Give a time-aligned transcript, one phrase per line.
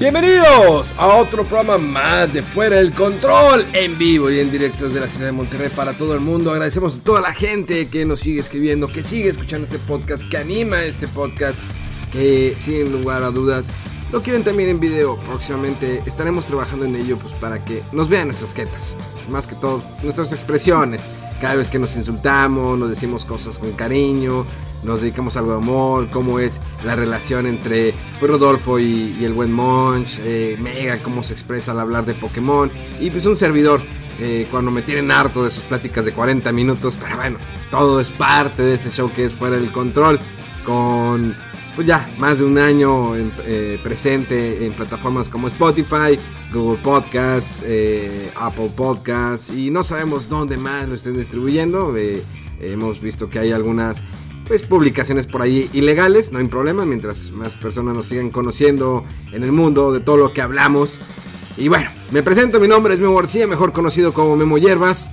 [0.00, 4.98] Bienvenidos a otro programa más de Fuera del Control en vivo y en directo desde
[4.98, 6.50] la ciudad de Monterrey para todo el mundo.
[6.50, 10.38] Agradecemos a toda la gente que nos sigue escribiendo, que sigue escuchando este podcast, que
[10.38, 11.58] anima este podcast,
[12.10, 13.70] que sin lugar a dudas
[14.10, 15.18] lo quieren también en video.
[15.18, 18.96] Próximamente estaremos trabajando en ello pues para que nos vean nuestras jetas,
[19.28, 21.02] más que todo nuestras expresiones.
[21.40, 24.44] Cada vez que nos insultamos, nos decimos cosas con cariño,
[24.82, 29.50] nos dedicamos algo de amor, cómo es la relación entre pues, Rodolfo y, el buen
[29.50, 33.80] Monch, eh, Mega, cómo se expresa al hablar de Pokémon, y pues un servidor,
[34.18, 37.38] eh, cuando me tienen harto de sus pláticas de 40 minutos, pero bueno,
[37.70, 40.20] todo es parte de este show que es fuera del control,
[40.66, 41.34] con
[41.80, 46.18] pues ya más de un año eh, presente en plataformas como Spotify,
[46.52, 47.64] Google Podcasts,
[48.38, 51.96] Apple Podcasts, y no sabemos dónde más lo estén distribuyendo.
[52.60, 54.04] hemos visto que hay algunas
[54.46, 59.42] pues publicaciones por ahí ilegales, no hay problema, mientras más personas nos sigan conociendo en
[59.42, 61.00] el mundo de todo lo que hablamos.
[61.56, 65.08] Y bueno, me presento, mi nombre es Memo García, mejor conocido como Memo Hierbas.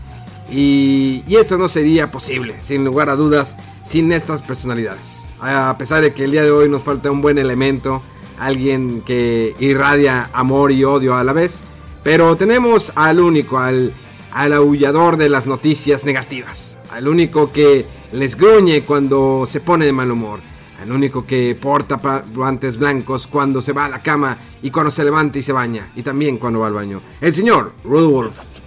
[0.49, 5.27] Y, esto no sería posible, sin lugar a dudas, sin estas personalidades.
[5.39, 8.01] A pesar de que el día de hoy nos falta un buen elemento,
[8.39, 11.59] alguien que irradia amor y odio a la vez,
[12.03, 13.93] pero tenemos al único, al,
[14.31, 19.93] al aullador de las noticias negativas, al único que les gruñe cuando se pone de
[19.93, 20.39] mal humor.
[20.81, 21.99] El único que porta
[22.33, 25.89] guantes blancos cuando se va a la cama y cuando se levanta y se baña.
[25.95, 27.01] Y también cuando va al baño.
[27.19, 28.59] El señor Rudolf.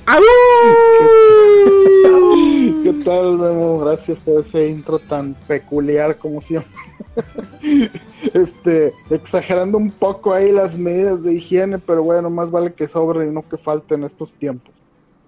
[2.83, 3.79] ¿Qué tal, Memo?
[3.81, 6.73] Gracias por ese intro tan peculiar como siempre.
[8.35, 13.27] este, exagerando un poco ahí las medidas de higiene, pero bueno, más vale que sobre
[13.27, 14.75] y no que falte en estos tiempos.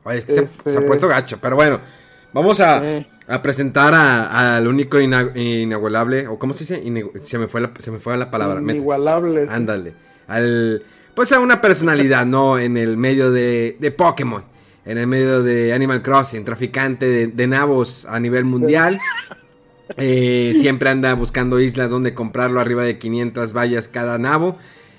[0.05, 1.81] Oye, se, ha este puesto gacho, pero bueno,
[2.33, 2.83] vamos a,
[3.33, 7.09] a presentar al único inigualable, o ¿cómo se dice?
[7.23, 8.61] se, me fue la, se me fue la palabra.
[8.61, 9.47] Inigualable.
[9.49, 9.95] Ándale.
[10.29, 10.83] Al,
[11.15, 12.59] pues a una personalidad, ¿no?
[12.59, 14.45] En el medio de, de Pokémon,
[14.85, 18.99] en el medio de Animal Crossing, traficante de, nabos a nivel mundial.
[19.99, 24.57] Eh, siempre anda buscando islas donde comprarlo arriba de 500 vallas cada nabo.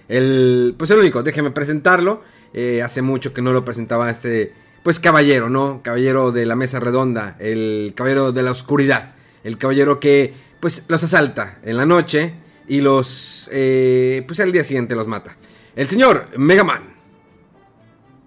[0.07, 2.21] El, pues el único, déjeme presentarlo.
[2.53, 5.81] Eh, hace mucho que no lo presentaba este pues caballero, ¿no?
[5.81, 11.03] Caballero de la mesa redonda, el caballero de la oscuridad, el caballero que pues los
[11.03, 12.35] asalta en la noche
[12.67, 15.37] y los eh, pues al día siguiente los mata.
[15.75, 16.93] El señor Megaman.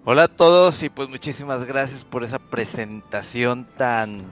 [0.03, 4.23] Hola a todos y pues muchísimas gracias por esa presentación tan,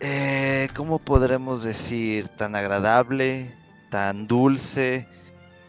[0.00, 2.28] eh, ¿cómo podremos decir?
[2.28, 3.54] Tan agradable,
[3.90, 5.06] tan dulce,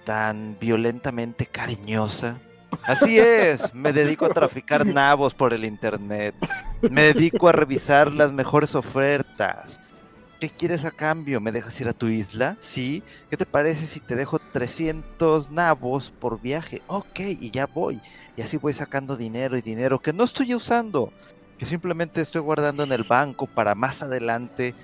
[0.05, 2.39] tan violentamente cariñosa.
[2.83, 6.35] Así es, me dedico a traficar nabos por el internet.
[6.89, 9.79] Me dedico a revisar las mejores ofertas.
[10.39, 11.39] ¿Qué quieres a cambio?
[11.39, 12.57] ¿Me dejas ir a tu isla?
[12.59, 13.03] Sí.
[13.29, 16.81] ¿Qué te parece si te dejo 300 nabos por viaje?
[16.87, 18.01] Ok, y ya voy.
[18.35, 21.11] Y así voy sacando dinero y dinero que no estoy usando.
[21.57, 24.75] Que simplemente estoy guardando en el banco para más adelante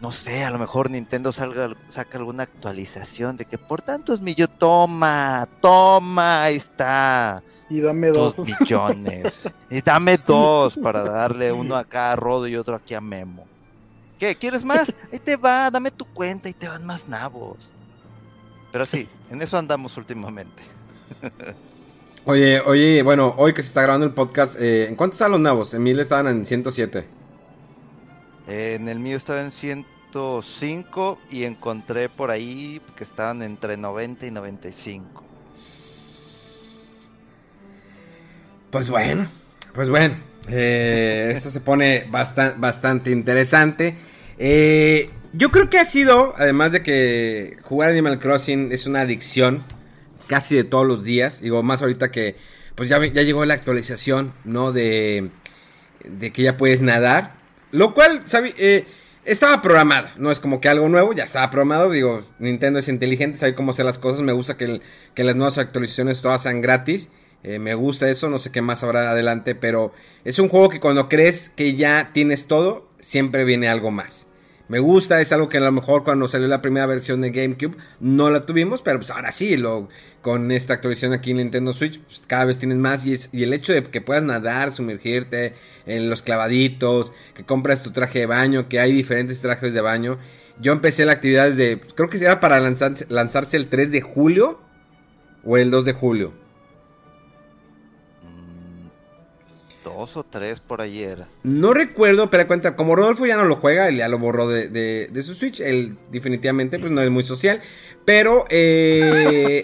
[0.00, 4.56] no sé, a lo mejor Nintendo salga, saca alguna actualización de que por tantos millones,
[4.58, 7.42] toma, toma, ahí está.
[7.68, 8.36] Y dame dos.
[8.36, 9.48] dos millones.
[9.70, 13.46] y dame dos para darle uno acá a Rodo y otro aquí a Memo.
[14.18, 14.36] ¿Qué?
[14.36, 14.94] ¿Quieres más?
[15.12, 17.68] Ahí te va, dame tu cuenta y te van más nabos.
[18.70, 20.62] Pero sí, en eso andamos últimamente.
[22.24, 25.40] oye, oye, bueno, hoy que se está grabando el podcast, eh, ¿en cuánto están los
[25.40, 25.74] nabos?
[25.74, 27.17] En mil estaban en 107
[28.48, 34.30] en el mío estaba en 105 y encontré por ahí que estaban entre 90 y
[34.30, 35.24] 95.
[38.70, 39.26] Pues bueno,
[39.74, 40.14] pues bueno,
[40.48, 43.96] eh, esto se pone bastante, interesante.
[44.38, 49.64] Eh, yo creo que ha sido, además de que jugar Animal Crossing es una adicción
[50.26, 52.36] casi de todos los días, digo, más ahorita que
[52.74, 54.72] pues ya, llegó la actualización, ¿no?
[54.72, 55.30] De
[56.00, 57.37] que ya puedes nadar,
[57.70, 58.24] lo cual.
[58.56, 58.86] Eh,
[59.24, 63.36] estaba programado, no es como que algo nuevo, ya estaba programado, digo, Nintendo es inteligente,
[63.36, 64.80] sabe cómo hacer las cosas, me gusta que,
[65.12, 67.10] que las nuevas actualizaciones todas sean gratis,
[67.42, 69.92] eh, me gusta eso, no sé qué más habrá adelante, pero
[70.24, 74.27] es un juego que cuando crees que ya tienes todo, siempre viene algo más.
[74.68, 77.74] Me gusta, es algo que a lo mejor cuando salió la primera versión de GameCube
[78.00, 79.88] no la tuvimos, pero pues ahora sí, lo,
[80.20, 83.72] con esta actualización aquí en Nintendo Switch, pues cada vez tienes más y, el hecho
[83.72, 85.54] de que puedas nadar, sumergirte
[85.86, 90.18] en los clavaditos, que compras tu traje de baño, que hay diferentes trajes de baño.
[90.60, 94.60] Yo empecé la actividad desde, creo que era para lanzarse el 3 de julio
[95.44, 96.47] o el 2 de julio.
[99.98, 101.24] Dos o tres por ayer.
[101.42, 105.10] No recuerdo, pero cuenta, como Rodolfo ya no lo juega, él ya lo borró de,
[105.22, 107.60] su Switch, él definitivamente pues no es muy social,
[108.04, 109.62] pero eh,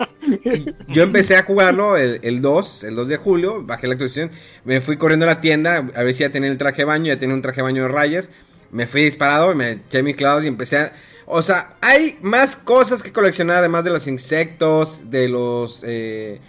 [0.88, 4.32] yo empecé a jugarlo el, 2, el 2 de julio, bajé la actualización,
[4.64, 7.06] me fui corriendo a la tienda a ver si ya tenía el traje de baño,
[7.06, 8.30] ya tenía un traje de baño de rayas,
[8.72, 10.92] me fui disparado, me eché mis clavos y empecé a...
[11.26, 15.84] O sea, hay más cosas que coleccionar además de los insectos, de los...
[15.86, 16.40] Eh,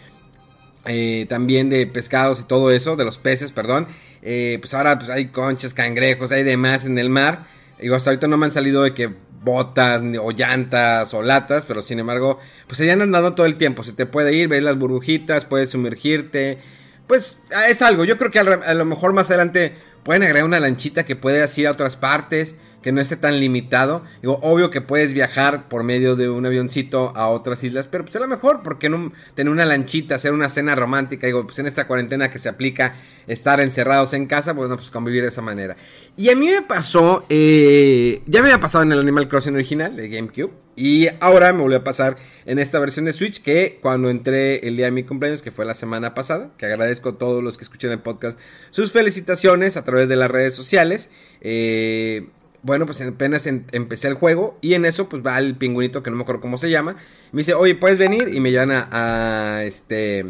[0.87, 3.87] eh, también de pescados y todo eso, de los peces, perdón.
[4.21, 7.47] Eh, pues ahora pues, hay conchas, cangrejos, hay demás en el mar.
[7.79, 11.81] Digo, hasta ahorita no me han salido de que botas o llantas o latas, pero
[11.81, 13.83] sin embargo, pues allá andan dando todo el tiempo.
[13.83, 16.59] Se te puede ir, ves las burbujitas, puedes sumergirte.
[17.07, 18.03] Pues ah, es algo.
[18.03, 21.67] Yo creo que a lo mejor más adelante pueden agregar una lanchita que puede ir
[21.67, 22.55] a otras partes
[22.85, 24.03] que no esté tan limitado.
[24.21, 28.15] Digo, obvio que puedes viajar por medio de un avioncito a otras islas, pero pues
[28.15, 31.25] a lo mejor, porque no tener una lanchita, hacer una cena romántica?
[31.25, 32.93] Digo, pues en esta cuarentena que se aplica
[33.25, 35.75] estar encerrados en casa, pues no, pues convivir de esa manera.
[36.15, 39.95] Y a mí me pasó, eh, ya me había pasado en el Animal Crossing original
[39.95, 40.51] de GameCube.
[40.75, 44.77] Y ahora me volvió a pasar en esta versión de Switch que cuando entré el
[44.77, 47.63] día de mi cumpleaños, que fue la semana pasada, que agradezco a todos los que
[47.63, 48.37] escuchan el podcast
[48.69, 51.09] sus felicitaciones a través de las redes sociales.
[51.41, 52.27] Eh,
[52.65, 56.15] bueno, pues apenas empecé el juego y en eso pues va el pingüinito que no
[56.15, 56.95] me acuerdo cómo se llama.
[57.31, 58.27] Me dice, oye, ¿puedes venir?
[58.33, 60.25] Y me llevan a, este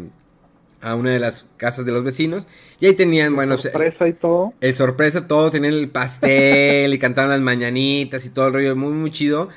[0.82, 2.46] a una de las casas de los vecinos.
[2.78, 3.56] Y ahí tenían, bueno...
[3.56, 4.52] Sorpresa y todo.
[4.60, 5.50] El sorpresa, todo.
[5.50, 8.76] Tenían el pastel y cantaban las mañanitas y todo el rollo.
[8.76, 9.48] Muy, muy chido.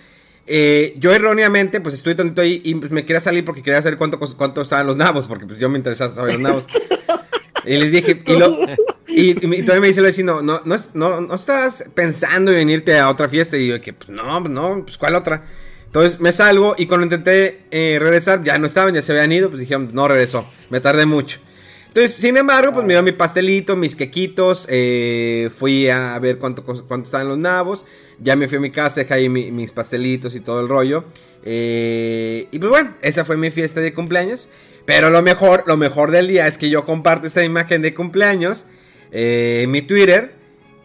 [0.47, 3.97] Eh, yo erróneamente, pues estuve tanto ahí y pues me quería salir porque quería saber
[3.97, 5.27] cuánto, cuánto estaban los nabos.
[5.27, 6.65] Porque pues yo me interesaba saber los nabos.
[7.65, 8.57] y les dije, y lo,
[9.09, 13.09] y, todavía me dice el vecino, no, no, no, no estás pensando en venirte a
[13.09, 13.57] otra fiesta.
[13.57, 15.45] Y yo, que pues no, no, pues ¿cuál otra?
[15.85, 19.49] Entonces me salgo y cuando intenté eh, regresar, ya no estaban, ya se habían ido,
[19.49, 21.39] pues dijeron, no regresó, me tardé mucho.
[21.87, 26.63] Entonces, sin embargo, pues me dio mi pastelito, mis quequitos, eh, fui a ver cuánto,
[26.63, 27.85] cuánto estaban los nabos,
[28.19, 31.05] ya me fui a mi casa, dejé ahí mis pastelitos y todo el rollo.
[31.43, 34.49] Eh, y pues bueno, esa fue mi fiesta de cumpleaños.
[34.85, 38.65] Pero lo mejor, lo mejor del día es que yo comparto esta imagen de cumpleaños
[39.11, 40.33] eh, mi Twitter.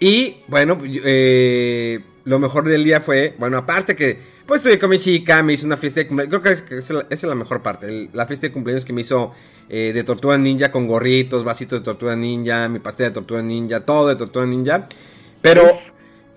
[0.00, 4.98] Y bueno, eh, lo mejor del día fue, bueno, aparte que pues estuve con mi
[4.98, 6.40] chica, me hizo una fiesta de cumpleaños.
[6.40, 8.10] Creo que es, esa es la mejor parte.
[8.12, 9.32] la fiesta de cumpleaños que me hizo
[9.70, 13.80] eh, de Tortuga Ninja con gorritos, vasitos de Tortuga Ninja, mi pastel de Tortuga Ninja,
[13.80, 14.88] todo de Tortuga Ninja.
[15.40, 15.62] Pero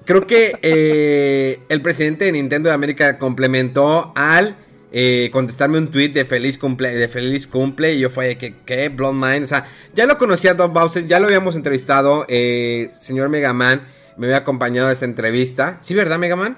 [0.06, 4.56] creo que el presidente de Nintendo de América complementó al
[4.92, 8.90] eh, contestarme un tweet de feliz cumple, de feliz cumple, y yo fue que, ¿qué?
[8.90, 13.30] Blonde Mind, o sea, ya lo conocía Doc Bowser, ya lo habíamos entrevistado, eh, señor
[13.30, 13.82] Megaman,
[14.16, 16.58] me había acompañado a esa entrevista, ¿sí, verdad, Megaman?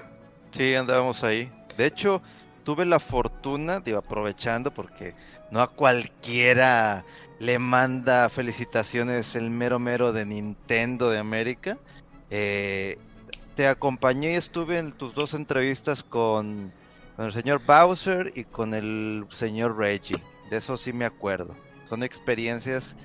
[0.52, 2.22] Sí, andábamos ahí, de hecho,
[2.64, 5.14] tuve la fortuna, digo, aprovechando, porque
[5.50, 7.04] no a cualquiera
[7.40, 11.78] le manda felicitaciones el mero mero de Nintendo de América,
[12.30, 12.98] eh,
[13.56, 16.72] te acompañé y estuve en tus dos entrevistas con
[17.20, 20.16] con el señor Bowser y con el señor Reggie.
[20.48, 21.54] De eso sí me acuerdo.
[21.86, 22.96] Son experiencias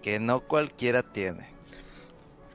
[0.00, 1.50] que no cualquiera tiene.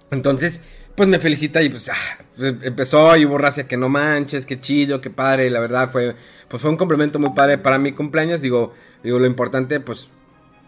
[0.09, 0.63] Entonces,
[0.95, 2.17] pues me felicita y pues ah,
[2.63, 5.51] empezó y hubo racia que no manches, que chido, que padre.
[5.51, 6.15] la verdad fue,
[6.47, 8.41] pues fue un complemento muy padre para mi cumpleaños.
[8.41, 10.09] Digo, digo lo importante, pues,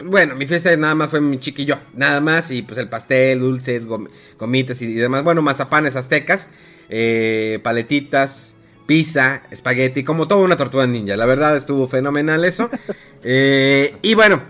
[0.03, 2.51] bueno, mi fiesta nada más fue mi chiquillo, nada más.
[2.51, 5.23] Y pues el pastel, dulces, gomitas y, demás.
[5.23, 6.51] Bueno, mazapanes aztecas,
[6.87, 8.54] eh, paletitas
[8.85, 11.15] pizza, espagueti, como toda una tortuga ninja.
[11.17, 12.69] La verdad estuvo fenomenal eso.
[13.27, 14.43] Eh, y bueno,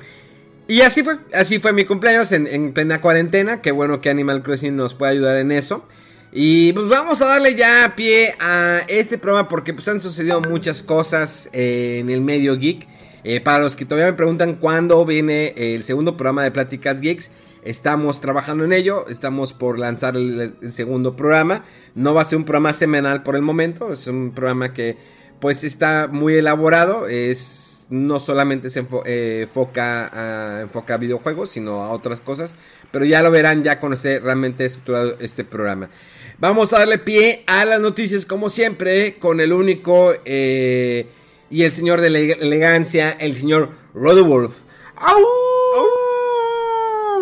[0.68, 3.62] y así fue, así fue mi cumpleaños en, plena cuarentena.
[3.62, 5.86] Qué bueno que Animal Crossing nos puede ayudar en eso.
[6.34, 10.84] Y pues vamos a darle ya pie a este programa porque pues han sucedido muchas
[10.84, 12.86] cosas eh, en el medio geek.
[13.24, 17.32] Eh, para los que todavía me preguntan cuándo viene el segundo programa de Pláticas Geeks,
[17.66, 21.66] Estamos trabajando en ello, estamos por lanzar el, segundo programa.
[21.96, 24.98] No va a ser un programa semanal por el momento, es un programa que
[25.40, 31.84] pues está muy elaborado, es no solamente se eh, enfoca, a, enfoca a videojuegos, sino
[31.84, 32.54] a otras cosas,
[32.92, 35.90] pero ya lo verán ya con este realmente estructurado este programa.
[36.38, 41.08] Vamos a darle pie a las noticias como siempre, con el único eh,
[41.50, 44.54] y el señor de la elegancia, el señor Rodewolf.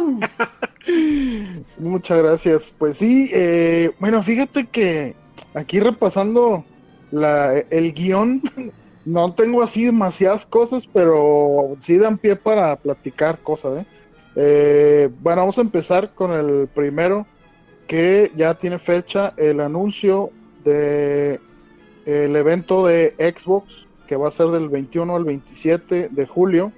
[1.78, 2.76] Muchas gracias.
[2.78, 5.16] Pues sí, eh, bueno, fíjate que
[5.54, 6.66] aquí repasando
[7.12, 8.42] la, el guion,
[9.06, 13.82] no tengo así demasiadas cosas, pero sí dan pie para platicar cosas.
[13.84, 13.88] ¿eh?
[14.36, 17.26] Eh, bueno, vamos a empezar con el primero,
[17.88, 20.32] que ya tiene fecha, el anuncio
[20.64, 21.40] de
[22.06, 26.74] el evento de Xbox, que va a ser del 21 al 27 de julio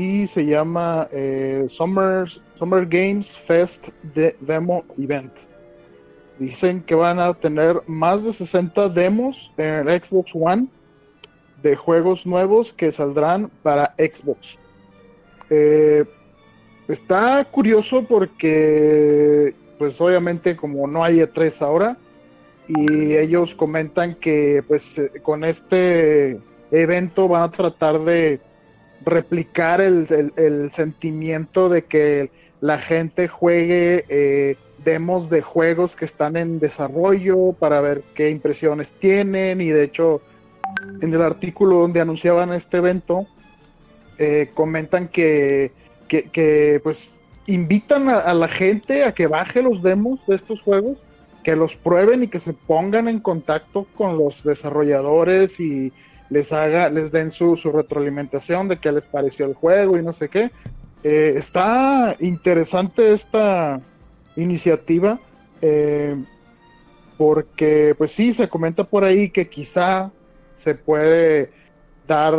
[0.00, 2.26] y se llama eh, Summer,
[2.58, 5.30] Summer Games Fest de Demo Event.
[6.38, 10.68] Dicen que van a tener más de 60 demos en el Xbox One
[11.62, 14.58] de juegos nuevos que saldrán para Xbox.
[15.50, 16.06] Eh,
[16.88, 21.98] está curioso porque, pues obviamente como no hay E3 ahora,
[22.66, 26.40] y ellos comentan que pues eh, con este
[26.70, 28.40] evento van a tratar de
[29.04, 32.30] replicar el, sentimiento de que
[32.60, 38.92] la gente juegue eh, demos de juegos que están en desarrollo para ver qué impresiones
[38.92, 39.60] tienen.
[39.60, 40.20] Y de hecho
[41.00, 43.26] en el artículo donde anunciaban este evento
[44.18, 45.72] eh, comentan que,
[46.08, 47.16] que, pues
[47.46, 50.98] invitan a, la gente a que baje los demos de estos juegos
[51.42, 55.92] que los prueben y que se pongan en contacto con los desarrolladores y
[56.30, 60.28] les haga, les den su, retroalimentación de qué les pareció el juego y no sé
[60.28, 60.50] qué.
[61.02, 63.80] Eh, está interesante esta
[64.36, 65.18] iniciativa
[65.60, 66.16] eh,
[67.18, 70.10] porque pues sí, se comenta por ahí que quizá
[70.54, 71.52] se puede
[72.06, 72.34] dar,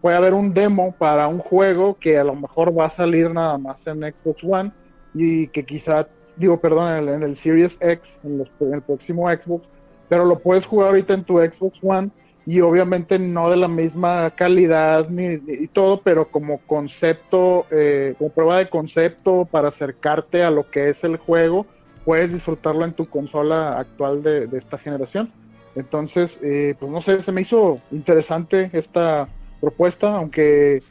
[0.00, 3.58] puede haber un demo para un juego que a lo mejor va a salir nada
[3.58, 4.72] más en Xbox One
[5.14, 9.66] y que quizá, digo, perdón, en el, Series X, en, en el próximo Xbox,
[10.08, 12.10] pero lo puedes jugar ahorita en tu Xbox One
[12.46, 18.30] y obviamente no de la misma calidad ni, y todo, pero como concepto, eh, como
[18.30, 21.66] prueba de concepto para acercarte a lo que es el juego,
[22.04, 25.28] puedes disfrutarlo en tu consola actual de, esta generación.
[25.74, 29.28] Entonces, eh, pues no sé, se me hizo interesante esta
[29.60, 30.84] propuesta, aunque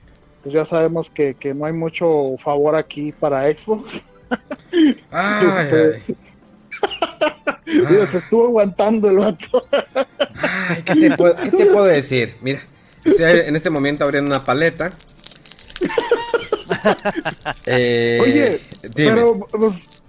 [0.44, 4.04] pues ya sabemos que, no hay mucho favor aquí para Xbox.
[4.72, 6.02] Este,
[8.06, 9.68] se estuvo aguantando el vato.
[10.86, 12.36] ¿qué te, puedo, decir?
[12.42, 12.62] Mira,
[13.04, 14.92] estoy en este momento abriendo una paleta.
[17.66, 18.60] Eh, Oye,
[18.96, 20.04] pero pues,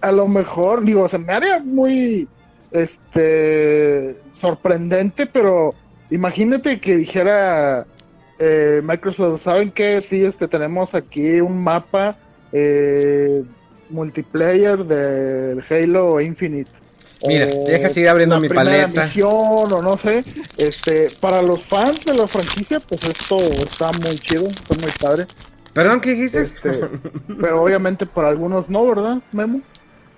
[0.00, 2.28] a lo mejor, digo, se me haría muy
[2.70, 5.74] este sorprendente, pero
[6.10, 7.86] imagínate que dijera
[8.38, 10.00] eh, Microsoft, ¿saben qué?
[10.02, 12.16] Sí, este tenemos aquí un mapa
[12.52, 13.44] eh,
[13.90, 16.70] multiplayer del Halo Infinite.
[17.26, 19.04] Mira, deja seguir abriendo mi paleta.
[19.04, 20.22] Misión, o no sé.
[20.58, 25.26] Este, para los fans de la franquicia, pues esto está muy chido, está muy padre.
[25.72, 26.40] Perdón, ¿qué dijiste?
[26.40, 26.80] Este,
[27.40, 29.60] pero obviamente para algunos no, ¿verdad, Memo?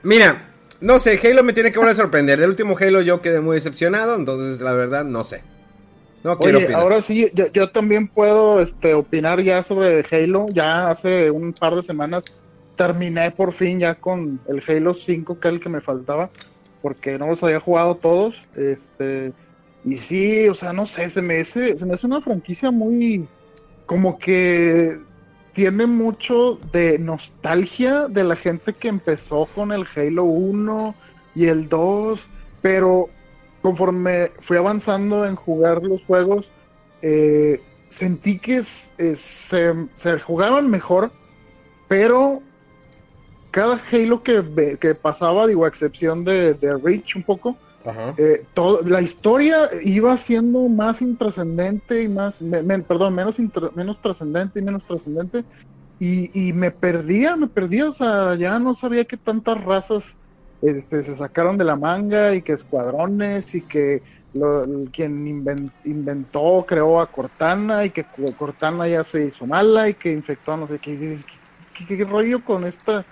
[0.03, 2.39] Mira, no sé, Halo me tiene que volver a sorprender.
[2.39, 5.43] Del último Halo yo quedé muy decepcionado, entonces la verdad no sé.
[6.25, 10.47] No quiero Oye, ahora sí, yo, yo, también puedo este, opinar ya sobre Halo.
[10.53, 12.25] Ya hace un par de semanas
[12.79, 16.31] terminé por fin ya con el Halo 5, que es el que me faltaba
[16.81, 18.47] porque no los había jugado todos.
[18.55, 19.33] Este,
[19.85, 23.29] y sí, o sea, no sé, se me hace, se me hace una franquicia muy
[23.85, 25.01] como que
[25.53, 30.95] tiene mucho de nostalgia de la gente que empezó con el Halo 1
[31.35, 32.29] y el 2,
[32.63, 33.09] pero
[33.61, 36.53] conforme fui avanzando en jugar los juegos,
[37.03, 41.11] eh, sentí que se, se, jugaban mejor,
[41.89, 42.43] pero
[43.59, 47.57] cada Halo que, que pasaba, digo, a excepción de, de Reach un poco,
[48.17, 52.39] eh, todo, la historia iba siendo más intrascendente y más,
[52.87, 53.37] perdón, menos,
[53.75, 55.45] menos trascendente y menos trascendente.
[55.99, 60.19] Y, me perdía, me perdía, o sea, ya no sabía que tantas razas
[60.63, 64.05] este, se sacaron de la manga y que escuadrones y que
[64.93, 65.27] quien
[65.85, 68.07] inventó, creó a Cortana y que
[68.39, 71.19] Cortana ya se hizo mala y que infectó a no sé qué,
[71.89, 73.05] qué rollo con esta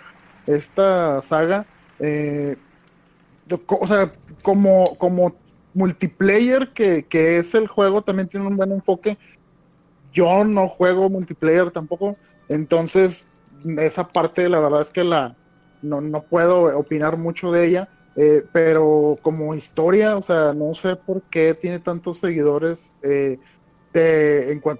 [0.46, 1.66] esta saga.
[1.98, 2.56] Eh,
[3.68, 4.12] o sea,
[4.42, 5.34] como, como
[5.74, 9.18] multiplayer que, es el juego, también tiene un buen enfoque.
[10.12, 12.16] Yo no juego multiplayer tampoco,
[12.48, 13.26] entonces
[13.78, 15.36] esa parte la verdad es que la
[15.82, 20.96] no, no puedo opinar mucho de ella, eh, pero como historia, o sea, no sé
[20.96, 23.38] por qué tiene tantos seguidores eh,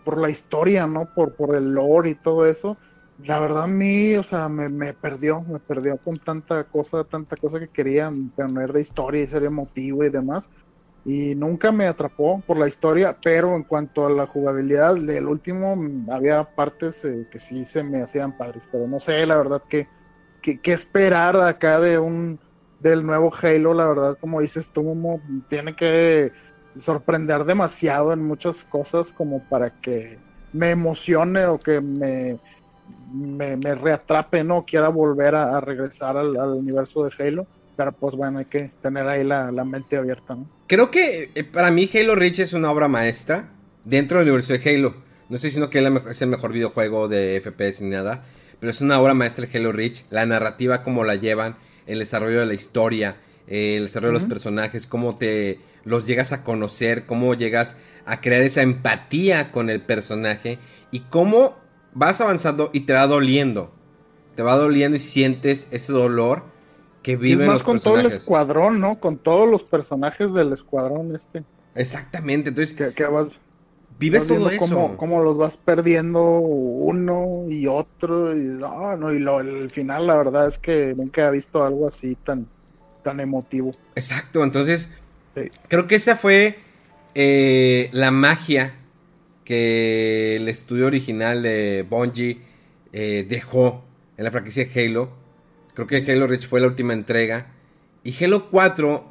[0.04, 1.08] por la historia, ¿no?
[1.14, 2.76] Por, por el lore y todo eso.
[3.24, 7.36] La verdad a mí, o sea, me, me perdió, me perdió con tanta cosa, tanta
[7.36, 10.48] cosa que querían poner de historia y ser emotivo y demás.
[11.06, 15.76] Y nunca me atrapó por la historia, pero en cuanto a la jugabilidad del último
[16.10, 19.86] había partes eh, que sí se me hacían padres, pero no sé la verdad que,
[20.42, 22.40] que, esperar acá de un
[22.80, 26.32] del nuevo Halo, la verdad como dices tú, tiene que
[26.80, 30.18] sorprender demasiado en muchas cosas como para que
[30.52, 32.40] me emocione o que me,
[33.12, 37.46] me, me reatrape, no quiera volver a, regresar al, al universo de Halo
[37.76, 40.48] pero pues bueno, hay que tener ahí la, mente abierta, ¿no?
[40.66, 43.50] Creo que eh, para mí Halo Reach es una obra maestra
[43.84, 44.94] dentro del universo de Halo.
[45.28, 45.78] No estoy diciendo que
[46.10, 48.24] es el mejor videojuego de FPS ni nada,
[48.58, 50.04] pero es una obra maestra Halo Reach.
[50.10, 54.86] La narrativa, cómo la llevan, el desarrollo de la historia, el desarrollo de los personajes,
[54.86, 60.58] cómo te los llegas a conocer, cómo llegas a crear esa empatía con el personaje
[60.90, 61.56] y cómo
[61.96, 63.72] vas avanzando y te va doliendo.
[64.36, 66.56] Te va doliendo y sientes ese dolor
[67.14, 68.98] es más con todo el escuadrón, ¿no?
[68.98, 71.44] Con todos los personajes del escuadrón este.
[71.74, 72.74] Exactamente, entonces...
[72.74, 73.28] Que, vas,
[73.98, 74.94] vives todo eso.
[74.96, 80.48] Cómo, los vas perdiendo uno y otro y, no, y lo, el final la verdad
[80.48, 82.48] es que nunca he visto algo así tan,
[83.02, 83.70] tan emotivo.
[83.94, 84.88] Exacto, entonces
[85.68, 86.58] creo que esa fue
[87.14, 88.74] eh, la magia
[89.46, 92.40] que el estudio original de Bungie
[92.92, 93.82] eh, dejó
[94.18, 95.26] en la franquicia de Halo
[95.76, 97.48] Creo que Halo Reach fue la última entrega.
[98.02, 99.04] Y Halo 4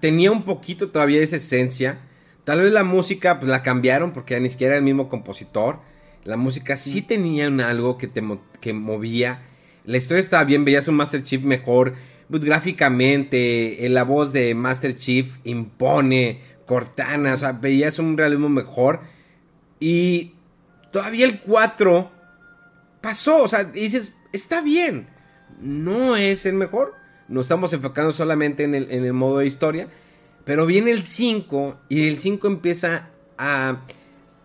[0.00, 2.00] tenía un poquito todavía esa esencia.
[2.42, 5.78] Tal vez la música pues la cambiaron porque ni siquiera era el mismo compositor.
[6.24, 8.20] La música sí tenía algo que te
[8.60, 9.42] que movía.
[9.84, 11.94] La historia estaba bien, veías un Master Chief mejor.
[12.28, 16.40] Pues, gráficamente, la voz de Master Chief impone.
[16.66, 19.00] Cortana, o sea, veías un realismo mejor.
[19.82, 20.34] Y
[20.90, 22.10] todavía el 4
[23.00, 25.08] pasó, o sea, dices, está bien
[25.62, 26.94] no es el mejor.
[27.28, 29.88] Nos estamos enfocando solamente en el, modo de historia.
[30.44, 33.82] Pero viene el 5 y el 5 empieza a,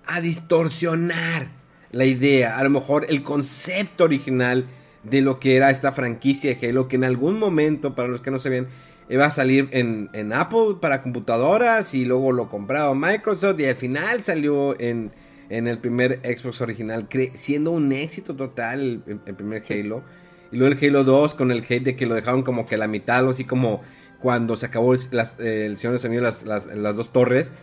[0.06, 1.50] a distorsionar
[1.92, 2.58] la idea.
[2.58, 4.68] A lo mejor el concepto original
[5.04, 6.88] de lo que era esta franquicia de Halo.
[6.88, 8.68] Que en algún momento, para los que no se ven,
[9.10, 11.94] iba a salir en, Apple para computadoras.
[11.96, 13.60] Y luego lo compraba Microsoft.
[13.60, 15.12] Y al final salió en,
[15.50, 17.08] el primer Xbox original.
[17.34, 20.04] Siendo un éxito total el primer Halo.
[20.52, 22.88] Y luego el Halo 2 con el hate de que lo dejaron como que la
[22.88, 23.82] mitad, algo así como
[24.20, 27.54] cuando se acabó el, Señor de Sonido, las, las, dos torres,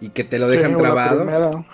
[0.00, 1.64] y que te lo dejan trabado.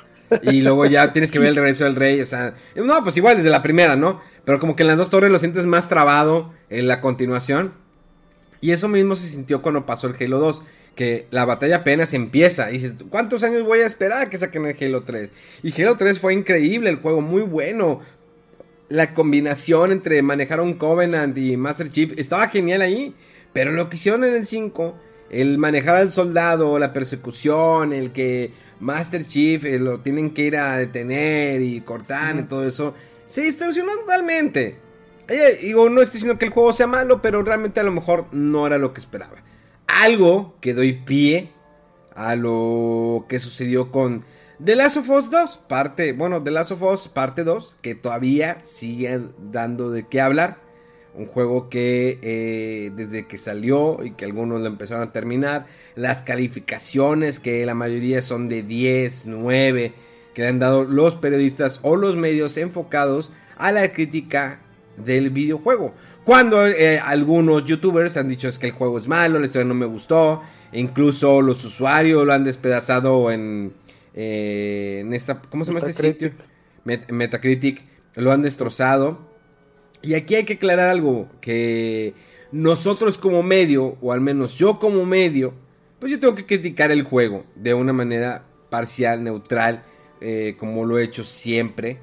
[0.42, 3.36] Y luego ya tienes que ver el regreso del rey, o sea, no, pues igual
[3.36, 4.20] desde la primera, ¿no?
[4.44, 7.74] Pero como que en las dos torres lo sientes más trabado en la continuación.
[8.60, 10.62] Y eso mismo se sintió cuando pasó el Halo 2
[10.94, 12.70] que la batalla apenas empieza.
[12.70, 15.30] Y dices, ¿cuántos años voy a esperar a que saquen el Halo 3?
[15.62, 18.00] Y Halo 3 fue increíble, el juego muy bueno
[18.90, 23.14] la combinación entre manejar un Covenant y Master Chief estaba genial ahí.
[23.52, 24.94] Pero lo que hicieron en el 5,
[25.30, 30.56] el manejar al soldado, la persecución, el que Master Chief eh, lo tienen que ir
[30.56, 32.94] a detener y cortar y todo eso,
[33.26, 34.76] se distorsionó totalmente.
[35.28, 38.26] Eh, digo, no estoy diciendo que el juego sea malo, pero realmente a lo mejor
[38.32, 39.42] no era lo que esperaba.
[39.98, 41.52] Algo que doy pie
[42.14, 44.24] a lo que sucedió con
[44.62, 48.58] The Last of Us 2, parte, bueno, The Last of Us parte 2, que todavía
[48.60, 50.58] sigue dando de qué hablar.
[51.14, 56.22] Un juego que eh, desde que salió y que algunos lo empezaron a terminar, las
[56.22, 59.94] calificaciones que la mayoría son de 10, 9,
[60.34, 64.60] que le han dado los periodistas o los medios enfocados a la crítica
[65.00, 65.94] del videojuego.
[66.24, 69.74] Cuando eh, algunos youtubers han dicho es que el juego es malo, la historia no
[69.74, 73.72] me gustó, incluso los usuarios lo han despedazado en
[74.14, 76.32] eh, en esta, ¿cómo se llama este sitio?
[76.84, 77.84] Metacritic,
[78.14, 79.18] lo han destrozado.
[80.02, 82.14] Y aquí hay que aclarar algo, que
[82.52, 85.54] nosotros como medio, o al menos yo como medio,
[85.98, 89.84] pues yo tengo que criticar el juego de una manera parcial, neutral,
[90.20, 91.98] eh, como lo he hecho siempre.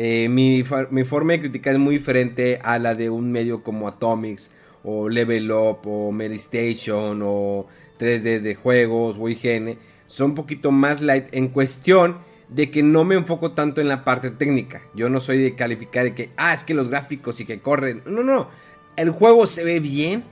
[0.00, 3.88] Eh, mi, mi, forma de criticar es muy diferente a la de un medio como
[3.88, 4.52] Atomics,
[4.84, 7.66] o Level Up, o Medistation, o
[7.98, 13.02] 3D de juegos, o IGN son un poquito más light en cuestión de que no
[13.02, 14.82] me enfoco tanto en la parte técnica.
[14.94, 18.02] Yo no soy de calificar de que, ah, es que los gráficos y que corren.
[18.06, 18.48] No, no.
[18.94, 20.22] El juego se ve bien.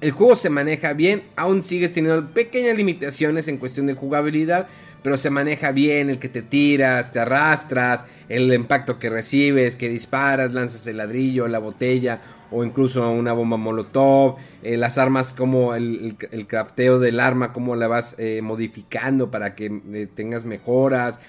[0.00, 1.22] El juego se maneja bien.
[1.36, 4.68] Aún sigues teniendo pequeñas limitaciones en cuestión de jugabilidad.
[5.06, 9.88] Pero se maneja bien el que te tiras, te arrastras, el impacto que recibes, que
[9.88, 15.76] disparas, lanzas el ladrillo, la botella o incluso una bomba molotov, eh, las armas como
[15.76, 16.16] el,
[16.48, 21.20] crafteo del arma, cómo la vas eh, modificando para que eh, tengas mejoras,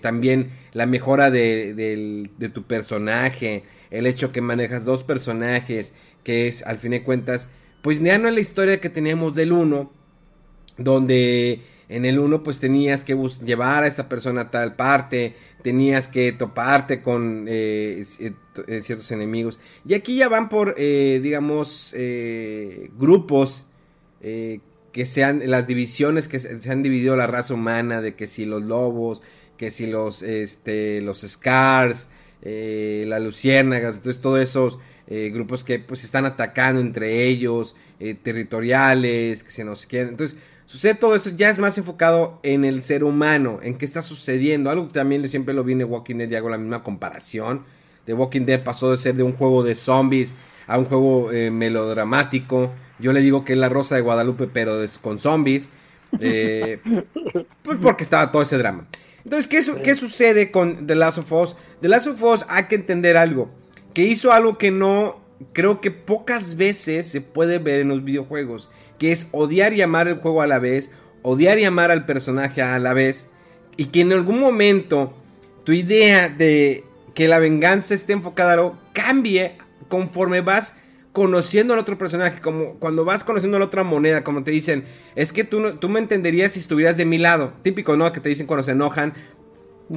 [0.00, 5.92] también la mejora de, de, tu personaje, el hecho que manejas dos personajes,
[6.24, 7.50] que es al fin de cuentas,
[7.82, 9.92] pues ya no es la historia que teníamos del 1,
[10.78, 16.08] donde en el 1 pues tenías que llevar a esta persona a tal parte, tenías
[16.08, 19.58] que toparte con eh, eh, ciertos enemigos.
[19.84, 21.94] Y aquí ya van por, eh, digamos,
[22.98, 23.66] grupos
[24.20, 28.62] que sean las divisiones que se, han dividido la raza humana, de que si los
[28.62, 29.22] lobos,
[29.56, 32.08] que si los, este, los Scars,
[32.42, 37.76] las luciérnagas, entonces todos esos grupos que pues están atacando entre ellos,
[38.24, 40.08] territoriales, que se nos quieren.
[40.08, 44.02] Entonces, Sucede todo eso, ya es más enfocado en el ser humano, en qué está
[44.02, 44.68] sucediendo.
[44.68, 47.64] Algo que también siempre lo vi en Walking Dead y hago la misma comparación.
[48.04, 50.34] The Walking Dead pasó de ser de un juego de zombies
[50.66, 52.72] a un juego eh, melodramático.
[52.98, 55.70] Yo le digo que es la Rosa de Guadalupe, pero es con zombies.
[56.18, 56.80] Eh,
[57.62, 58.88] pues porque estaba todo ese drama.
[59.22, 61.56] Entonces, ¿qué, ¿qué sucede con The Last of Us?
[61.80, 63.50] The Last of Us hay que entender algo.
[63.94, 65.20] Que hizo algo que no
[65.52, 70.08] creo que pocas veces se puede ver en los videojuegos que es odiar y amar
[70.08, 70.90] el juego a la vez,
[71.22, 73.30] odiar y amar al personaje a la vez,
[73.76, 75.14] y que en algún momento
[75.64, 79.56] tu idea de que la venganza esté enfocada a algo cambie
[79.88, 80.74] conforme vas
[81.12, 84.84] conociendo al otro personaje, como cuando vas conociendo a la otra moneda, como te dicen,
[85.14, 88.12] es que tú, tú me entenderías si estuvieras de mi lado, típico, ¿no?
[88.12, 89.14] Que te dicen cuando se enojan,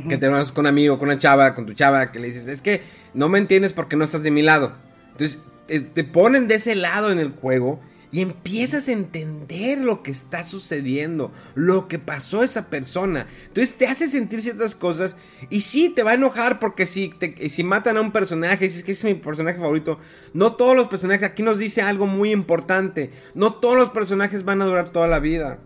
[0.08, 2.48] que te enojas con un amigo, con una chava, con tu chava, que le dices,
[2.48, 2.82] es que
[3.14, 4.74] no me entiendes porque no estás de mi lado.
[5.12, 7.82] Entonces, te ponen de ese lado en el juego
[8.12, 13.28] y empiezas a entender lo que está sucediendo, lo que pasó a esa persona.
[13.48, 15.16] Entonces te hace sentir ciertas cosas
[15.50, 17.14] y sí, te va a enojar porque si,
[17.50, 20.00] si matan a un personaje, si es que es mi personaje favorito,
[20.34, 24.62] no todos los personajes, aquí nos dice algo muy importante, no todos los personajes van
[24.62, 25.60] a durar toda la vida.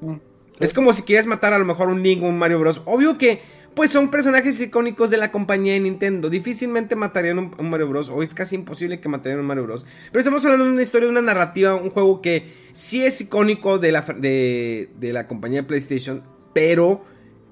[0.00, 0.16] Mm.
[0.60, 2.82] Es como si quieres matar a lo mejor un Link o un Mario Bros.
[2.84, 3.40] Obvio que
[3.74, 6.28] pues son personajes icónicos de la compañía de Nintendo.
[6.28, 8.08] Difícilmente matarían un, un, Mario Bros.
[8.08, 9.86] O es casi imposible que matarían un Mario Bros.
[10.10, 13.78] Pero estamos hablando de una historia, de una narrativa, un juego que sí es icónico
[13.78, 16.22] de la, de, la compañía de PlayStation.
[16.52, 17.04] Pero,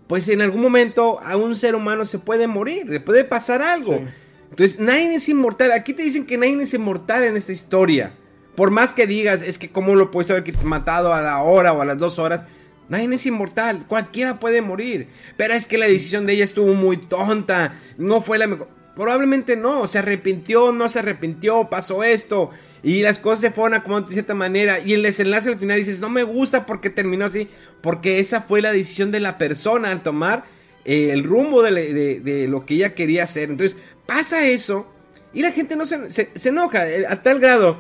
[0.09, 4.01] pues en algún momento a un ser humano se puede morir, le puede pasar algo.
[4.51, 5.73] Entonces, nadie es inmortal.
[5.73, 8.15] Aquí te dicen que nadie es inmortal en esta historia.
[8.57, 11.81] Por más que digas, es que cómo lo puedes haber matado a la hora o
[11.81, 12.45] a las dos horas.
[12.89, 15.09] Nadie es inmortal, cualquiera puede morir.
[15.37, 18.69] Pero es que la decisión de ella estuvo muy tonta, no fue la mejor.
[18.95, 22.51] Probablemente no, se arrepintió, no se arrepintió, pasó esto.
[22.83, 24.81] Y las cosas se fueron como de cierta manera.
[24.81, 27.49] Y el desenlace al final dices, no me gusta porque terminó así.
[27.81, 30.45] Porque esa fue la decisión de la persona al tomar
[30.85, 33.51] eh, el rumbo de, lo que ella quería hacer.
[33.51, 34.91] Entonces pasa eso
[35.33, 37.79] y la gente no se, se enoja eh, a tal grado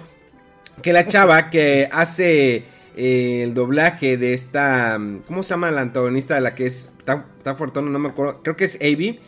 [0.83, 2.65] que la chava que hace
[2.99, 5.01] el doblaje de esta.
[5.27, 6.91] ¿Cómo se llama la antagonista de la que es.
[6.99, 8.41] Está, fortuna, no me acuerdo.
[8.43, 9.21] Creo que es Avi.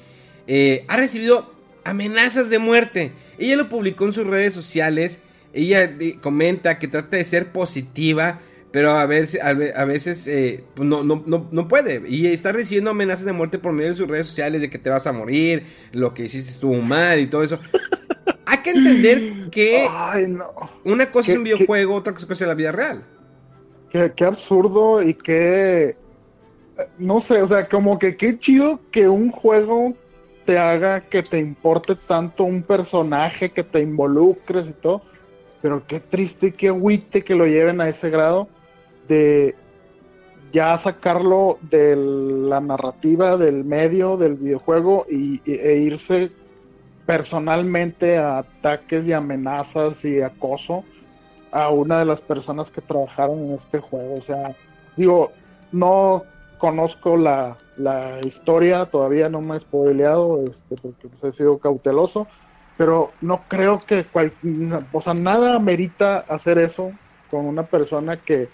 [0.46, 1.54] Eh, ha recibido
[1.85, 3.12] amenazas de muerte.
[3.38, 5.22] Ella lo publicó en sus redes sociales.
[5.52, 8.40] Ella comenta que trata de ser positiva.
[8.72, 12.02] Pero a veces, a veces eh, pues no, no, no, puede.
[12.09, 14.61] Y está recibiendo amenazas de muerte por medio de sus redes sociales.
[14.61, 15.64] De que te vas a morir.
[15.92, 17.61] Lo que hiciste estuvo mal y todo eso.
[18.46, 19.88] Hay que entender que
[20.83, 23.04] una cosa es un videojuego, otra cosa es la vida real.
[23.90, 25.96] Qué, absurdo y qué.
[26.98, 29.94] No sé, o sea, como que qué chido que un juego
[30.46, 35.03] te haga que te importe tanto un personaje, que te involucres y todo.
[35.61, 38.48] Pero qué triste y qué agüite que lo lleven a ese grado
[39.09, 39.57] de
[40.53, 46.31] ya sacarlo de la narrativa del medio del videojuego y, e irse
[47.07, 50.85] personalmente a ataques y amenazas y acoso
[51.52, 54.14] a una de las personas que trabajaron en este juego.
[54.14, 54.54] O sea,
[54.96, 55.32] digo,
[55.72, 56.24] no
[56.58, 57.56] conozco la,
[58.24, 62.26] historia, todavía no me he spoileado, este, porque pues, he sido cauteloso,
[62.76, 64.34] pero no creo que, cual,
[64.92, 66.92] o sea, nada merita hacer eso
[67.30, 68.50] con una persona que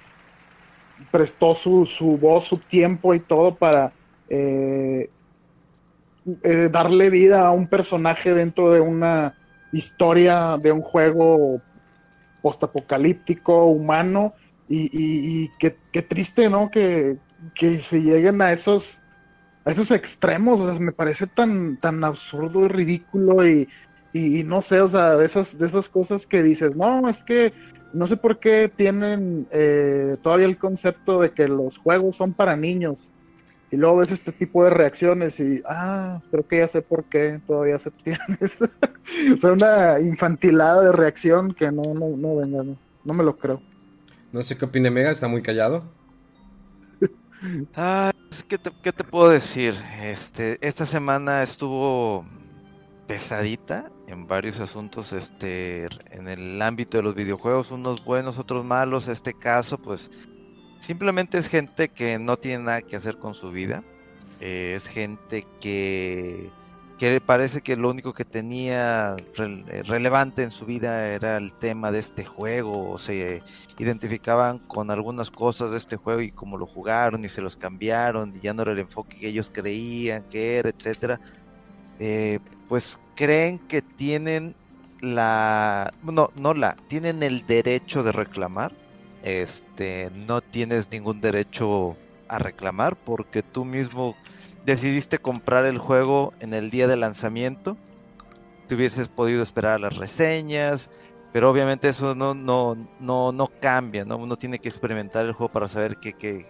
[1.11, 3.93] prestó su, su voz, su tiempo y todo para
[4.29, 5.11] eh,
[6.43, 9.37] eh, darle vida a un personaje dentro de una
[9.73, 11.61] historia de un juego
[12.47, 14.33] postapocalíptico, humano,
[14.69, 16.71] y, qué, triste, ¿no?
[16.71, 17.19] Que,
[17.57, 19.03] se lleguen a esos,
[19.65, 23.69] a esos extremos, o sea, me parece tan, tan absurdo y ridículo y,
[24.45, 27.53] no sé, o sea, de esas, de esas cosas que dices, no, es que
[27.93, 32.57] no sé por qué tienen eh, todavía el concepto de que los juegos son para
[32.57, 33.11] niños.
[33.71, 37.41] Y luego ves este tipo de reacciones y, ah, creo que ya sé por qué
[37.47, 38.59] todavía se tienes.
[39.35, 43.37] o sea, una infantilada de reacción que no, no, no venga, no, no me lo
[43.37, 43.61] creo.
[44.33, 45.83] No sé qué opina Mega, está muy callado.
[47.75, 48.13] Ah,
[48.49, 49.75] ¿qué, te, ¿qué, te, puedo decir?
[50.03, 52.25] Este, esta semana estuvo
[53.07, 59.09] pesadita en varios asuntos este, en el ámbito de los videojuegos, unos buenos, otros malos.
[59.09, 60.11] Este caso, pues
[60.79, 63.83] simplemente es gente que no tiene nada que hacer con su vida.
[64.41, 66.51] Eh, es gente que,
[66.99, 71.91] que parece que lo único que tenía eh, relevante en su vida era el tema
[71.91, 72.91] de este juego.
[72.91, 73.43] O se
[73.79, 78.35] identificaban con algunas cosas de este juego y como lo jugaron y se los cambiaron
[78.35, 81.21] y ya no era el enfoque que ellos creían que era, etcétera.
[81.99, 84.55] Eh, pues creen que tienen
[85.01, 88.73] la, no, no la, tienen el derecho de reclamar.
[89.27, 91.97] Este, no tienes ningún derecho
[92.29, 94.15] a reclamar porque tú mismo
[94.65, 97.77] decidiste comprar el juego en el día de lanzamiento.
[98.69, 100.91] Te hubieses podido esperar a las reseñas,
[101.33, 104.17] pero obviamente eso no, no, no, no cambia, ¿no?
[104.17, 106.47] Uno tiene que experimentar el juego para saber qué, qué,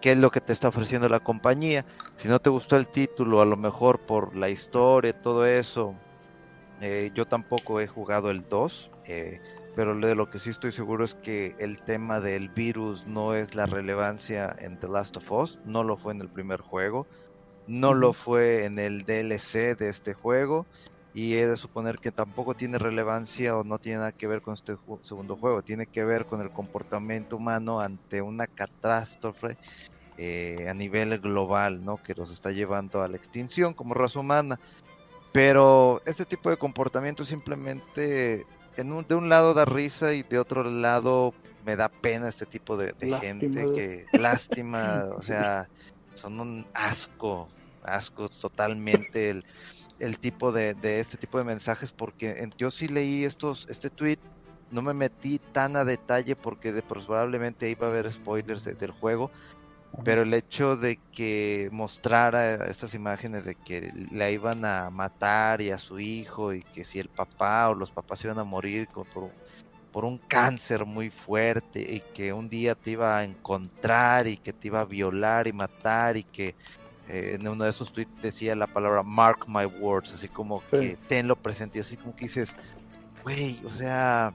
[0.00, 1.86] qué es lo que te está ofreciendo la compañía.
[2.16, 5.94] Si no te gustó el título, a lo mejor por la historia, todo eso.
[6.80, 9.40] Eh, yo tampoco he jugado el 2, eh,
[9.74, 13.54] pero de lo que sí estoy seguro es que el tema del virus no es
[13.54, 17.06] la relevancia en The Last of Us, no lo fue en el primer juego,
[17.66, 20.66] no lo fue en el DLC de este juego
[21.12, 24.54] y he de suponer que tampoco tiene relevancia o no tiene nada que ver con
[24.54, 29.56] este segundo juego, tiene que ver con el comportamiento humano ante una catástrofe
[30.16, 31.96] eh, a nivel global, ¿no?
[31.96, 34.60] Que nos está llevando a la extinción como raza humana.
[35.32, 38.44] Pero este tipo de comportamiento simplemente
[38.80, 42.76] en de un lado da risa y de otro lado me da pena este tipo
[42.76, 45.68] de, gente que lástima, o sea,
[46.14, 47.48] son un asco,
[47.82, 49.44] asco totalmente el
[50.00, 54.18] el tipo de, este tipo de mensajes porque yo sí leí estos este tweet
[54.70, 59.30] no me metí tan a detalle porque de, probablemente iba a haber spoilers del juego
[60.04, 65.70] pero el hecho de que mostrara estas imágenes de que la iban a matar y
[65.70, 69.06] a su hijo y que si el papá o los papás iban a morir por,
[69.92, 74.52] por un cáncer muy fuerte y que un día te iba a encontrar y que
[74.52, 76.54] te iba a violar y matar y que
[77.08, 80.96] eh, en uno de esos tweets decía la palabra mark my words, así como que
[81.08, 82.54] tenlo presente, y así como que dices,
[83.24, 84.32] güey, o sea,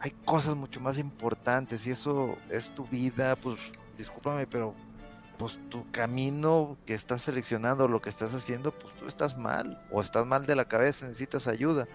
[0.00, 3.56] hay cosas mucho más importantes y eso es tu vida, pues
[3.96, 4.74] discúlpame, pero
[5.38, 10.00] pues tu camino que estás seleccionando, lo que estás haciendo, pues tú estás mal o
[10.00, 11.88] estás mal de la cabeza, necesitas ayuda.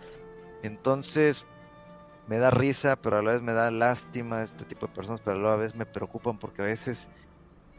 [0.61, 1.45] Entonces,
[2.27, 5.37] me da risa, pero a la vez me da lástima este tipo de personas, pero
[5.37, 7.09] a la vez me preocupan porque a veces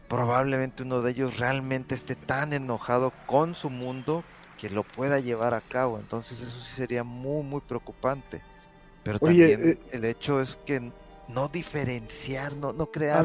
[0.08, 4.24] probablemente uno de ellos realmente esté tan enojado con su mundo
[4.58, 5.98] que lo pueda llevar a cabo.
[5.98, 8.42] Entonces eso sí sería muy, muy preocupante.
[9.04, 10.92] Pero también eh, el hecho es que
[11.28, 13.24] no diferenciar, no, no crear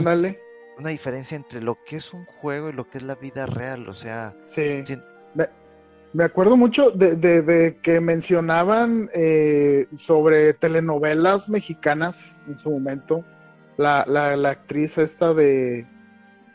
[0.77, 3.88] una diferencia entre lo que es un juego y lo que es la vida real.
[3.89, 4.83] O sea, sí.
[6.13, 13.25] Me, acuerdo mucho de, que mencionaban eh, sobre telenovelas mexicanas en su momento.
[13.77, 15.85] La, la, la actriz esta de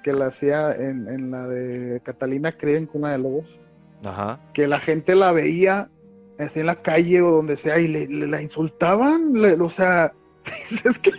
[0.02, 3.60] que la hacía en, en la de Catalina Creen con una de Lobos.
[4.04, 4.40] Ajá.
[4.54, 5.90] Que la gente la veía
[6.38, 9.34] así en la calle o donde sea y le, la insultaban.
[9.60, 10.12] o sea,
[10.84, 11.12] es que,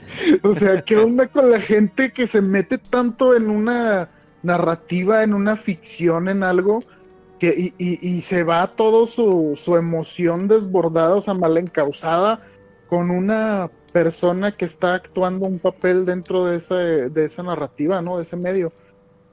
[0.43, 4.09] o sea, ¿qué onda con la gente que se mete tanto en una
[4.43, 6.83] narrativa, en una ficción, en algo?
[7.39, 12.41] Que, y, y, y se va todo su, su emoción desbordada, o sea, mal encausada,
[12.87, 18.17] con una persona que está actuando un papel dentro de esa, de esa narrativa, ¿no?
[18.17, 18.71] De ese medio.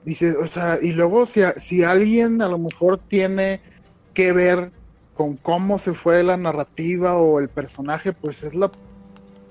[0.04, 3.60] Dice, o sea, y luego si, si alguien a lo mejor tiene
[4.14, 4.72] que ver
[5.14, 8.70] con cómo se fue la narrativa o el personaje, pues es la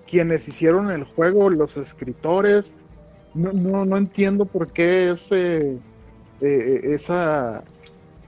[0.08, 2.74] quienes hicieron el juego, los escritores.
[3.34, 5.80] No, no, no entiendo por qué ese, eh,
[6.42, 7.64] eh, esa,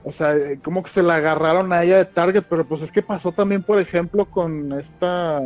[0.04, 3.02] o sea, como que se la agarraron a ella de Target, pero pues es que
[3.02, 5.42] pasó también, por ejemplo, con esta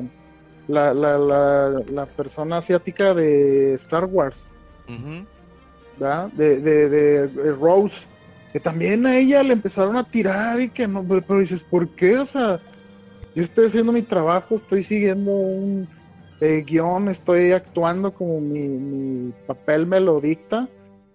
[0.69, 4.45] la, la, la, la persona asiática de Star Wars,
[6.37, 8.07] De, de, Rose,
[8.53, 12.19] que también a ella le empezaron a tirar y que no, pero, dices, ¿por qué?
[12.19, 12.61] O sea,
[13.35, 15.89] yo estoy haciendo mi trabajo, estoy siguiendo un
[16.41, 20.69] eh, guion, estoy actuando como mi, papel me lo dicta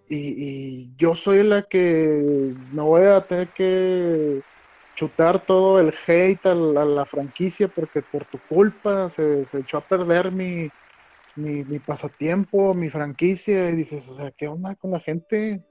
[0.07, 4.41] y, yo soy la que no voy a tener que
[4.95, 10.31] chutar todo el hate a la, franquicia porque por tu culpa se, echó a perder
[10.31, 10.69] mi,
[11.35, 15.63] mi, pasatiempo, mi franquicia, y dices, o sea, ¿qué onda con la gente?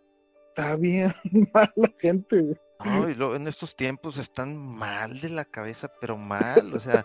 [0.58, 1.14] está bien
[1.54, 2.60] mal la gente.
[2.84, 7.04] No, en estos tiempos están mal de la cabeza, pero mal, o sea,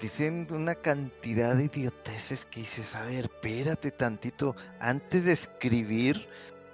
[0.00, 6.28] dicen una cantidad de idioteces que dices, a ver, espérate tantito, antes de escribir,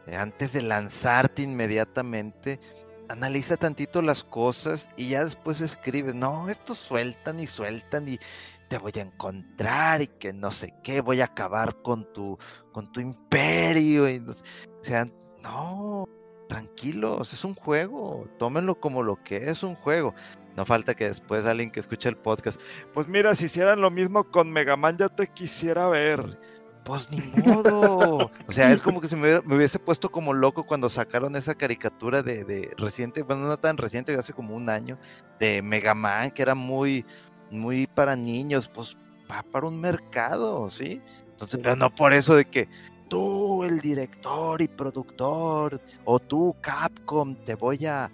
[0.06, 2.60] eh, antes de lanzarte inmediatamente,
[3.08, 8.18] analiza tantito las cosas y ya después escribe, no, estos sueltan y sueltan y
[8.68, 12.38] te voy a encontrar y que no sé qué, voy a acabar con tu,
[12.72, 14.08] con tu imperio.
[14.08, 15.06] Y, o sea,
[15.42, 16.08] no,
[16.48, 20.14] tranquilos, es un juego, tómenlo como lo que es un juego.
[20.56, 22.60] No falta que después alguien que escuche el podcast,
[22.92, 26.38] pues mira, si hicieran lo mismo con Mega Man ya te quisiera ver.
[26.84, 28.30] Pues ni modo.
[28.48, 32.22] O sea, es como que si me, hubiese puesto como loco cuando sacaron esa caricatura
[32.22, 34.98] de, de, reciente, bueno, no tan reciente, hace como un año,
[35.38, 37.04] de Mega Man, que era muy,
[37.50, 38.96] muy para niños, pues
[39.30, 41.00] va para un mercado, ¿sí?
[41.30, 42.68] Entonces, pero no por eso de que,
[43.08, 48.10] tú, el director y productor, o tú, Capcom, te voy a,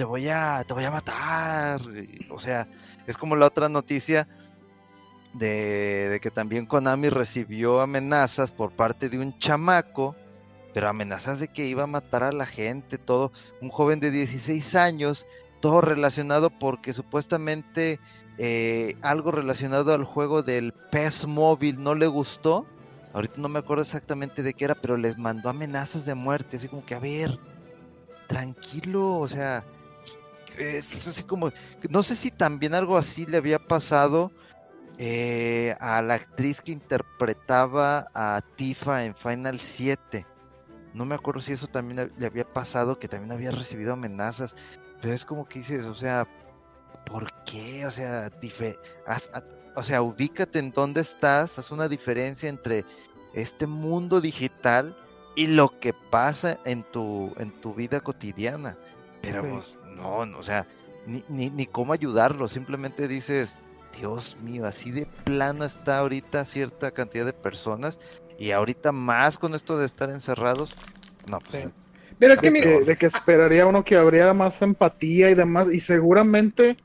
[0.00, 1.82] te voy a, te voy a matar.
[2.30, 2.66] O sea,
[3.06, 4.26] es como la otra noticia
[5.34, 10.16] de, de, que también Konami recibió amenazas por parte de un chamaco,
[10.72, 14.74] pero amenazas de que iba a matar a la gente, todo, un joven de 16
[14.74, 15.26] años,
[15.60, 18.00] todo relacionado porque supuestamente
[18.38, 22.64] eh, algo relacionado al juego del PES móvil no le gustó
[23.12, 26.68] Ahorita no me acuerdo exactamente de qué era, pero les mandó amenazas de muerte, así
[26.68, 27.36] como que, a ver,
[28.28, 29.64] tranquilo, o sea,
[30.60, 31.52] es así como,
[31.88, 34.30] no sé si también algo así le había pasado
[34.98, 40.26] eh, a la actriz que interpretaba a Tifa en Final 7.
[40.92, 44.54] No me acuerdo si eso también le había pasado, que también había recibido amenazas,
[45.00, 46.28] pero es como que dices, o sea,
[47.06, 47.86] ¿por qué?
[47.86, 48.30] O sea,
[49.06, 49.30] haz,
[49.74, 52.84] o sea, ubícate en dónde estás, haz una diferencia entre
[53.34, 54.96] este mundo digital
[55.36, 58.76] y lo que pasa en tu, en tu vida cotidiana.
[59.22, 60.66] Pero pues, no, o sea,
[61.06, 63.58] ni, ni, ni cómo ayudarlo, simplemente dices,
[63.98, 67.98] Dios mío, así de plano está ahorita cierta cantidad de personas
[68.38, 70.70] y ahorita más con esto de estar encerrados,
[71.30, 71.68] no, pues...
[72.18, 75.80] Pero es que, de de que esperaría uno que habría más empatía y demás, y
[75.80, 76.76] seguramente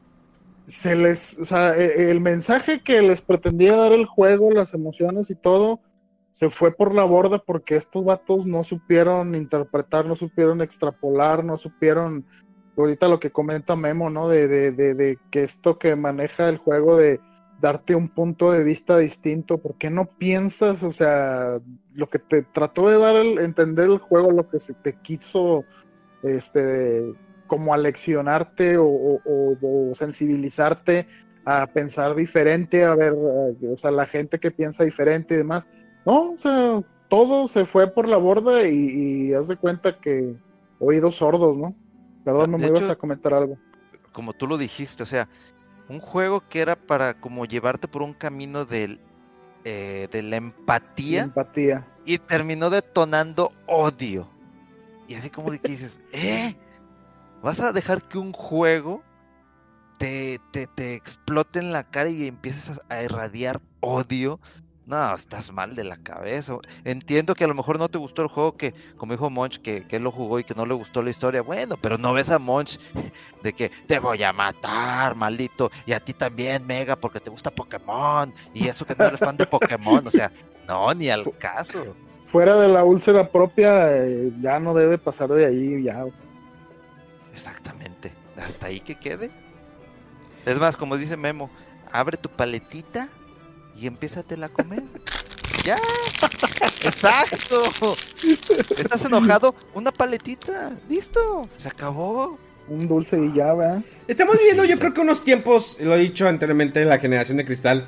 [0.65, 5.29] se les, o sea, e, el mensaje que les pretendía dar el juego, las emociones
[5.29, 5.81] y todo,
[6.31, 11.57] se fue por la borda porque estos vatos no supieron interpretar, no supieron extrapolar, no
[11.57, 12.25] supieron,
[12.77, 14.27] ahorita lo que comenta Memo, ¿no?
[14.27, 17.19] De, de, de, que esto que maneja el juego de
[17.61, 21.59] darte un punto de vista distinto, ¿por qué no piensas, o sea,
[21.93, 25.63] lo que te trató de dar el, entender el juego, lo que se te quiso,
[26.23, 27.13] este,
[27.47, 31.07] como aleccionarte o, o, sensibilizarte
[31.45, 35.67] a pensar diferente, a ver, eh, o sea, la gente que piensa diferente y demás.
[36.05, 40.35] No, o sea, todo se fue por la borda y, haz de cuenta que
[40.79, 41.75] oídos sordos, ¿no?
[42.25, 43.57] Perdón, no me ibas a comentar algo.
[44.11, 45.29] Como tú lo dijiste, o sea,
[45.87, 48.99] un juego que era para como llevarte por un camino del,
[49.63, 51.23] eh, de la empatía.
[51.23, 51.87] empatía.
[52.03, 54.27] Y terminó detonando odio.
[55.07, 56.55] Y así como que dices, ¿eh?
[57.43, 59.03] ¿Vas a dejar que un juego
[59.99, 64.39] te, te, explote en la cara y empieces a, irradiar odio?
[64.87, 66.57] No, estás mal de la cabeza.
[66.83, 69.87] Entiendo que a lo mejor no te gustó el juego, que como dijo Monch, que,
[69.87, 71.41] que él lo jugó y que no le gustó la historia.
[71.41, 72.79] Bueno, pero no ves a Monch
[73.43, 75.71] de que te voy a matar, maldito.
[75.87, 78.31] Y a ti también, Mega, porque te gusta Pokémon.
[78.53, 80.05] Y eso que no eres fan de Pokémon.
[80.05, 80.31] O sea,
[80.67, 81.95] no, ni al caso.
[82.27, 86.05] Fuera de la úlcera propia, eh, ya no debe pasar de ahí, ya.
[86.05, 86.25] O sea.
[87.33, 88.13] Exactamente.
[88.37, 89.31] Hasta ahí que quede.
[90.45, 91.49] Es más, como dice Memo,
[91.91, 93.09] abre tu paletita
[93.75, 94.83] y empiézatela a comer.
[95.63, 95.75] ya.
[96.83, 97.95] Exacto.
[98.77, 99.55] ¿Estás enojado?
[99.73, 100.77] Una paletita.
[100.89, 101.47] Listo.
[101.57, 102.37] Se acabó.
[102.67, 103.83] Un dulce y ya, ¿verdad?
[104.07, 107.87] Estamos viviendo, yo creo que unos tiempos, lo he dicho anteriormente, la generación de cristal.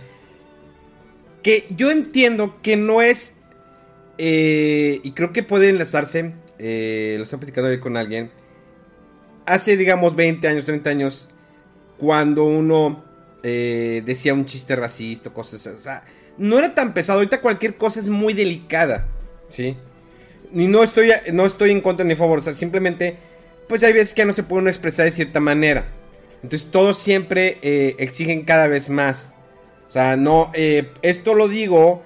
[1.41, 3.37] Que yo entiendo que no es.
[4.19, 6.33] Eh, y creo que puede enlazarse.
[6.59, 8.31] Eh, lo estoy platicando hoy con alguien
[9.47, 11.29] hace, digamos, 20 años, 30 años,
[11.97, 13.03] cuando uno
[13.43, 16.03] eh, decía un chiste racista, cosas, o sea,
[16.37, 17.19] no era tan pesado.
[17.19, 19.07] Ahorita cualquier cosa es muy delicada,
[19.49, 19.77] ¿sí?
[20.53, 23.17] Y no estoy, no estoy en contra ni a favor, o sea, simplemente,
[23.67, 25.85] pues hay veces que no se puede expresar de cierta manera.
[26.43, 29.33] Entonces todos siempre eh, exigen cada vez más.
[29.87, 32.03] O sea, no, eh, esto lo digo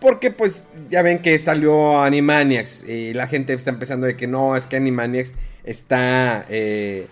[0.00, 4.56] porque pues ya ven que salió Animaniacs y la gente está empezando de que no,
[4.56, 5.34] es que Animaniacs
[5.64, 7.06] está, eh,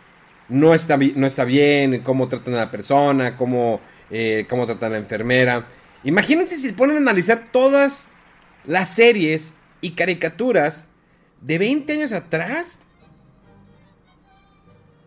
[0.50, 3.80] no, está no está bien, cómo tratan a la persona, cómo,
[4.10, 5.66] eh, cómo tratan a la enfermera.
[6.04, 8.06] Imagínense si se ponen a analizar todas
[8.66, 10.86] las series y caricaturas
[11.40, 12.80] de 20 años atrás.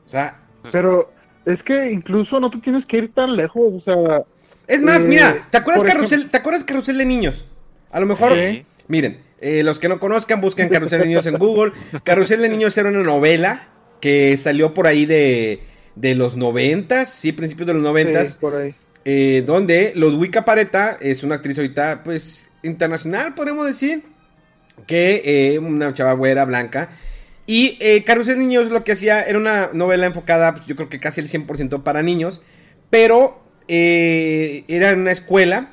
[0.06, 0.40] sea.
[0.72, 1.12] Pero
[1.46, 4.24] es que incluso no te tienes que ir tan lejos, o sea.
[4.68, 7.46] Es más, eh, mira, ¿te acuerdas Carrusel, ejemplo- ¿te acuerdas Carrusel de Niños?
[7.92, 8.66] A lo mejor, Sí.
[8.88, 11.74] miren, eh, los que no conozcan, busquen Carrusel de Niños en Google.
[12.04, 13.68] Carrusel de Niños era una novela
[14.04, 15.64] que salió por ahí de,
[15.96, 18.34] de los noventas, sí, principios de los noventas.
[18.34, 18.76] Sí, por ahí.
[19.06, 24.04] eh, donde Ludwika Pareta es una actriz ahorita, pues, internacional, podemos decir,
[24.88, 25.22] que
[25.54, 26.90] eh, una chava güera, blanca,
[27.46, 30.90] y eh, Carrusel de Niños lo que hacía era una novela enfocada, pues, yo creo
[30.90, 32.42] que casi el 100% para niños,
[32.90, 35.72] pero eh, era en una escuela,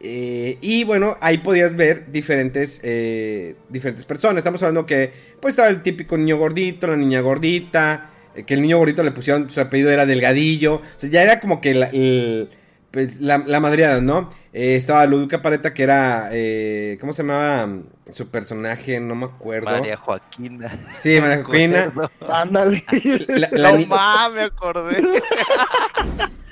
[0.00, 5.68] eh, y bueno, ahí podías ver diferentes, eh, diferentes personas, estamos hablando que, pues, estaba
[5.68, 9.60] el típico niño gordito, la niña gordita, eh, que el niño gordito le pusieron, su
[9.60, 12.48] apellido era Delgadillo, o sea, ya era como que la, el-
[12.90, 14.30] pues, la, la madreada, ¿no?
[14.52, 17.68] Eh, estaba Ludwika Pareta, que era, eh, ¿cómo se llamaba
[18.12, 18.98] su personaje?
[18.98, 19.70] No me acuerdo.
[19.70, 20.72] María Joaquina.
[20.96, 21.92] Sí, María Joaquina.
[22.28, 22.82] Ándale.
[23.28, 25.02] La, la no ni- mames, me acordé.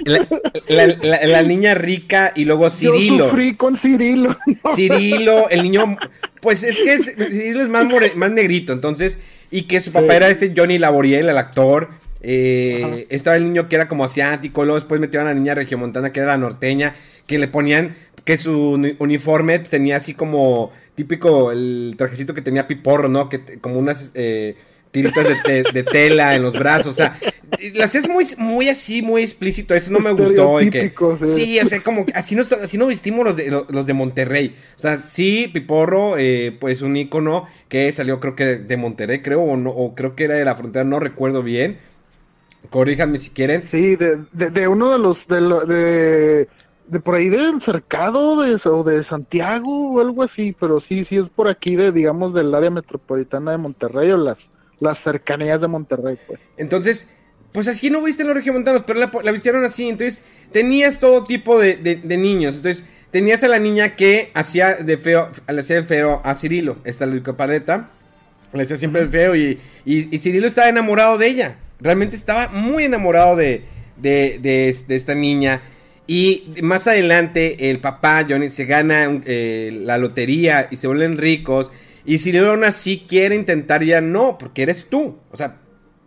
[0.05, 0.26] la-
[0.68, 3.28] la- la- la niña rica y luego Yo Cirilo.
[3.28, 4.37] sufrí con Cirilo.
[4.74, 5.97] Cirilo, el niño,
[6.41, 9.18] pues es que es- Cirilo es más, more- más negrito, entonces,
[9.51, 10.16] y que su papá Sí.
[10.16, 11.91] era este Johnny Laboriel, el actor.
[12.28, 16.12] Eh, estaba el niño que era como asiático, luego después metieron a la niña regiomontana
[16.12, 16.96] que era la norteña,
[17.26, 22.66] que le ponían que su uni- uniforme tenía así como típico el trajecito que tenía
[22.66, 23.28] Piporro, ¿no?
[23.28, 24.56] Que como unas eh,
[24.90, 27.16] tiritas de, te- de tela en los brazos, o sea,
[27.74, 30.60] lo hacías muy, muy así, muy explícito, eso no me gustó.
[30.60, 31.26] y que- Estereotípico, sí.
[31.44, 34.56] sí, o sea, como así no, así no vestimos los de, los de Monterrey.
[34.76, 39.20] O sea, sí, Piporro, eh, pues un ícono que salió creo que de, de Monterrey,
[39.22, 41.78] creo, o, no, o creo que era de la frontera, no recuerdo bien.
[42.70, 43.62] Corríjanme si quieren.
[43.62, 45.26] Sí, de, de, de uno de los.
[45.28, 46.48] De, lo- de,
[46.86, 50.54] de por ahí del cercado de, o de Santiago o algo así.
[50.58, 54.50] Pero sí, sí es por aquí, de digamos, del área metropolitana de Monterrey o las,
[54.80, 56.40] las cercanías de Monterrey, pues.
[56.56, 57.08] Entonces,
[57.52, 59.88] pues así no viste los regiomontanos, pero la, la vistieron así.
[59.88, 62.56] Entonces, tenías todo tipo de, de- de niños.
[62.56, 67.06] Entonces, tenías a la niña que hacía de feo, le hacía feo a Cirilo, esta
[67.06, 67.90] Luca Pareta.
[68.52, 71.56] Le hacía siempre el feo y, y, y Cirilo estaba enamorado de ella.
[71.80, 73.62] Realmente estaba muy enamorado de,
[73.96, 75.62] de, de- de esta niña.
[76.06, 81.72] Y más adelante el papá Johnny se gana eh, la lotería y se vuelven ricos.
[82.04, 85.18] Y Cirilo aún así quiere intentar ya no, porque eres tú.
[85.32, 85.56] O sea,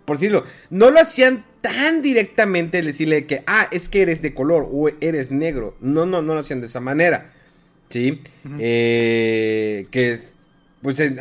[0.06, 4.70] por decirlo, no lo hacían tan directamente decirle que, ah, es que eres de color
[4.72, 5.76] o eres negro.
[5.82, 7.34] No, no, no lo hacían de esa manera.
[7.90, 8.22] ¿Sí?
[8.60, 10.34] Eh, que es,
[10.82, 11.18] pues en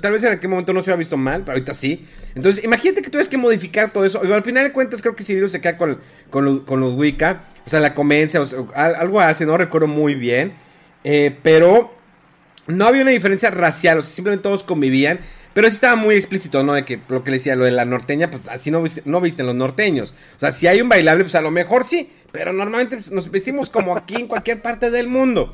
[0.00, 2.06] tal vez en aquel momento no se hubiera visto mal, pero ahorita sí.
[2.34, 4.20] Entonces, imagínate que tuvieras que modificar todo eso.
[4.20, 6.00] Al final de cuentas, creo que Cirilo se queda con,
[6.30, 6.94] con, con los.
[6.94, 8.38] O sea, la convence,
[8.74, 10.54] algo hace, no recuerdo muy bien.
[11.04, 11.94] Eh, pero
[12.66, 15.20] no había una diferencia racial, o sea, simplemente todos convivían.
[15.52, 16.72] Pero sí estaba muy explícito, ¿no?
[16.72, 19.46] De que lo que le decía, lo de la norteña, pues así no, no visten
[19.46, 20.12] los norteños.
[20.34, 22.10] O sea, si hay un bailable, pues a lo mejor sí.
[22.32, 25.52] Pero normalmente nos vestimos como aquí en cualquier parte del mundo.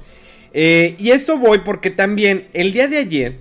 [0.53, 3.38] Eh, y esto voy porque también el día de ayer,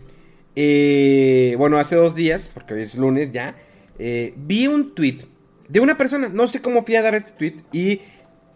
[0.56, 3.56] eh, bueno, hace dos días, porque hoy es lunes ya,
[3.98, 5.20] eh, vi un tweet
[5.68, 8.02] de una persona, no sé cómo fui a dar este tweet y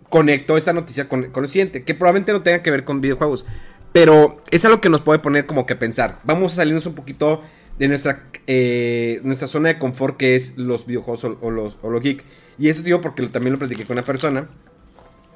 [0.10, 3.45] conectó esta noticia con, con lo siguiente, que probablemente no tenga que ver con videojuegos,
[3.91, 6.20] pero es algo que nos puede poner como que pensar.
[6.24, 7.43] Vamos a salirnos un poquito
[7.78, 8.30] de nuestra,
[9.24, 11.99] nuestra zona de confort que es los videojuegos o, los, o.
[12.60, 14.47] Y eso digo porque también lo platiqué con una persona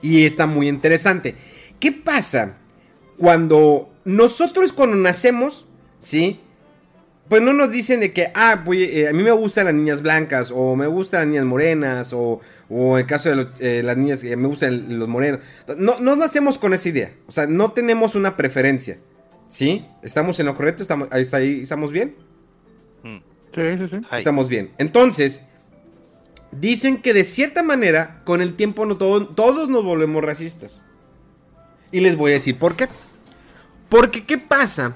[0.01, 1.36] y está muy interesante.
[1.80, 2.57] ¿Qué pasa
[3.18, 5.65] cuando nosotros cuando nacemos,
[5.99, 6.39] ¿sí?
[7.30, 10.01] Pues no nos dicen de que, ah, pues, eh, a mí me gustan las niñas
[10.01, 12.39] blancas, o me gustan las niñas morenas, o,
[12.70, 15.41] o en el caso de los- eh, las niñas que me gustan los morenos.
[15.78, 17.11] No, no nacemos con esa idea.
[17.28, 18.97] O sea, no tenemos una preferencia.
[19.49, 19.86] ¿Sí?
[20.03, 20.84] ¿Estamos en lo correcto?
[20.84, 22.15] ¿Estamos, ahí, está, ahí, ¿estamos bien?
[23.03, 23.18] Mm,
[23.55, 24.01] Sí, sí, sí.
[24.20, 24.72] Estamos bien.
[24.78, 25.41] Entonces,
[26.51, 30.84] dicen que de cierta manera, con el tiempo no todo- todos nos volvemos racistas.
[31.91, 32.88] Y les voy a decir por qué.
[33.90, 34.96] Porque, ¿qué pasa?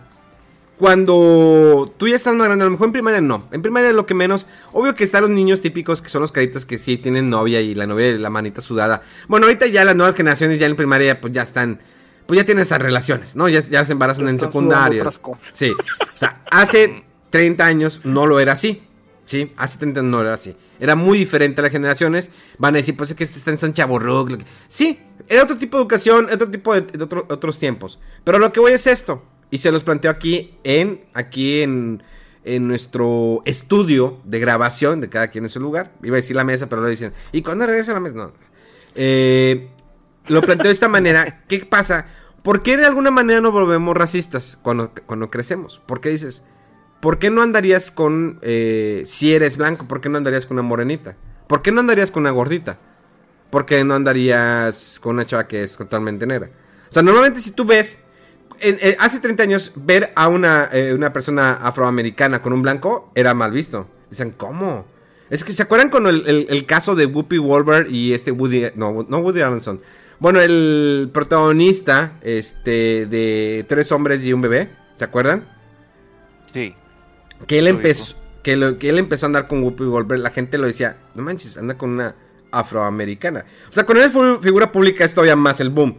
[0.78, 3.48] Cuando tú ya estás más grande, a lo mejor en primaria no.
[3.52, 4.48] En primaria lo que menos.
[4.74, 7.76] Obvio que están los niños típicos que son los caritas que sí tienen novia y
[7.76, 9.04] la novia y la manita sudada.
[9.28, 11.80] Bueno, ahorita ya las nuevas generaciones ya en primaria pues ya están.
[12.26, 13.48] Pues ya tienen esas relaciones, ¿no?
[13.48, 15.02] Ya, ya se embarazan en Están sudando secundaria.
[15.04, 15.52] otras cosas.
[15.54, 15.72] Sí.
[15.72, 18.82] O sea, hace 30 años no lo era así.
[19.32, 20.58] Sí, hace 30 años no era así.
[20.78, 22.32] Era muy diferente a las generaciones.
[22.58, 25.78] Van a decir, pues es que este está en San que- Sí, era otro tipo
[25.78, 27.98] de educación, otro tipo de, de otro- otros tiempos.
[28.26, 29.24] Pero lo que voy es esto.
[29.50, 32.04] Y se los planteo aquí en, aquí en,
[32.44, 35.94] en nuestro estudio de grabación de cada quien en su lugar.
[36.04, 37.14] Iba a decir la mesa, pero lo dicen.
[37.32, 38.16] ¿Y cuándo regresa la mesa?
[38.16, 38.34] No.
[38.96, 39.70] Eh,
[40.28, 41.46] lo planteo de esta manera.
[41.48, 42.06] ¿Qué pasa?
[42.44, 45.80] ¿Por qué de alguna manera nos volvemos racistas cuando, cuando crecemos?
[45.86, 46.44] ¿Por qué dices?
[47.02, 50.68] ¿Por qué no andarías con, eh, si eres blanco, por qué no andarías con una
[50.68, 51.16] morenita?
[51.48, 52.78] ¿Por qué no andarías con una gordita?
[53.50, 56.52] ¿Por qué no andarías con una chava que es totalmente negra?
[56.90, 58.00] O sea, normalmente si tú ves,
[59.00, 63.52] hace 30 años, ver a una, eh, una persona afroamericana con un blanco era mal
[63.52, 63.88] visto.
[64.10, 64.86] Dicen, ¿cómo?
[65.32, 69.20] Es que se acuerdan con el, caso de Whoopi Wolver y este Woody, no, no
[69.20, 69.82] Woody Allenson.
[70.20, 75.48] Bueno, el protagonista, este, de tres hombres y un bebé, ¿se acuerdan?
[76.54, 76.76] Sí.
[77.48, 80.98] Que él empezó, que, él empezó a andar con Whoopi Wolver, la gente lo decía,
[81.16, 82.16] no manches, anda con una
[82.52, 83.46] afroamericana.
[83.70, 85.98] O sea, él fue figura pública es todavía más el boom.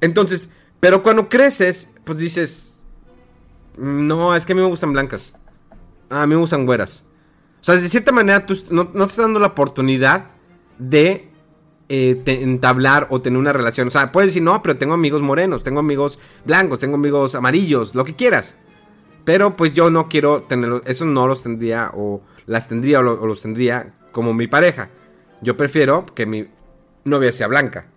[0.00, 0.50] Entonces,
[0.80, 2.76] pero cuando creces, pues dices,
[3.76, 5.34] no, es que a mí me gustan blancas.
[6.10, 7.04] Ah, a mí me gustan güeras.
[7.60, 10.30] O sea, de cierta manera tú no, te estás dando la oportunidad
[10.78, 11.28] de
[11.88, 13.88] eh, entablar o tener una relación.
[13.88, 17.94] O sea, puedes decir, no, pero tengo amigos morenos, tengo amigos blancos, tengo amigos amarillos,
[17.94, 18.56] lo que quieras.
[19.26, 23.26] Pero pues yo no quiero tenerlos, eso no los tendría o las tendría o, o
[23.26, 24.88] los tendría como mi pareja.
[25.42, 26.48] Yo prefiero que mi
[27.04, 27.88] novia sea blanca.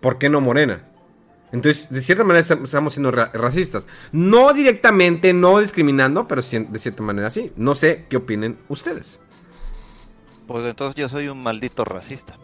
[0.00, 0.88] ¿Por qué no morena?
[1.52, 3.86] Entonces, de cierta manera estamos siendo racistas.
[4.10, 7.52] No directamente, no discriminando, pero de cierta manera sí.
[7.56, 9.20] No sé qué opinen ustedes.
[10.46, 12.38] Pues entonces yo soy un maldito racista.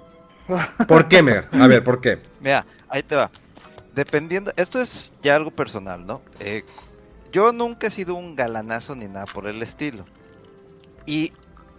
[0.86, 1.48] ¿Por qué, Mega?
[1.52, 2.18] A ver, ¿por qué?
[2.40, 3.30] Mira, ahí te va.
[3.94, 6.20] Dependiendo, esto es ya algo personal, ¿no?
[6.38, 6.64] Eh,
[7.32, 10.02] yo nunca he sido un galanazo ni nada por el estilo.
[11.06, 11.32] Y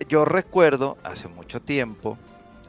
[0.08, 2.18] yo recuerdo hace mucho tiempo,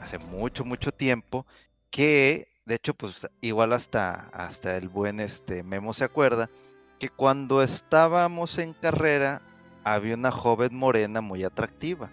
[0.00, 1.46] hace mucho, mucho tiempo,
[1.90, 6.48] que de hecho, pues igual hasta, hasta el buen este Memo se acuerda
[7.00, 9.40] que cuando estábamos en carrera
[9.82, 12.12] había una joven morena muy atractiva.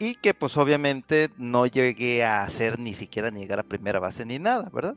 [0.00, 4.24] Y que pues obviamente no llegué a hacer ni siquiera ni llegar a primera base
[4.26, 4.96] ni nada, ¿verdad?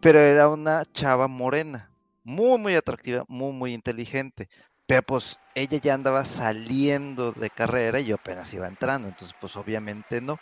[0.00, 1.89] Pero era una chava morena,
[2.30, 4.48] muy muy atractiva, muy muy inteligente.
[4.86, 9.56] Pero pues ella ya andaba saliendo de carrera y yo apenas iba entrando, entonces pues
[9.56, 10.38] obviamente no.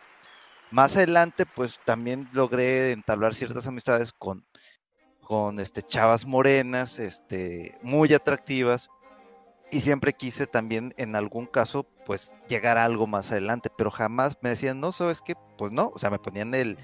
[0.70, 4.44] Más adelante, pues también logré entablar ciertas amistades con,
[5.22, 8.90] con este, chavas morenas, este, muy atractivas.
[9.70, 13.70] Y siempre quise también, en algún caso, pues llegar a algo más adelante.
[13.76, 15.34] Pero jamás me decían, no, ¿sabes qué?
[15.56, 16.78] Pues no, o sea, me ponían el,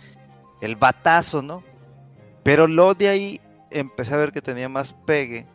[0.61, 1.63] el batazo, ¿no?
[2.43, 3.41] Pero luego de ahí
[3.75, 5.47] empecé a ver que tenía más pegue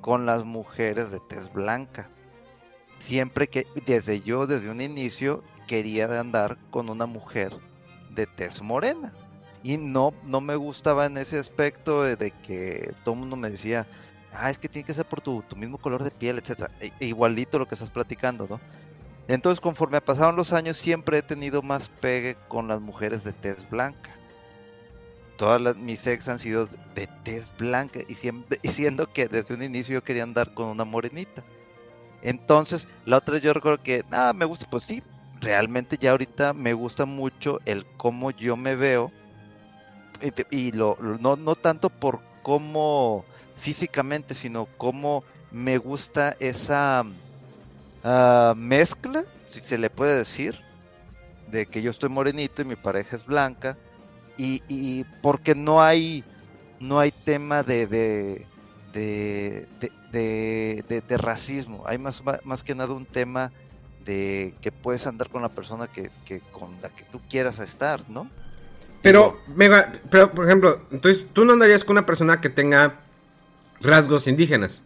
[0.00, 2.08] con las mujeres de tez blanca.
[2.98, 7.54] Siempre que, desde yo, desde un inicio, quería andar con una mujer
[8.10, 9.12] de tez morena.
[9.62, 13.86] Y no, no me gustaba en ese aspecto de, que todo el mundo me decía,
[14.32, 16.70] ah, es que tiene que ser por tu, mismo color de piel, etcétera.
[16.80, 18.60] E, e igualito lo que estás platicando, ¿no?
[19.28, 23.68] Entonces, conforme pasaron los años, siempre he tenido más pegue con las mujeres de tez
[23.68, 24.10] blanca.
[25.40, 29.54] Todas las, mis ex han sido de tez blanca y, siempre, y siendo que desde
[29.54, 31.42] un inicio yo quería andar con una morenita.
[32.20, 35.02] Entonces, la otra yo recuerdo que, ah, me gusta, pues sí,
[35.40, 39.10] realmente ya ahorita me gusta mucho el cómo yo me veo
[40.50, 43.24] y, lo, no, no tanto por cómo
[43.56, 47.06] físicamente, sino cómo me gusta esa
[48.04, 50.60] ah, mezcla, si se le puede decir,
[51.46, 53.78] de que yo estoy morenito y mi pareja es blanca
[54.40, 56.24] y, y porque no hay
[56.78, 58.46] no hay tema de, de
[58.92, 59.68] de,
[60.10, 61.84] de, de, racismo.
[61.86, 63.52] Hay más, más que nada un tema
[64.04, 66.10] de que puedes andar con la persona que,
[66.50, 68.28] con la que tú quieras estar, ¿no?
[69.02, 69.38] Pero,
[70.10, 73.00] pero, por ejemplo, entonces tú no andarías con una persona que tenga
[73.80, 74.82] rasgos indígenas.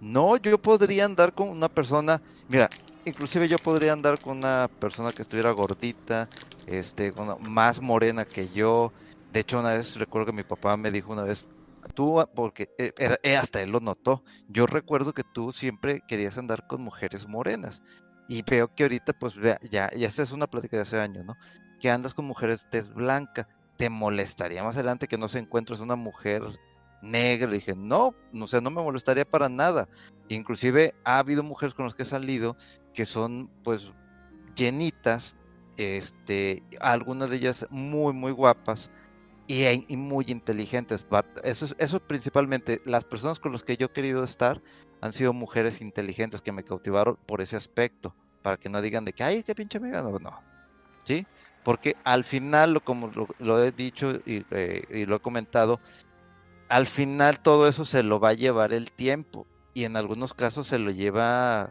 [0.00, 2.70] No, yo podría andar con una persona, mira,
[3.04, 6.28] inclusive yo podría andar con una persona que estuviera gordita,
[6.66, 7.12] este,
[7.48, 8.92] más morena que yo.
[9.32, 11.48] De hecho, una vez recuerdo que mi papá me dijo una vez,
[11.94, 12.92] tú, porque eh,
[13.22, 17.82] eh, hasta él lo notó, yo recuerdo que tú siempre querías andar con mujeres morenas.
[18.28, 19.34] Y veo que ahorita, pues,
[19.70, 21.36] ya, ya es una plática de hace años, ¿no?
[21.80, 23.48] Que andas con mujeres tez blanca.
[23.76, 26.42] ¿Te molestaría más adelante que no se encuentres una mujer
[27.02, 27.50] negra?
[27.50, 29.88] Le dije, no, no sé, no me molestaría para nada.
[30.28, 32.56] Inclusive ha habido mujeres con las que he salido
[32.94, 33.90] que son, pues,
[34.54, 35.34] llenitas,
[35.80, 38.90] este, algunas de ellas muy, muy guapas
[39.46, 41.04] y, muy inteligentes.
[41.42, 44.60] Eso, principalmente, las personas con las que yo he querido estar
[45.00, 49.12] han sido mujeres inteligentes que me cautivaron por ese aspecto, para que no digan de
[49.12, 50.40] que, ay, qué pinche amiga, no, no,
[51.04, 51.26] ¿sí?
[51.64, 55.80] Porque al final, como lo, he dicho eh, y, lo he comentado,
[56.68, 60.68] al final todo eso se lo va a llevar el tiempo y en algunos casos
[60.68, 61.70] se lo lleva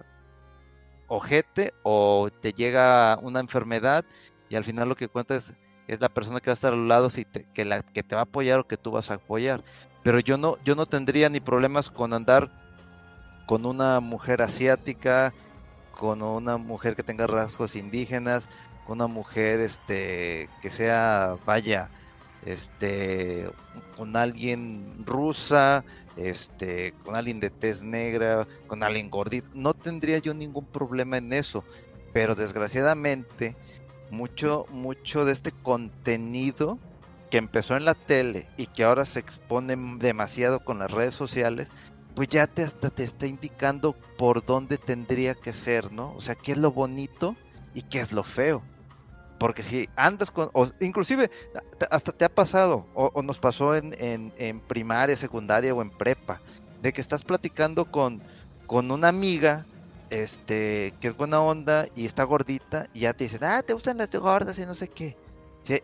[1.09, 4.05] ojete o te llega una enfermedad
[4.47, 5.41] y al final lo que cuenta
[5.87, 8.21] es la persona que va a estar al lado si que, la, que te va
[8.21, 9.63] a apoyar o que tú vas a apoyar.
[10.03, 12.51] Pero yo no, yo no tendría ni problemas con andar
[13.47, 15.33] con una mujer asiática,
[15.91, 18.49] con una mujer que tenga rasgos indígenas,
[18.85, 21.89] con una mujer este que sea vaya
[22.45, 23.49] este
[23.97, 25.83] con alguien rusa,
[26.27, 31.33] este con alguien de tez negra, con alguien gordito, no tendría yo ningún problema en
[31.33, 31.63] eso,
[32.13, 33.55] pero desgraciadamente
[34.09, 36.79] mucho mucho de este contenido
[37.29, 41.69] que empezó en la tele y que ahora se expone demasiado con las redes sociales,
[42.15, 46.13] pues ya te hasta te está indicando por dónde tendría que ser, ¿no?
[46.15, 47.35] O sea, qué es lo bonito
[47.73, 48.63] y qué es lo feo.
[49.39, 51.31] Porque si andas con, o inclusive
[51.89, 56.41] hasta te ha pasado, o, nos pasó en, en, primaria, secundaria o en prepa,
[56.81, 58.21] de que estás platicando con,
[58.67, 59.65] con una amiga
[60.09, 63.97] este, que es buena onda y está gordita, y ya te dicen, ah, te gustan
[63.97, 65.15] las gordas y no sé qué.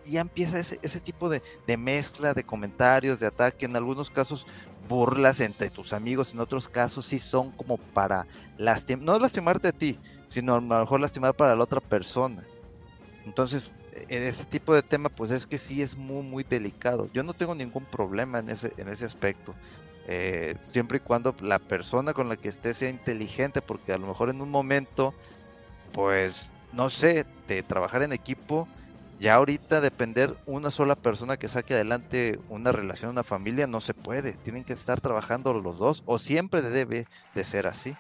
[0.06, 4.46] ya empieza ese, ese tipo de, de, mezcla de comentarios, de ataque, en algunos casos
[4.90, 8.28] burlas entre tus amigos, en otros casos sí son como para
[8.58, 9.98] lastimar, no lastimarte a ti,
[10.28, 12.44] sino a lo mejor lastimar para la otra persona.
[13.26, 13.72] Entonces,
[14.10, 17.10] en este tipo de tema, pues es que sí es muy, muy delicado.
[17.14, 19.54] Yo no tengo ningún problema en ese, en ese aspecto.
[20.08, 24.08] Eh, siempre y cuando la persona con la que esté sea inteligente, porque a lo
[24.08, 25.14] mejor en un momento,
[25.94, 28.68] pues, no sé, de trabajar en equipo,
[29.20, 33.94] ya ahorita depender una sola persona que saque adelante una relación, una familia, no se
[33.94, 34.34] puede.
[34.34, 37.96] Tienen que estar trabajando los dos o siempre debe de ser así.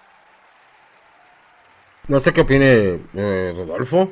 [2.08, 4.12] No sé qué opine eh, Rodolfo.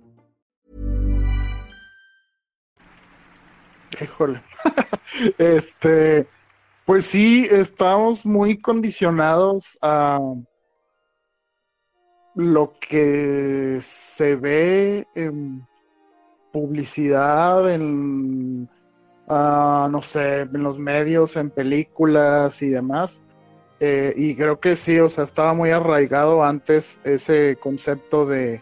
[3.99, 4.41] Híjole.
[5.37, 6.27] este,
[6.85, 10.19] pues sí, estamos muy condicionados a
[12.35, 15.67] lo que se ve en
[16.51, 18.69] publicidad, en,
[19.27, 23.21] ah, no sé, en los medios, en películas y demás.
[23.79, 28.61] Eh, y creo que sí, o sea, estaba muy arraigado antes ese concepto de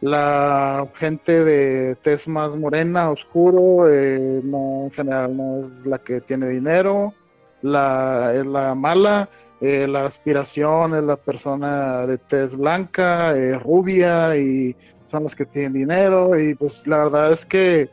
[0.00, 6.20] la gente de tez más morena, oscuro, eh, no, en general no es la que
[6.20, 7.14] tiene dinero,
[7.62, 9.28] la, es la mala,
[9.60, 14.76] eh, la aspiración es la persona de tez blanca, eh, rubia y
[15.10, 17.88] son los que tienen dinero y pues la verdad es que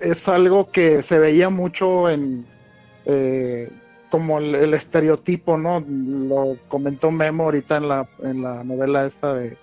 [0.00, 2.46] es algo que se veía mucho en
[4.10, 5.84] como el, el, estereotipo, ¿no?
[5.86, 9.56] Lo comentó Memo ahorita en la, en la novela esta de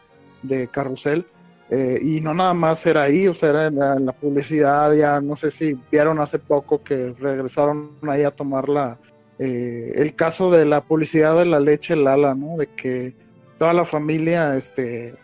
[0.44, 1.26] de Carrusel.
[1.70, 5.36] Eh, y no nada más era ahí, o sea, era en la, publicidad, ya no
[5.36, 9.00] sé si vieron hace poco que regresaron ahí a tomar la,
[9.40, 12.58] eh, el caso de la publicidad de la leche Lala, ¿no?
[12.58, 13.16] De que
[13.58, 15.16] toda la familia, este,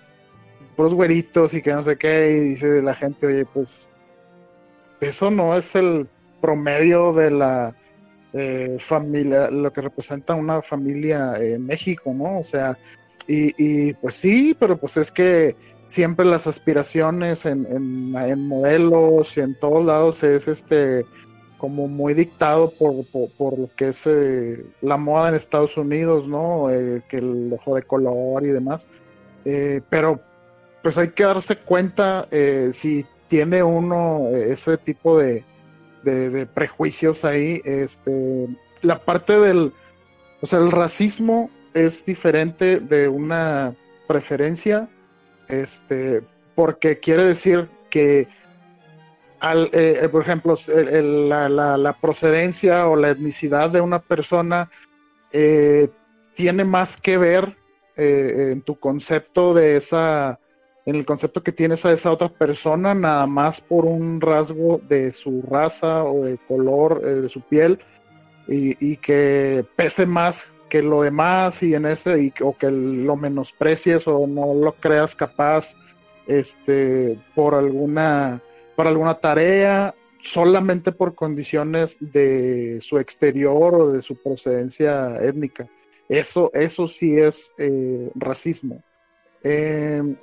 [0.76, 3.90] puros güeritos y que no sé qué, y dice la gente, oye, pues
[5.02, 6.08] eso no es el
[6.42, 7.76] promedio de la
[8.34, 12.40] eh, familia, lo que representa una familia en México, ¿no?
[12.40, 12.78] O sea,
[13.32, 15.56] y, pues sí, pero pues es que
[15.86, 21.06] siempre las aspiraciones en, en, modelos y en todos lados es este
[21.60, 23.06] como muy dictado por,
[23.38, 26.72] por, lo que es eh, la moda en Estados Unidos, ¿no?
[26.72, 28.88] Eh, que el ojo de color y demás.
[29.46, 30.22] Eh, pero
[30.82, 32.28] pues hay que darse cuenta
[32.72, 35.44] si tiene uno ese tipo de,
[36.04, 37.62] de, de, prejuicios ahí.
[37.66, 38.48] Este,
[38.82, 39.74] la parte del,
[40.42, 43.76] o sea, el racismo es diferente de una
[44.08, 44.90] preferencia,
[45.48, 46.24] este,
[46.56, 48.28] porque quiere decir que,
[49.40, 54.70] al, eh, por ejemplo, la, procedencia o la etnicidad de una persona
[55.32, 55.90] eh,
[56.34, 57.56] tiene más que ver
[57.96, 60.40] eh, en tu concepto de esa,
[60.86, 65.12] en el concepto que tienes a esa otra persona, nada más por un rasgo de
[65.12, 67.80] su raza o de color de su piel,
[68.52, 74.28] y que pese más que lo demás y en ese o que lo menosprecies o
[74.28, 75.76] no lo creas capaz
[76.28, 78.42] este por alguna
[78.76, 85.68] por alguna tarea solamente por condiciones de su exterior o de su procedencia étnica.
[86.08, 88.84] Eso eso sí es eh, racismo.
[89.44, 90.16] Em,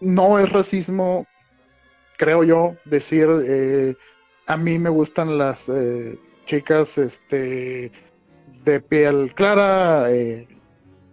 [0.00, 1.26] no es racismo
[2.16, 3.94] creo yo decir eh,
[4.46, 7.90] a mí me gustan las eh, chicas este
[8.64, 10.48] de piel clara, eh,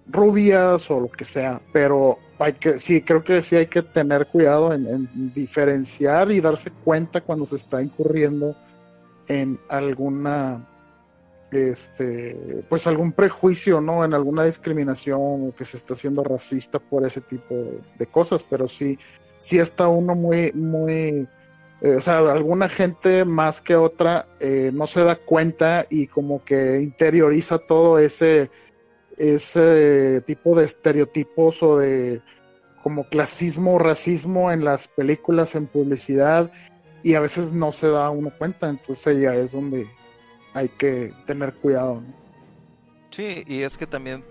[0.07, 4.27] rubias o lo que sea, pero hay que, sí, creo que sí hay que tener
[4.27, 8.55] cuidado en, diferenciar y darse cuenta cuando se está incurriendo
[9.27, 10.67] en alguna,
[11.51, 14.03] este, pues algún prejuicio, ¿no?
[14.03, 17.55] En alguna discriminación o que se está haciendo racista por ese tipo
[17.97, 18.99] de, cosas, pero sí,
[19.39, 21.27] sí está uno muy, muy,
[21.81, 26.43] eh, o sea, alguna gente más que otra eh, no se da cuenta y como
[26.43, 28.49] que interioriza todo ese
[29.17, 32.21] ese tipo de estereotipos o de
[32.83, 36.51] como clasismo o racismo en las películas, en publicidad,
[37.01, 39.89] y a veces no se da uno cuenta, entonces ya es donde
[40.53, 42.03] hay que tener cuidado.
[43.09, 44.23] Sí, y es que también,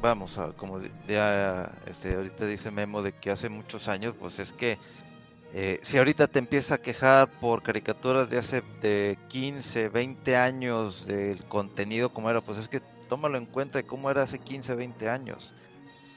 [0.00, 4.52] vamos, a, como ya este, ahorita dice Memo de que hace muchos años, pues es
[4.52, 4.78] que
[5.54, 11.06] eh, si ahorita te empieza a quejar por caricaturas de hace de 15, 20 años
[11.06, 14.74] del contenido como era, pues es que tómalo en cuenta de cómo era hace 15,
[14.74, 15.54] 20 años.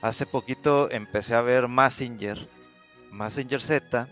[0.01, 2.45] Hace poquito empecé a ver Messenger,
[3.11, 4.07] Messenger Z,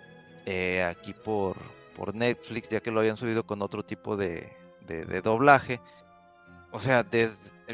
[0.46, 1.58] eh, aquí por,
[1.98, 4.54] por Netflix, ya que lo habían subido con otro tipo de,
[4.88, 5.82] de, doblaje.
[6.72, 7.06] O sea,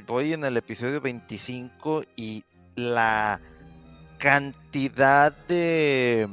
[0.08, 2.44] voy en el episodio 25 y
[2.76, 3.40] la
[4.18, 6.28] cantidad de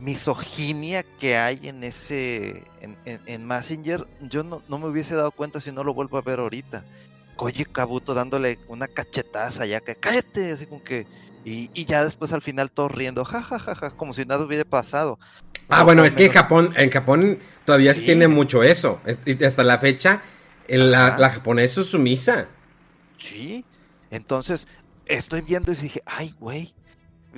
[0.00, 5.60] misoginia que hay en ese en, en, Messenger yo no, no, me hubiese dado cuenta
[5.60, 6.84] si no lo vuelvo a ver ahorita
[7.40, 11.06] Koji Kabuto dándole una cachetaza ya que cállate, así como que.
[11.42, 15.18] Y, ya después al final todos riendo, jajajaja, como si nada hubiera pasado.
[15.70, 19.00] Ah, bueno, es que en Japón, en Japón todavía se tiene mucho eso.
[19.24, 20.20] Y hasta la fecha,
[20.68, 22.48] la, la japonesa es sumisa.
[23.16, 23.64] Sí.
[24.10, 24.68] Entonces,
[25.06, 26.74] estoy viendo y dije, ay, güey.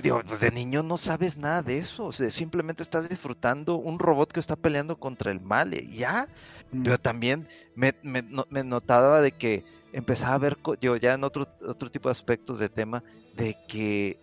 [0.01, 2.05] Digo, pues de niño no sabes nada de eso.
[2.05, 5.73] O sea, simplemente estás disfrutando un robot que está peleando contra el mal.
[5.73, 6.27] Y ya.
[6.71, 6.83] Mm.
[6.83, 9.63] Pero también me, me, me notaba de que
[9.93, 13.03] empezaba a ver yo ya en otro, otro tipo de aspectos de tema
[13.35, 14.19] de que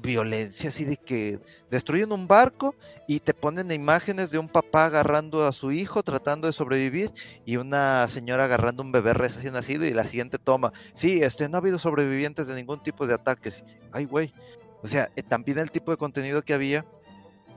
[0.00, 1.40] violencia así de que
[1.70, 2.74] destruyen un barco
[3.06, 7.10] y te ponen imágenes de un papá agarrando a su hijo tratando de sobrevivir
[7.44, 11.56] y una señora agarrando un bebé recién nacido y la siguiente toma sí este no
[11.56, 14.32] ha habido sobrevivientes de ningún tipo de ataques ay güey
[14.82, 16.84] o sea eh, también el tipo de contenido que había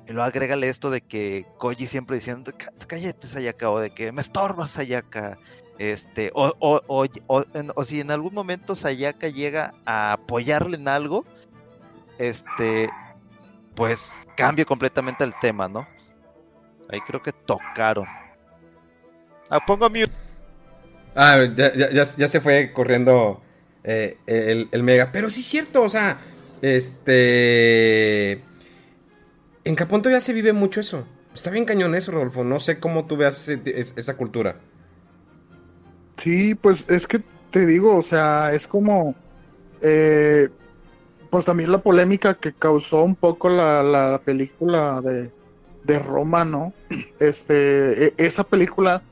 [0.08, 2.52] y luego agrégale esto de que Koji siempre diciendo
[2.88, 5.38] cállate Sayaka o de que me estorbas Sayaka
[5.82, 7.44] este, o, o, o,
[7.76, 11.26] o, si en algún momento Sayaka llega a apoyarle en algo,
[12.20, 12.88] este,
[13.74, 14.00] pues
[14.38, 15.88] cambia completamente el tema, ¿no?
[16.88, 18.06] Ahí creo que tocaron.
[19.50, 20.12] Ah, pongo mute.
[21.16, 23.42] Ah, ya, ya, ya, se fue corriendo
[23.84, 25.12] eh, el, el, Mega.
[25.12, 26.22] Pero sí es cierto, o sea,
[26.62, 28.44] este.
[29.64, 31.06] En Japón todavía se vive mucho eso.
[31.34, 32.44] Está bien cañón eso, Rodolfo.
[32.44, 34.58] No sé cómo tú veas esa cultura.
[36.18, 39.16] Sí, pues es que te digo, o sea, es como,
[39.82, 40.50] eh,
[41.30, 46.74] pues también la polémica que causó un poco la, película de, Roma, ¿no?
[47.20, 49.04] Este, e, esa película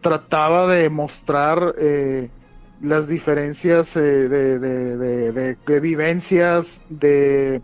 [0.00, 2.28] trataba de mostrar eh,
[2.80, 7.60] las diferencias eh, de, de, vivencias de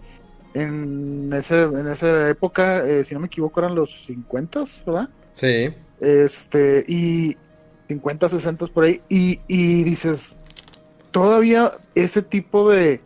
[0.54, 5.08] en, ese, en esa época, si no me equivoco, eran los 50, ¿verdad?
[5.32, 5.74] Sí.
[6.00, 7.36] Este, y,
[7.88, 10.36] 50, 60 por ahí, y, dices,
[11.10, 13.00] todavía ese tipo de,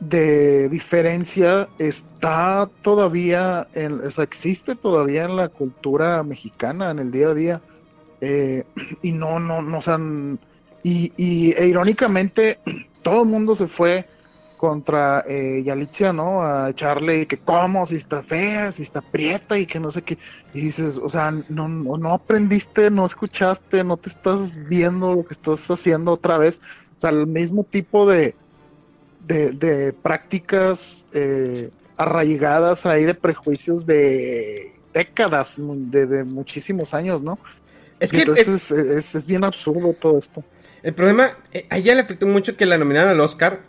[0.00, 7.10] de diferencia está todavía, en, o sea, existe todavía en la cultura mexicana, en el
[7.10, 7.62] día a día,
[8.20, 8.64] eh,
[9.02, 9.98] y no, no, no, o sea,
[10.82, 12.58] y, y e irónicamente,
[13.02, 14.06] todo el mundo se fue
[14.58, 16.42] contra eh, Yalitza, ¿no?
[16.42, 20.18] A echarle que cómo, si está fea, si está prieta y que no sé qué.
[20.52, 25.32] Y dices, o sea, no, no, aprendiste, no escuchaste, no te estás viendo lo que
[25.32, 26.60] estás haciendo otra vez.
[26.96, 28.34] O sea, el mismo tipo de,
[29.26, 37.38] de, prácticas eh, arraigadas ahí de prejuicios de décadas, de, muchísimos años, ¿no?
[38.00, 40.44] Es que entonces es, es, bien absurdo todo esto.
[40.88, 43.60] El problema, eh, a ella le afectó mucho que la nominaran al Oscar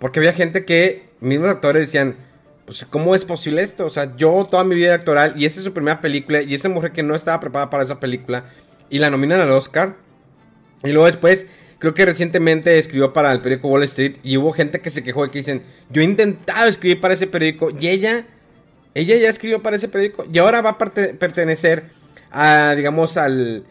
[0.00, 2.16] porque había gente que, mismos actores decían,
[2.64, 3.86] pues, ¿cómo es posible esto?
[3.86, 6.68] O sea, yo toda mi vida actoral, y esta es su primera película, y esa
[6.68, 8.50] mujer que no estaba preparada para esa película,
[8.90, 9.94] y la nominan al Oscar.
[10.82, 11.46] Y luego después,
[11.78, 15.26] creo que recientemente escribió para el periódico Wall Street, y hubo gente que se quejó
[15.26, 18.26] y que dicen, yo he intentado escribir para ese periódico, y ella,
[18.94, 21.84] ella ya escribió para ese periódico, y ahora va a pertenecer
[22.32, 23.64] a, digamos, al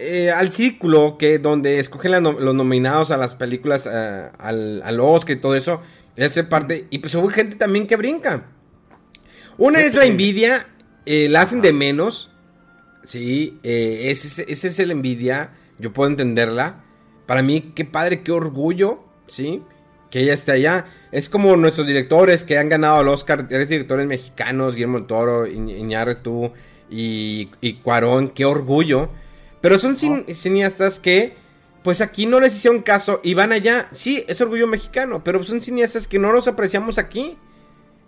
[0.00, 5.36] eh, al círculo que donde escogen los nominados a las películas, eh, al, al, Oscar
[5.36, 5.82] y todo eso,
[6.14, 8.46] esa parte, y pues hubo gente también que brinca.
[9.56, 10.68] Una es la envidia,
[11.04, 12.30] eh, la hacen de menos,
[13.02, 16.84] sí, ese, ese es la envidia, yo puedo entenderla.
[17.26, 19.62] Para mí, qué padre, qué orgullo, sí.
[20.10, 20.86] que ella esté allá.
[21.10, 25.46] Es como nuestros directores que han ganado el Oscar, eres directores mexicanos, Guillermo del Toro,
[25.46, 26.52] Iñárritu
[26.88, 29.10] y, y Cuarón, qué orgullo.
[29.60, 31.34] Pero son cineastas que,
[31.82, 33.88] pues aquí no les hicieron caso y van allá.
[33.92, 37.36] Sí, es orgullo mexicano, pero son cineastas que no los apreciamos aquí.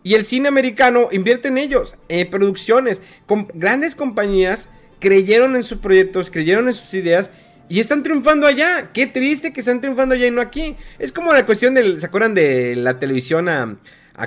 [0.02, 4.70] Y el cine americano invierte en ellos, en producciones, con grandes compañías
[5.00, 7.32] creyeron en sus proyectos, creyeron en sus ideas
[7.68, 8.90] y están triunfando allá.
[8.92, 10.76] Qué triste que están triunfando allá y no aquí.
[10.98, 13.78] Es como la cuestión del, ¿se acuerdan de la televisión a,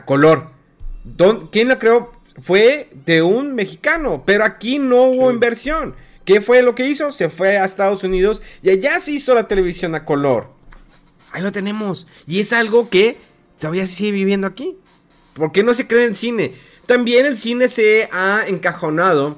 [0.06, 0.50] color?
[1.52, 2.12] ¿Quién la creó?
[2.42, 5.96] Fue de un mexicano, pero aquí no hubo inversión.
[6.26, 7.12] ¿Qué fue lo que hizo?
[7.12, 10.48] Se fue a Estados Unidos y allá se hizo la televisión a color.
[11.32, 12.08] Ahí lo tenemos.
[12.28, 13.18] Y es algo que
[13.60, 14.78] todavía sigue viviendo aquí.
[15.34, 16.56] ¿Por qué no se cree en el cine?
[16.86, 19.38] También el cine se ha encajonado,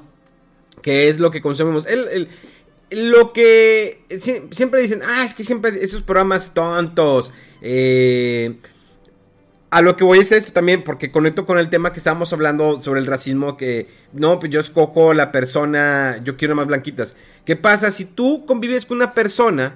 [0.82, 1.86] que es lo que consumimos.
[1.86, 2.28] El,
[2.90, 4.04] lo que
[4.52, 7.32] siempre dicen, ah, es que siempre esos programas tontos.
[7.62, 8.56] Eh,
[9.70, 12.80] a lo que voy es esto también, porque conecto con el tema que estábamos hablando
[12.80, 17.16] sobre el racismo, que no, pues yo escojo la persona, yo quiero más blanquitas.
[17.44, 19.74] ¿Qué pasa si tú convives con una persona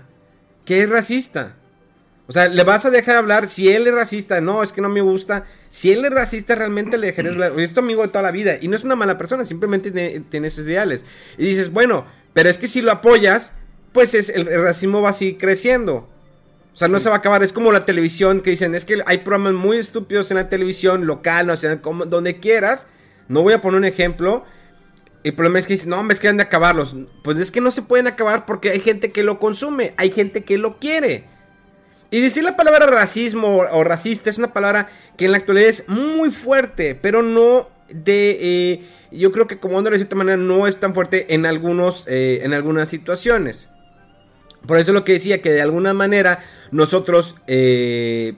[0.65, 1.57] que es racista?
[2.31, 4.89] O sea, le vas a dejar hablar si él es racista, no, es que no
[4.89, 5.47] me gusta.
[5.69, 7.59] Si él es racista, realmente le dejarías hablar.
[7.59, 10.47] Es tu amigo de toda la vida y no es una mala persona, simplemente tiene,
[10.47, 11.05] esos ideales.
[11.39, 13.55] Y dices, bueno, pero es que si lo apoyas,
[13.91, 16.09] pues es, el, racismo va a seguir creciendo.
[16.81, 17.43] O sea, no se va a acabar.
[17.43, 21.07] Es como la televisión que dicen, es que hay programas muy estúpidos en la televisión,
[21.07, 22.87] local, nacional, como, donde quieras.
[23.29, 24.47] No voy a poner un ejemplo.
[25.23, 26.97] El problema es que dicen, no, es que han de acabarlos.
[27.23, 30.43] Pues es que no se pueden acabar porque hay gente que lo consume, hay gente
[30.43, 31.25] que lo quiere.
[32.11, 35.87] Y decir la palabra racismo o racista es una palabra que en la actualidad es
[35.87, 38.39] muy fuerte, pero no de...
[38.41, 42.41] Eh, yo creo que como de cierta manera no es tan fuerte en, algunos, eh,
[42.43, 43.69] en algunas situaciones.
[44.67, 48.35] Por eso lo que decía, que de alguna manera nosotros eh,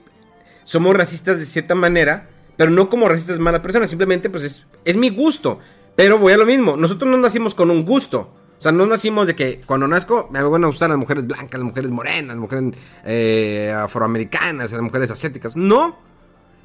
[0.63, 4.95] somos racistas de cierta manera, pero no como racistas malas personas, simplemente pues es, es
[4.95, 5.59] mi gusto.
[5.95, 8.33] Pero voy a lo mismo, nosotros no nacimos con un gusto.
[8.59, 11.59] O sea, no nacimos de que cuando nazco me van a gustar las mujeres blancas,
[11.59, 15.57] las mujeres morenas, las mujeres eh, afroamericanas, las mujeres asiáticas.
[15.57, 15.97] No.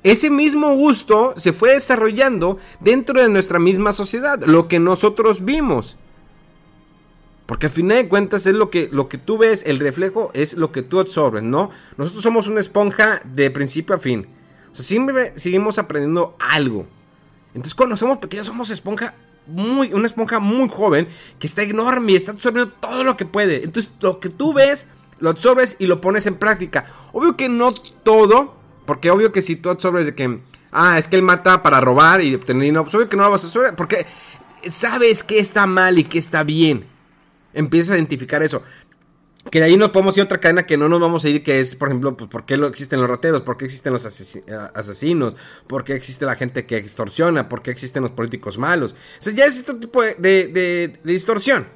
[0.04, 5.96] Ese mismo gusto se fue desarrollando dentro de nuestra misma sociedad, lo que nosotros vimos.
[7.48, 10.52] Porque al final de cuentas es lo que, lo que tú ves, el reflejo es
[10.52, 11.70] lo que tú absorbes, ¿no?
[11.96, 14.28] Nosotros somos una esponja de principio a fin.
[14.70, 16.86] O sea, siempre seguimos aprendiendo algo.
[17.54, 19.14] Entonces cuando somos pequeños somos esponja
[19.46, 23.64] muy, una esponja muy joven que está enorme y está absorbiendo todo lo que puede.
[23.64, 24.88] Entonces, lo que tú ves,
[25.18, 26.84] lo absorbes y lo pones en práctica.
[27.12, 31.16] Obvio que no todo, porque obvio que si tú absorbes de que, ah, es que
[31.16, 33.74] él mata para robar y obtener dinero, pues obvio que no lo vas a absorber,
[33.74, 34.04] porque
[34.68, 36.97] sabes que está mal y que está bien.
[37.54, 38.62] Empiezas a identificar eso.
[39.50, 41.42] Que de ahí nos podemos ir a otra cadena que no nos vamos a ir,
[41.42, 43.42] que es, por ejemplo, pues, ¿por qué existen los rateros?
[43.42, 45.36] ¿Por qué existen los asesinos?
[45.66, 47.48] ¿Por qué existe la gente que extorsiona?
[47.48, 48.94] ¿Por qué existen los políticos malos?
[49.18, 51.66] O sea, ya es otro tipo de, de, distorsión.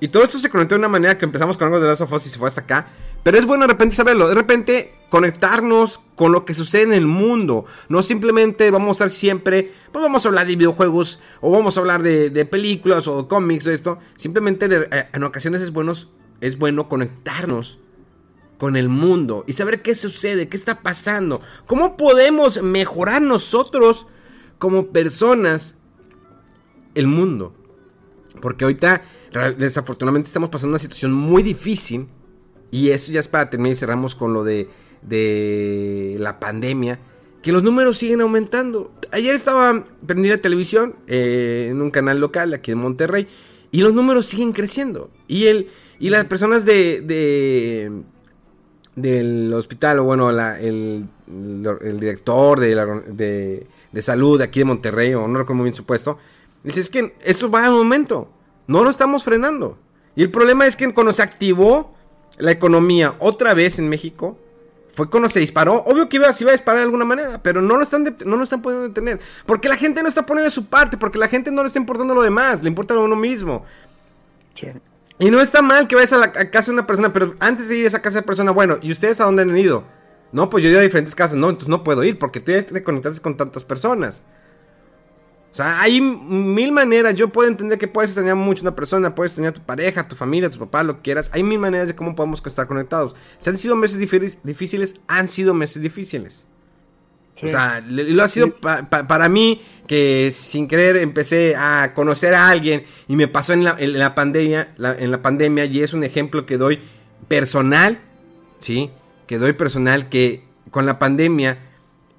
[0.00, 2.12] Y todo esto se conectó de una manera que empezamos con algo de Last of
[2.12, 2.86] Us y se fue hasta acá.
[3.26, 7.08] Pero es bueno de repente saberlo, de repente conectarnos con lo que sucede en el
[7.08, 7.64] mundo.
[7.88, 11.80] No simplemente vamos a estar siempre, pues vamos a hablar de videojuegos o vamos a
[11.80, 13.98] hablar de, películas o cómics o esto.
[14.14, 15.72] Simplemente eh, en ocasiones es,
[16.40, 17.80] es bueno conectarnos
[18.58, 24.06] con el mundo y saber qué sucede, qué está pasando, cómo podemos mejorar nosotros
[24.60, 25.74] como personas
[26.94, 27.56] el mundo.
[28.40, 29.02] Porque ahorita
[29.58, 32.06] desafortunadamente estamos pasando una situación muy difícil
[32.70, 34.68] y eso ya es para terminar y cerramos con lo de,
[35.02, 36.98] de la pandemia.
[37.42, 38.92] Que los números siguen aumentando.
[39.12, 43.28] Ayer estaba prendida la televisión eh, en un canal local aquí en Monterrey.
[43.70, 45.10] Y los números siguen creciendo.
[45.28, 45.68] Y, el,
[46.00, 47.92] y las personas de, de
[48.96, 52.74] del hospital, o bueno, el, el, director de,
[53.12, 56.18] de, de, salud aquí de Monterrey, o no recuerdo muy bien su puesto,
[56.64, 58.30] dice, es que esto va a un momento,
[58.66, 59.78] no lo estamos frenando.
[60.16, 61.95] Y el problema es que cuando se activó
[62.38, 64.38] la economía otra vez en México,
[64.96, 65.84] fue cuando se disparó.
[65.86, 68.36] Obvio que iba, se iba a disparar de alguna manera, pero no lo, están no
[68.36, 69.20] lo están pudiendo detener.
[69.44, 72.14] Porque la gente no está poniendo su parte, porque la gente no le está importando
[72.14, 73.64] lo demás, le importa a uno mismo.
[75.18, 77.76] Y no está mal que vayas a la casa de una persona, pero antes de
[77.76, 79.84] ir a esa casa de persona, bueno, ¿y ustedes a dónde han ido?
[80.32, 82.52] No, pues yo he ido a diferentes casas, no, entonces no puedo ir porque tú
[82.52, 84.24] ya te conectaste con tantas personas.
[85.56, 87.14] O sea, hay mil maneras.
[87.14, 90.06] Yo puedo entender que puedes extrañar mucho a una persona, puedes extrañar a tu pareja,
[90.06, 91.30] tu familia, tu papá, lo que quieras.
[91.32, 93.16] Hay mil maneras de cómo podemos estar conectados.
[93.38, 96.46] Si han sido meses difíciles, han sido meses difíciles.
[97.42, 102.84] O sea, lo ha sido para mí que sin querer empecé a conocer a alguien
[103.08, 106.80] y me pasó en la, pandemia, en la pandemia y es un ejemplo que doy
[107.28, 107.98] personal,
[108.58, 108.90] ¿sí?
[109.26, 111.60] que doy personal que con la pandemia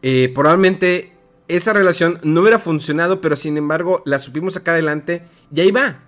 [0.01, 1.16] eh, probablemente
[1.47, 5.23] esa relación no hubiera funcionado, pero sin embargo la supimos sacar adelante
[5.53, 5.99] y ahí va.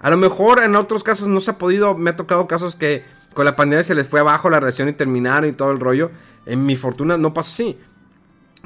[0.00, 3.04] A lo mejor en otros casos no se ha podido, me ha tocado casos que
[3.34, 6.10] con la pandemia se les fue abajo la relación y terminaron y todo el rollo.
[6.46, 7.78] En mi fortuna no pasó así.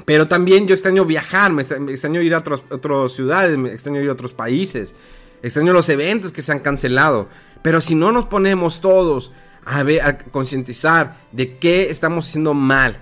[0.05, 4.13] Pero también yo extraño viajar, me extraño ir a otras ciudades, me extraño ir a
[4.13, 4.95] otros países,
[5.41, 7.29] extraño los eventos que se han cancelado.
[7.61, 9.31] Pero si no nos ponemos todos
[9.65, 12.99] a, a concientizar de qué estamos haciendo mal,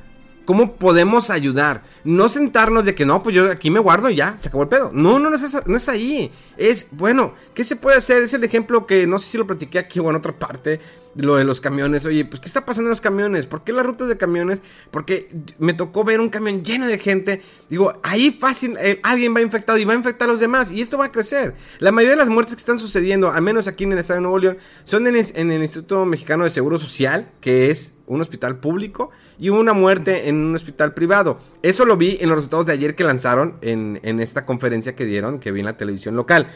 [0.52, 1.84] ¿Cómo podemos ayudar?
[2.04, 4.68] No sentarnos de que no, pues yo aquí me guardo y ya, se acabó el
[4.68, 4.92] pedo.
[4.94, 6.30] No, no, no es, no es ahí.
[6.58, 8.22] Es, bueno, ¿qué se puede hacer?
[8.22, 10.82] Es el ejemplo que no sé si lo platiqué aquí o en otra parte,
[11.16, 12.04] lo de los camiones.
[12.04, 13.46] Oye, pues ¿qué está pasando en los camiones?
[13.46, 14.62] ¿Por qué las rutas de camiones?
[14.92, 17.42] Porque me tocó ver un camión lleno de gente.
[17.70, 20.70] Digo, ahí fácil, eh, alguien va infectado y va a infectar a los demás.
[20.74, 21.56] Y esto va a crecer.
[21.80, 24.24] La mayoría de las muertes que están sucediendo, al menos aquí en el estado de
[24.24, 28.58] Nuevo León, son en, en el Instituto Mexicano de Seguro Social, que es un hospital
[28.58, 29.10] público
[29.40, 31.40] y una muerte en un hospital privado.
[31.62, 35.40] Eso lo vi en los resultados de ayer que lanzaron en, esta conferencia que dieron,
[35.40, 36.48] que vi en la televisión local.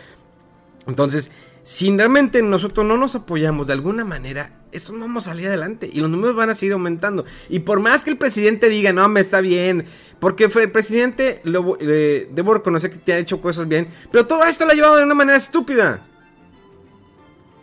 [0.86, 1.32] Entonces,
[1.64, 5.90] si realmente nosotros no nos apoyamos de alguna manera, esto no vamos a salir adelante
[5.92, 7.24] y los números van a seguir aumentando.
[7.50, 9.86] Y por más que el presidente diga, no, me está bien,
[10.20, 14.44] porque el presidente, lo, eh, debo reconocer que te ha hecho cosas bien, pero todo
[14.44, 16.06] esto lo ha llevado de una manera estúpida.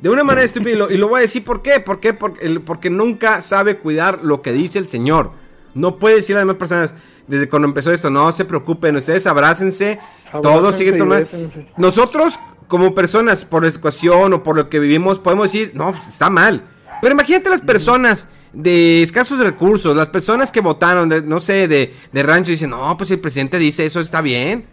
[0.03, 0.88] De una manera estúpida.
[0.90, 1.78] Y lo, voy a decir por qué.
[1.78, 2.12] ¿Por qué?
[2.12, 5.30] Porque, porque, nunca sabe cuidar lo que dice el Señor.
[5.74, 6.94] No puede decir a las demás personas,
[7.28, 10.00] desde cuando empezó esto, no se preocupen, ustedes abrácense,
[10.42, 11.30] todo sigue tomando.
[11.76, 16.09] Nosotros, como personas, por la educación o por lo que vivimos, podemos decir, no, pues,
[16.09, 16.64] está mal.
[17.00, 22.22] Pero imagínate las personas de escasos recursos, las personas que votaron, no sé, de, de
[22.24, 24.66] rancho, dicen, no, pues el presidente dice eso está bien.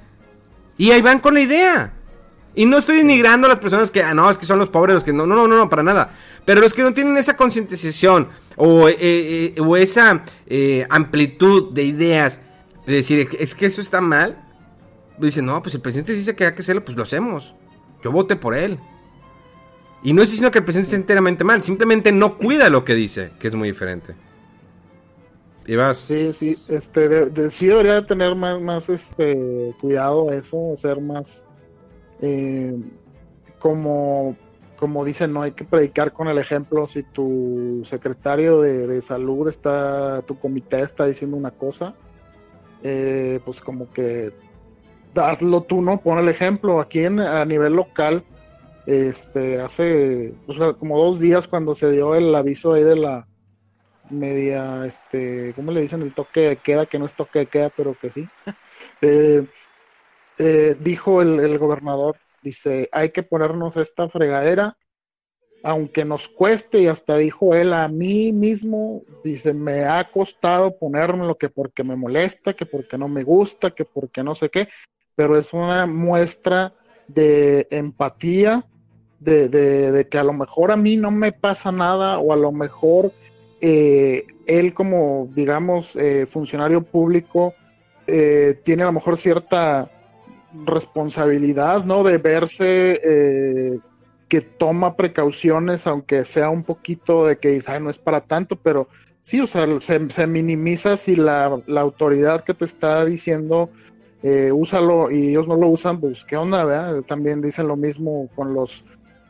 [0.76, 1.94] Y ahí van con la idea.
[2.56, 4.96] Y no estoy denigrando a las personas que, ah, no, es que son los pobres
[4.96, 6.12] los que no, no, no, no, para nada.
[6.46, 11.84] Pero los que no tienen esa concientización o, eh, eh, o, esa eh, amplitud de
[11.84, 12.40] ideas,
[12.86, 14.44] de decir, es que eso está mal,
[15.20, 17.54] dicen, no, pues el presidente dice que hay que hacerlo, pues lo hacemos.
[18.04, 18.80] Yo voté por él.
[20.02, 22.96] Y no estoy diciendo que el presidente sea enteramente mal, simplemente no cuida lo que
[22.96, 24.16] dice, que es muy diferente.
[25.68, 26.00] Y vas.
[26.00, 31.46] Sí, sí, este, sí debería tener más, más este, cuidado eso, ser más
[32.22, 32.78] eh,
[33.60, 34.36] como,
[34.78, 36.88] como dicen, no hay que predicar con el ejemplo.
[36.88, 41.96] Si tu secretario de, salud está, tu comité está diciendo una cosa,
[42.84, 44.34] eh, pues como que
[45.16, 46.00] hazlo tú, ¿no?
[46.02, 46.80] Pon el ejemplo.
[46.80, 48.24] Aquí en, a nivel local,
[48.86, 53.28] este, hace pues, como dos días cuando se dio el aviso ahí de la
[54.10, 56.02] media, este, ¿cómo le dicen?
[56.02, 58.28] El toque de queda, que no es toque de queda, pero que sí.
[59.02, 59.46] eh,
[60.40, 64.78] eh, dijo el, gobernador, dice, hay que ponernos esta fregadera,
[65.64, 71.38] aunque nos cueste, y hasta dijo él a mí mismo, dice, me ha costado lo
[71.38, 74.70] que porque me molesta, que porque no me gusta, que porque no sé qué,
[75.14, 76.74] pero es una muestra
[77.10, 78.64] de empatía,
[79.20, 83.12] de, que a lo mejor a mí no me pasa nada, o a lo mejor
[83.60, 87.54] eh, él como, digamos, eh, funcionario público,
[88.64, 89.92] tiene a lo mejor cierta
[90.54, 92.04] responsabilidad, ¿no?
[92.04, 93.80] De verse eh,
[94.28, 98.88] que toma precauciones, aunque sea un poquito de que no es para tanto, pero
[99.22, 103.70] sí, o sea, se, minimiza si la, autoridad que te está diciendo
[104.22, 107.02] eh, úsalo y ellos no lo usan, pues qué onda, ¿verdad?
[107.04, 108.84] También dicen lo mismo con los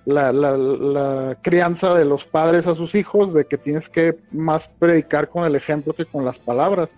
[0.06, 4.68] la, la, la, crianza de los padres a sus hijos, de que tienes que más
[4.68, 6.96] predicar con el ejemplo que con las palabras.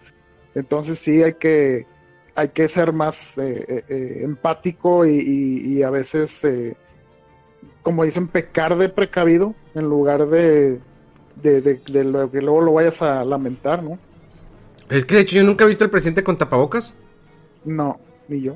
[0.56, 1.86] Entonces sí hay que,
[2.36, 6.48] hay que ser más eh, eh, eh, empático y, a veces,
[7.82, 10.80] como dicen, pecar de precavido en lugar de,
[11.36, 13.98] de, lo que luego lo vayas a lamentar, ¿no?
[14.90, 16.96] Es que de hecho yo nunca he visto al presidente con tapabocas.
[17.64, 18.54] No, ni yo.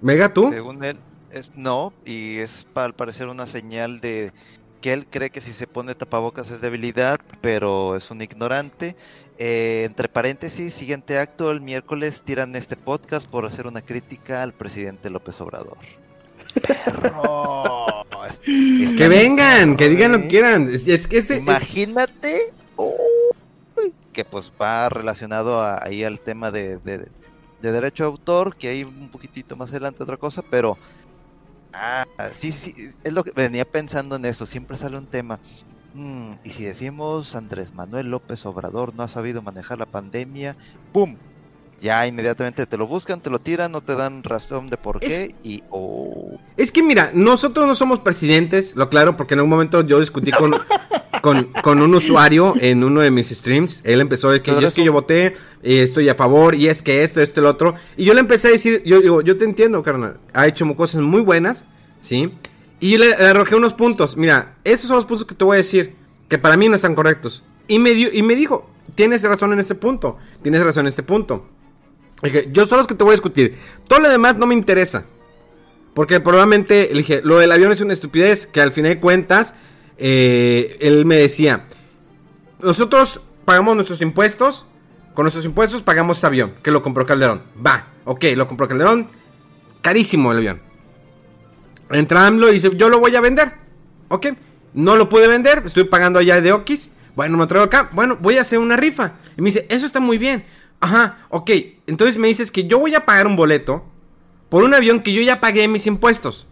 [0.00, 0.50] ¿Mega tú?
[0.50, 0.98] Según él,
[1.30, 4.32] es, no, y es al parecer una señal de
[4.80, 8.96] que él cree que si se pone tapabocas es debilidad, pero es un ignorante.
[9.38, 14.52] Eh, entre paréntesis, siguiente acto, el miércoles tiran este podcast por hacer una crítica al
[14.52, 15.78] presidente López Obrador.
[16.66, 18.04] Perro.
[18.44, 20.72] que vengan, que digan lo que quieran.
[20.72, 22.52] Es, que ese, Imagínate
[24.12, 27.08] que pues va relacionado ahí al tema de, de,
[27.62, 30.76] de derecho de autor, que hay un poquitito más adelante otra cosa, pero
[31.72, 35.40] Ah, sí, sí, es lo que venía pensando en eso, siempre sale un tema.
[35.92, 40.56] Mm, y si decimos Andrés Manuel López Obrador no ha sabido manejar la pandemia,
[40.92, 41.18] ¡pum!
[41.80, 45.34] Ya inmediatamente te lo buscan, te lo tiran, no te dan razón de por qué
[45.42, 46.38] y oh.
[46.56, 50.30] Es que mira, nosotros no somos presidentes, lo claro, porque en un momento yo discutí
[50.30, 50.54] con
[51.22, 53.80] con, con, un usuario en uno de mis streams.
[53.84, 56.82] Él empezó de que yo es que yo voté, y estoy a favor, y es
[56.82, 57.74] que esto, esto, el otro.
[57.96, 60.18] Y yo le empecé a decir, yo digo, yo te entiendo, carnal.
[60.32, 61.66] Ha hecho cosas muy buenas,
[61.98, 62.32] ¿sí?
[62.78, 64.16] Y le, le, arrojé unos puntos.
[64.16, 65.94] Mira, esos son los puntos que te voy a decir,
[66.28, 67.42] que para mí no están correctos.
[67.68, 71.02] Y me, dio, y me dijo, tienes razón en ese punto, tienes razón en este
[71.02, 71.46] punto.
[72.22, 73.56] Dije, yo son los que te voy a discutir.
[73.88, 75.06] Todo lo demás no me interesa.
[75.94, 79.54] Porque probablemente, le dije, lo del avión es una estupidez que al final de cuentas,
[79.98, 81.66] eh, él me decía,
[82.60, 84.66] nosotros pagamos nuestros impuestos,
[85.14, 87.42] con nuestros impuestos pagamos ese avión, que lo compró Calderón.
[87.64, 89.08] Va, ok, lo compró Calderón,
[89.82, 90.60] carísimo el avión.
[91.90, 93.52] Entra AMLO y dice, yo lo voy a vender.
[94.08, 94.28] Ok,
[94.74, 96.90] no lo pude vender, estoy pagando allá de Okis.
[97.16, 99.14] Bueno, me traigo acá, bueno, voy a hacer una rifa.
[99.36, 100.44] Y me dice, eso está muy bien.
[100.80, 101.50] Ajá, ok,
[101.86, 103.84] entonces me dices que yo voy a pagar un boleto
[104.48, 106.46] por un avión que yo ya pagué mis impuestos.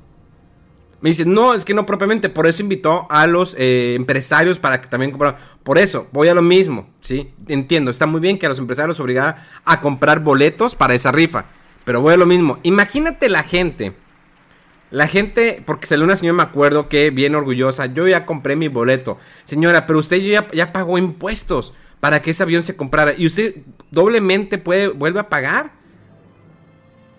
[1.01, 4.81] Me dice, no, es que no propiamente, por eso invitó a los eh, empresarios para
[4.81, 5.41] que también compraran.
[5.63, 7.31] Por eso, voy a lo mismo, ¿sí?
[7.47, 11.47] Entiendo, está muy bien que a los empresarios obligara a comprar boletos para esa rifa,
[11.85, 12.59] pero voy a lo mismo.
[12.65, 13.95] Imagínate la gente,
[14.91, 18.67] la gente, porque salió una señora, me acuerdo que bien orgullosa, yo ya compré mi
[18.67, 19.19] boleto.
[19.45, 23.57] Señora, pero usted ya, ya pagó impuestos para que ese avión se comprara y usted
[23.91, 25.73] doblemente puede, vuelve a pagar.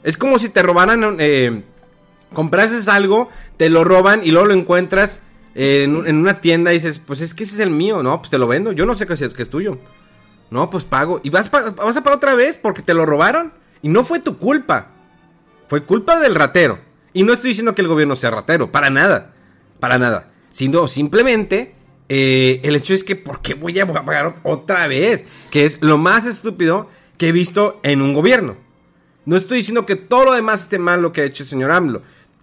[0.03, 1.17] Es como si te robaran...
[1.19, 1.63] Eh,
[2.34, 5.21] comprases algo, te lo roban y luego lo encuentras
[5.55, 8.38] en, una tienda y dices, pues es que ese es el mío, no, pues te
[8.38, 9.80] lo vendo, yo no sé qué es, que es tuyo.
[10.51, 11.19] No, pues pago.
[11.23, 13.53] Y vas, vas a pagar otra vez porque te lo robaron.
[13.84, 14.88] Y no fue tu culpa.
[15.67, 16.80] Fue culpa del ratero.
[17.13, 19.36] Y no estoy diciendo que el gobierno sea ratero, para nada.
[19.80, 20.32] Para nada.
[20.49, 21.75] Sino simplemente
[22.10, 25.26] eh, el hecho es que, ¿por qué voy a pagar otra vez?
[25.51, 28.57] Que es lo más estúpido que he visto en un gobierno.
[29.26, 31.72] No estoy diciendo que todo lo demás esté mal lo que ha hecho el señor
[31.72, 32.01] AMLO.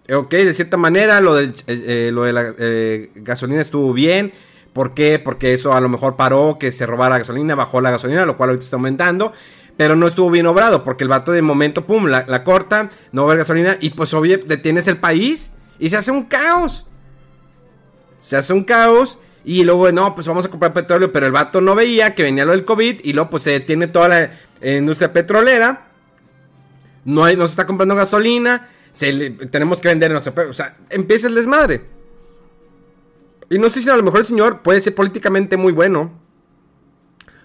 [0.09, 4.31] Ok, de cierta manera lo, eh, lo de la eh, gasolina estuvo bien.
[4.71, 5.19] ¿Por qué?
[5.19, 8.37] Porque eso a lo mejor paró que se robara la gasolina, bajó la gasolina, lo
[8.37, 9.33] cual ahorita está aumentando.
[9.75, 13.33] Pero no estuvo bien obrado, porque el vato de momento, pum, la, corta, no va
[13.33, 16.85] a gasolina, y pues obvio, detienes el país y se hace un caos.
[18.17, 21.61] Se hace un caos, y luego, no, pues vamos a comprar petróleo, pero el vato
[21.61, 24.31] no veía que venía lo del COVID, y luego pues se detiene toda la
[24.61, 25.87] industria petrolera.
[27.05, 28.67] No, hay, no se está comprando gasolina,
[29.49, 30.33] tenemos que vender nuestro...
[30.49, 31.85] O sea, empieza el desmadre.
[33.49, 36.11] Y no estoy diciendo, a lo mejor el señor puede ser políticamente muy bueno.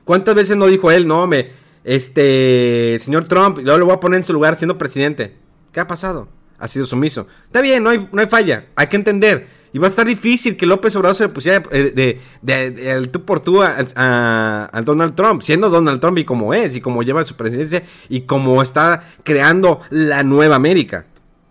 [0.02, 1.52] ¿Cuántas veces no dijo él, no, me,
[1.84, 5.36] este, señor Trump, luego lo voy a poner en su lugar siendo presidente?
[5.70, 6.26] ¿Qué ha pasado?
[6.58, 7.28] Ha sido sumiso.
[7.46, 9.61] Está bien, no hay, no hay falla, hay que entender.
[9.78, 13.40] Va a estar difícil que López Obrador se le pusiera eh, de, de, tú por
[13.40, 17.36] tú a, a, Donald Trump, siendo Donald Trump y como es, y como lleva su
[17.36, 21.06] presidencia, y como está creando la nueva América.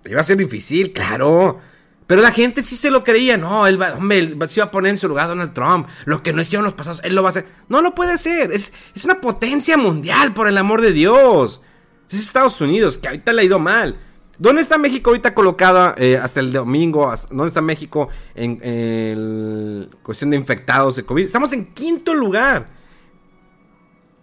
[0.06, 1.60] Iba a ser difícil, claro.
[2.06, 3.38] Pero la gente sí se lo creía.
[3.38, 5.88] No, él va, hombre, se iba a poner en su lugar Donald Trump.
[6.06, 7.46] Lo que no hicieron los pasados, él lo va a hacer.
[7.70, 8.52] No lo puede hacer.
[8.52, 11.62] Es, es una potencia mundial, por el amor de Dios.
[12.10, 13.98] Es Estados Unidos, que ahorita le ha ido mal.
[14.42, 17.14] ¿Dónde está México ahorita colocada eh, hasta el domingo?
[17.30, 21.26] ¿Dónde está México en, cuestión de infectados de COVID?
[21.26, 22.68] Estamos en quinto lugar.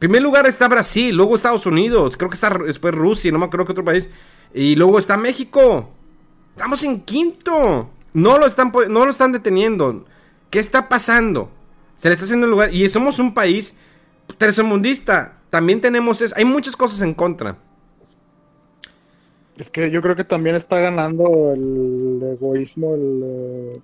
[0.01, 3.67] Primer lugar está Brasil, luego Estados Unidos, creo que está después Rusia, no me acuerdo
[3.67, 4.11] qué otro país.
[4.53, 5.89] Y luego está México.
[6.57, 7.89] Estamos en quinto.
[8.13, 10.05] No lo están, no lo están deteniendo.
[10.51, 11.49] ¿Qué está pasando?
[11.95, 12.75] Se le está haciendo lugar.
[12.75, 13.77] Y somos un país
[14.37, 15.39] tercermundista.
[15.49, 16.35] También tenemos eso.
[16.37, 17.68] Hay muchas cosas en contra.
[19.59, 23.81] Es que yo creo que también está ganando el egoísmo, el, eh,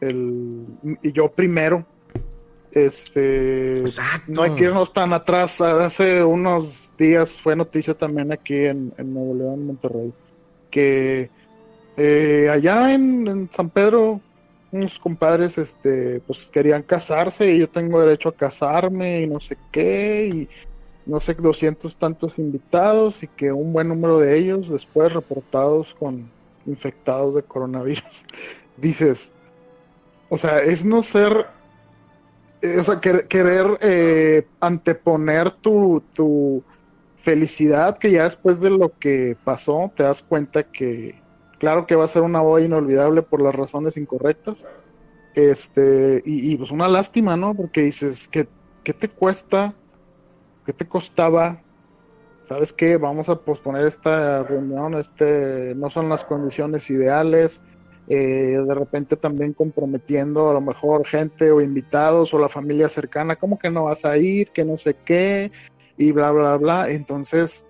[0.00, 0.66] el
[1.02, 1.86] y yo primero.
[2.72, 4.32] Este, Exacto.
[4.32, 5.60] no hay que irnos tan atrás.
[5.60, 10.12] Hace unos días fue noticia también aquí en, Nuevo León, Monterrey,
[10.70, 11.30] que
[11.96, 14.20] eh, allá en, San Pedro
[14.72, 19.58] unos compadres este pues querían casarse y yo tengo derecho a casarme y no sé
[19.70, 20.48] qué y
[21.06, 26.30] no sé, doscientos tantos invitados y que un buen número de ellos después reportados con
[26.66, 28.24] infectados de coronavirus.
[28.76, 29.32] Dices,
[30.28, 31.46] o sea, es no ser
[32.62, 36.62] eh, o sea, querer, eh, anteponer tu, tu
[37.16, 41.20] felicidad que ya después de lo que pasó te das cuenta que
[41.58, 44.66] claro que va a ser una boda inolvidable por las razones incorrectas.
[45.34, 47.54] Este, y, pues una lástima, ¿no?
[47.54, 48.46] Porque dices, ¿qué,
[48.84, 49.74] ¿qué te cuesta?
[50.64, 51.60] ¿Qué te costaba?
[52.42, 52.96] ¿Sabes qué?
[52.96, 57.62] Vamos a posponer esta reunión, este, no son las condiciones ideales
[58.08, 63.36] eh, de repente también comprometiendo a lo mejor gente o invitados o la familia cercana,
[63.36, 65.52] como que no vas a ir, que no sé qué,
[65.96, 66.90] y bla, bla, bla.
[66.90, 67.66] Entonces,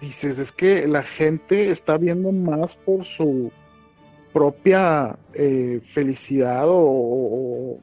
[0.00, 3.52] dices, es que la gente está viendo más por su
[4.32, 7.78] propia eh, felicidad o,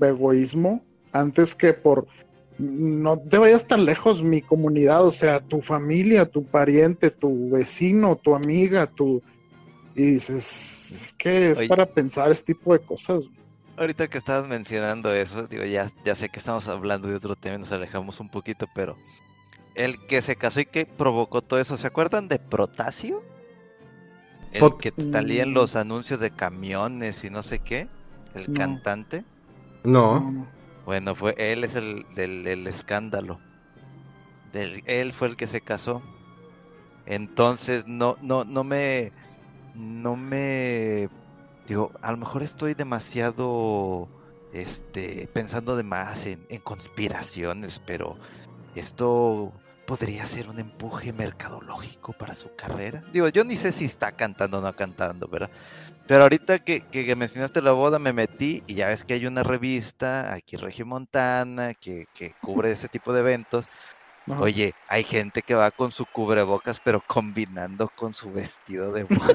[0.00, 0.82] egoísmo
[1.12, 2.06] antes que por
[2.62, 8.16] no te vayas tan lejos mi comunidad, o sea, tu familia, tu pariente, tu vecino,
[8.16, 9.22] tu amiga, tu
[9.94, 13.24] y dices, es que es para pensar este tipo de cosas.
[13.76, 17.58] Ahorita que estabas mencionando eso, digo, ya, ya sé que estamos hablando de otro tema,
[17.58, 18.96] nos alejamos un poquito, pero
[19.74, 23.22] el que se casó y que provocó todo eso, ¿se acuerdan de Protasio?
[24.52, 25.54] El que salía en mm.
[25.54, 27.88] los anuncios de camiones y no sé qué,
[28.34, 29.24] el cantante.
[29.82, 30.46] No.
[30.84, 33.40] Bueno, fue él es el del escándalo.
[34.52, 36.02] Él fue el que se casó.
[37.06, 39.12] Entonces no no no me
[39.74, 41.08] no me
[41.66, 44.08] digo, a lo mejor estoy demasiado
[44.52, 48.16] este pensando de más en, en conspiraciones, pero
[48.74, 49.52] esto
[49.86, 53.02] podría ser un empuje mercadológico para su carrera.
[53.12, 55.50] Digo, yo ni sé si está cantando o no cantando, ¿verdad?
[56.06, 59.42] Pero ahorita que, que, mencionaste la boda, me metí y ya ves que hay una
[59.42, 63.66] revista aquí Regio Montana que, que cubre ese tipo de eventos.
[64.38, 69.34] Oye, hay gente que va con su cubrebocas, pero combinando con su vestido de boda.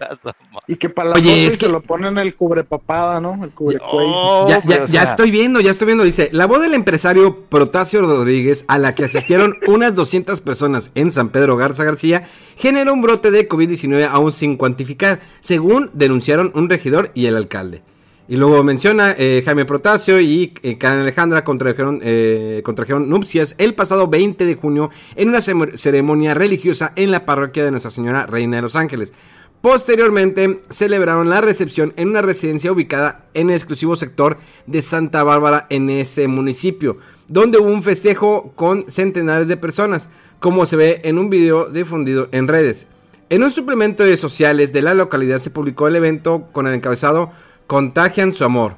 [0.66, 3.42] y que para la Oye, es que lo ponen el cubrepapada, ¿no?
[3.42, 4.48] El cubrecuello.
[4.48, 6.04] ya, ya, estoy viendo, ya estoy viendo.
[6.04, 11.10] Dice, la boda del empresario Protasio Rodríguez, a la que asistieron unas 200 personas en
[11.10, 12.24] San Pedro Garza García,
[12.56, 17.82] generó un brote de COVID-19 aún sin cuantificar, según denunciaron un regidor y el alcalde.
[18.30, 23.74] Y luego menciona eh, Jaime Protasio y eh, Karen Alejandra contrajeron, eh, contrajeron nupcias el
[23.74, 28.58] pasado 20 de junio en una ceremonia religiosa en la parroquia de Nuestra Señora Reina
[28.58, 29.12] de los Ángeles.
[29.60, 35.66] Posteriormente celebraron la recepción en una residencia ubicada en el exclusivo sector de Santa Bárbara
[35.68, 40.08] en ese municipio, donde hubo un festejo con centenares de personas,
[40.38, 42.86] como se ve en un video difundido en redes.
[43.28, 47.32] En un suplemento de sociales de la localidad se publicó el evento con el encabezado
[47.70, 48.74] contagian su amor.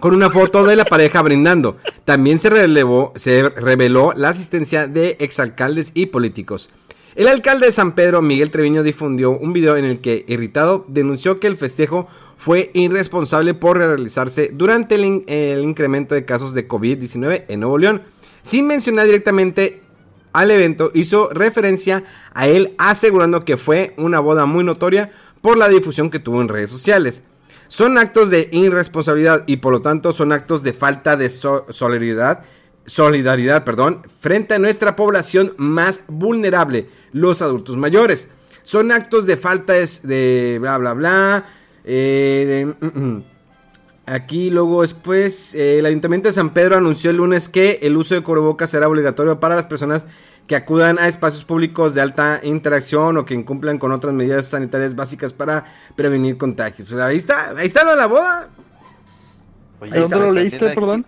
[0.00, 1.78] Con una foto de la pareja brindando.
[2.04, 2.50] También se,
[3.14, 6.68] se reveló la asistencia de exalcaldes y políticos.
[7.14, 11.40] El alcalde de San Pedro, Miguel Treviño, difundió un video en el que, irritado, denunció
[11.40, 12.06] que el festejo
[12.36, 18.02] fue irresponsable por realizarse durante el, el incremento de casos de COVID-19 en Nuevo León.
[18.42, 19.80] Sin mencionar directamente
[20.34, 22.04] al evento, hizo referencia
[22.34, 26.48] a él asegurando que fue una boda muy notoria por la difusión que tuvo en
[26.48, 27.22] redes sociales.
[27.68, 32.44] Son actos de irresponsabilidad y por lo tanto son actos de falta de solidaridad,
[32.86, 38.30] solidaridad perdón, frente a nuestra población más vulnerable, los adultos mayores.
[38.62, 41.46] Son actos de falta de, bla bla bla.
[41.84, 43.24] Eh, mm, mm.
[44.06, 48.14] Aquí luego después, eh, el Ayuntamiento de San Pedro anunció el lunes que el uso
[48.14, 50.06] de cubrebocas será obligatorio para las personas
[50.46, 54.94] que acudan a espacios públicos de alta interacción o que incumplan con otras medidas sanitarias
[54.94, 55.64] básicas para
[55.96, 56.92] prevenir contagios.
[56.92, 58.48] ahí está, ahí está lo de la boda.
[59.80, 61.04] ¿Dónde lo leíste, perdón?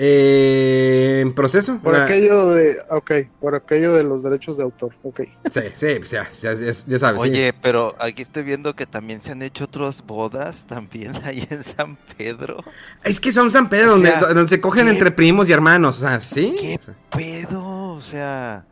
[0.00, 1.80] Eh, en proceso.
[1.82, 5.22] Por aquello de, ok, por aquello de los derechos de autor, ok.
[5.50, 7.20] Sí, sí, pues ya, ya, sabes.
[7.20, 11.64] Oye, pero aquí estoy viendo que también se han hecho otras bodas también ahí en
[11.64, 12.62] San Pedro.
[13.02, 16.20] Es que son San Pedro, donde, donde, se cogen entre primos y hermanos, o sea,
[16.20, 16.54] sí.
[16.60, 17.94] ¿Qué pedo?
[17.94, 18.64] O sea,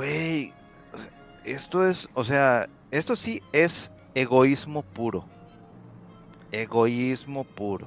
[0.00, 0.54] Güey,
[1.44, 5.28] esto es, o sea, esto sí es egoísmo puro.
[6.52, 7.86] Egoísmo puro.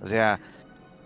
[0.00, 0.40] O sea,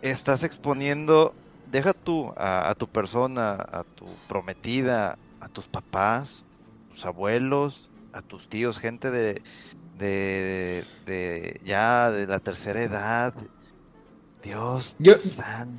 [0.01, 1.35] estás exponiendo,
[1.73, 6.45] deja tú a, tu persona, a tu prometida, a tus papás,
[6.89, 9.43] tus abuelos, a tus tíos, gente de,
[9.99, 13.35] de, de ya de la tercera edad,
[14.43, 15.15] Dios yo,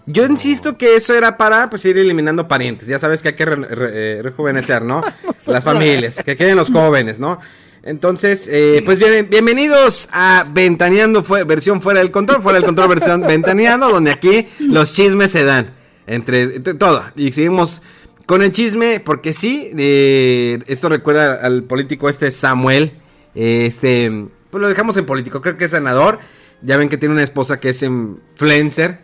[0.05, 2.87] Yo insisto que eso era para pues ir eliminando parientes.
[2.87, 5.01] Ya sabes que hay que eh, rejuvenecer, ¿no?
[5.47, 7.39] Las familias, que queden los jóvenes, ¿no?
[7.81, 8.99] Entonces, eh, pues
[9.29, 14.47] bienvenidos a Ventaneando fue, versión fuera del control, fuera del control versión Ventaneando, donde aquí
[14.59, 15.73] los chismes se dan
[16.05, 17.03] entre, todo.
[17.15, 17.81] Y seguimos
[18.25, 22.91] con el chisme, porque sí, eh, esto recuerda al político este Samuel,
[23.33, 26.19] este, pues lo dejamos en político, creo que es senador.
[26.61, 29.01] Ya ven que tiene una esposa que es influencer,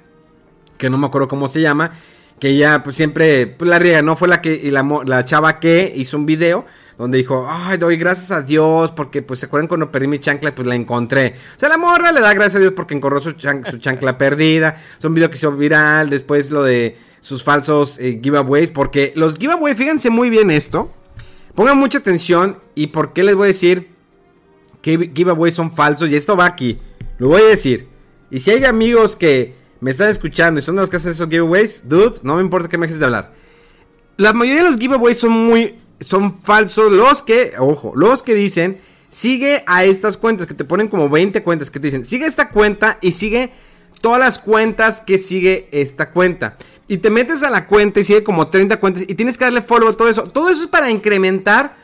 [0.77, 1.91] que no me acuerdo cómo se llama,
[2.39, 4.15] que ella pues siempre pues, la riega, ¿no?
[4.15, 6.65] Fue la que y la, la chava que hizo un video
[6.97, 10.55] donde dijo, ay, doy gracias a Dios porque, pues, ¿se acuerdan cuando perdí mi chancla?
[10.55, 11.35] Pues la encontré.
[11.55, 14.81] O sea, la morra le da gracias a Dios porque encontró su, su chancla perdida.
[14.97, 16.09] Es un video que hizo viral.
[16.09, 18.69] Después lo de sus falsos eh, giveaways.
[18.69, 20.89] Porque los giveaways, fíjense muy bien esto.
[21.53, 22.59] Pongan mucha atención.
[22.75, 23.89] ¿Y por qué les voy a decir
[24.81, 26.09] que giveaways son falsos?
[26.09, 26.79] Y esto va aquí.
[27.17, 27.87] Lo voy a decir.
[28.29, 31.87] Y si hay amigos que me están escuchando y son los que hacen esos giveaways,
[31.87, 33.33] dude, no me importa que me dejes de hablar.
[34.17, 35.79] La mayoría de los giveaways son muy.
[35.99, 36.91] Son falsos.
[36.91, 37.53] Los que.
[37.57, 38.79] Ojo, los que dicen.
[39.09, 42.03] Sigue a estas cuentas que te ponen como 20 cuentas que te dicen.
[42.03, 43.51] Sigue esta cuenta y sigue
[44.01, 46.57] todas las cuentas que sigue esta cuenta.
[46.87, 49.61] Y te metes a la cuenta y sigue como 30 cuentas y tienes que darle
[49.61, 50.23] follow a todo eso.
[50.23, 51.77] Todo eso es para incrementar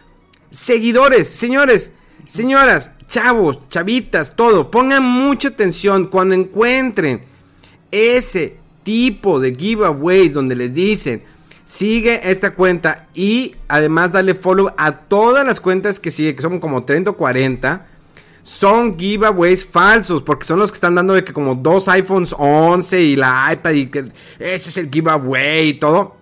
[0.50, 1.30] seguidores.
[1.30, 1.94] Señores,
[2.26, 4.72] señoras, chavos, chavitas, todo.
[4.72, 7.24] Pongan mucha atención cuando encuentren
[7.92, 11.24] ese tipo de giveaways donde les dicen
[11.66, 16.60] sigue esta cuenta y además dale follow a todas las cuentas que sigue, que son
[16.60, 17.88] como 30 o 40
[18.44, 23.02] son giveaways falsos, porque son los que están dando de que como dos iPhones 11
[23.02, 24.00] y la iPad y que
[24.40, 26.18] ese es el giveaway y todo.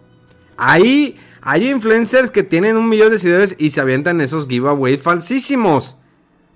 [0.58, 5.98] Ahí hay influencers que tienen un millón de seguidores y se avientan esos giveaways falsísimos.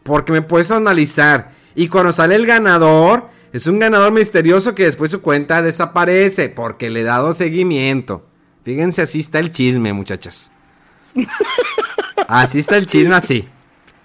[0.04, 1.52] Porque me puedes analizar.
[1.76, 6.90] Y cuando sale el ganador, es un ganador misterioso que después su cuenta desaparece porque
[6.90, 8.26] le he dado seguimiento.
[8.64, 10.52] Fíjense, así está el chisme, muchachas.
[12.28, 13.48] Así está el chisme, así.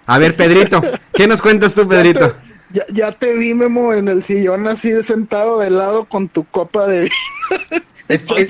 [0.05, 0.81] A ver, Pedrito,
[1.13, 2.35] ¿qué nos cuentas tú, Pedrito?
[2.71, 6.43] Ya, ya te vi, Memo, en el sillón así de sentado de lado con tu
[6.43, 7.09] copa de...
[8.09, 8.45] Estoy,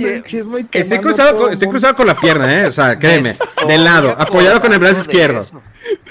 [0.99, 2.65] cruzado, con, estoy cruzado con la pierna, ¿eh?
[2.65, 3.35] O sea, créeme,
[3.67, 5.45] de lado, apoyado con el brazo izquierdo.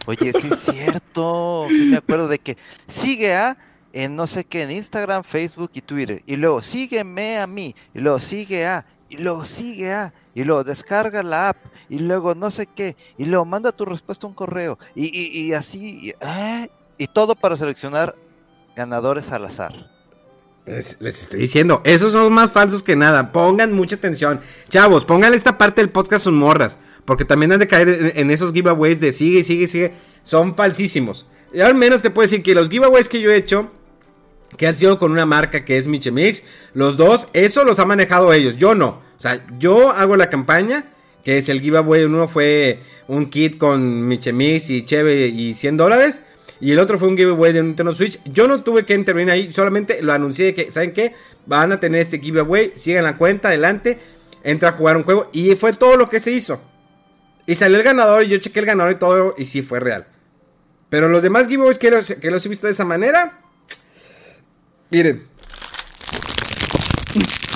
[0.06, 1.66] Oye, sí es cierto.
[1.68, 2.56] Sí me acuerdo de que
[2.86, 3.56] sigue a
[3.92, 6.22] en no sé qué, en Instagram, Facebook y Twitter.
[6.26, 7.74] Y luego sígueme a mí.
[7.94, 8.86] Y luego sigue a.
[9.08, 10.12] Y luego sigue a.
[10.34, 11.56] Y luego descarga la app
[11.88, 16.12] y luego no sé qué, y luego manda tu respuesta a un correo, y, así,
[16.20, 16.68] ¿eh?
[16.98, 18.14] y todo para seleccionar
[18.76, 19.97] ganadores al azar.
[20.68, 23.32] Les, estoy diciendo, esos son más falsos que nada.
[23.32, 24.40] Pongan mucha atención.
[24.68, 26.78] Chavos, pongan esta parte del podcast sus morras.
[27.04, 29.92] Porque también han de caer en, esos giveaways de sigue, sigue, sigue.
[30.22, 31.26] Son falsísimos.
[31.52, 33.70] Y al menos te puedo decir que los giveaways que yo he hecho,
[34.56, 38.32] que han sido con una marca que es Michemix, los dos, eso los ha manejado
[38.32, 38.56] ellos.
[38.56, 39.02] Yo no.
[39.16, 40.92] O sea, yo hago la campaña
[41.24, 42.04] que es el giveaway.
[42.04, 46.22] Uno fue un kit con Michemix y Cheve y 100 dólares.
[46.60, 48.20] Y el otro fue un giveaway de Nintendo Switch.
[48.24, 51.14] Yo no tuve que intervenir ahí, solamente lo anuncié de que, ¿saben qué?
[51.46, 53.98] Van a tener este giveaway, sigan la cuenta, adelante,
[54.42, 55.30] entra a jugar un juego.
[55.32, 56.60] Y fue todo lo que se hizo.
[57.46, 60.06] Y salió el ganador, y yo chequé el ganador y todo, y sí fue real.
[60.88, 63.40] Pero los demás giveaways que los, que los he visto de esa manera,
[64.90, 65.26] miren.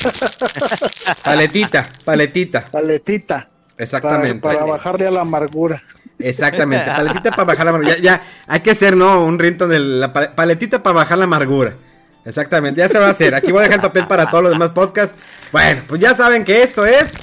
[1.24, 2.66] paletita, paletita.
[2.70, 3.50] Paletita.
[3.76, 4.40] Exactamente.
[4.40, 5.82] Para, bajarle a la amargura.
[6.22, 7.96] Exactamente, paletita para bajar la amargura.
[7.98, 9.24] Ya, hay que hacer, ¿no?
[9.24, 11.76] Un rinto de la paletita para bajar la amargura.
[12.24, 13.34] Exactamente, ya se va a hacer.
[13.34, 15.16] Aquí voy a dejar el papel para todos los demás podcasts.
[15.50, 17.14] Bueno, pues ya saben que esto es.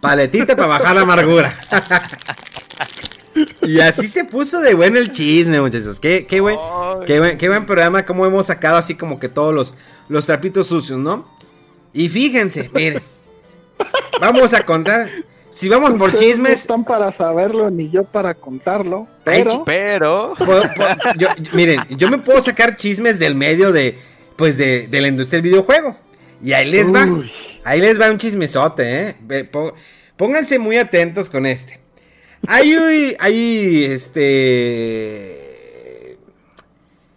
[0.00, 1.58] Paletita para bajar la amargura.
[3.62, 6.00] y así se puso de bueno el chisme, muchachos.
[6.00, 6.58] Qué, qué, buen,
[7.06, 9.74] qué, buen, qué buen programa, como hemos sacado así como que todos los,
[10.08, 11.28] los trapitos sucios, ¿no?
[11.92, 13.02] Y fíjense, miren.
[14.20, 15.08] Vamos a contar.
[15.54, 16.38] Si vamos por chismes.
[16.38, 19.06] No están para saberlo ni yo para contarlo.
[19.22, 19.64] Pero.
[19.64, 20.34] pero.
[21.54, 23.98] miren, yo me puedo sacar chismes del medio de.
[24.36, 25.96] Pues de, la industria del videojuego.
[26.42, 27.06] Y ahí les va.
[27.62, 29.48] Ahí les va un chismesote, ¿eh?
[30.16, 31.80] Pónganse muy atentos con este.
[32.48, 35.44] Hay, hay, este.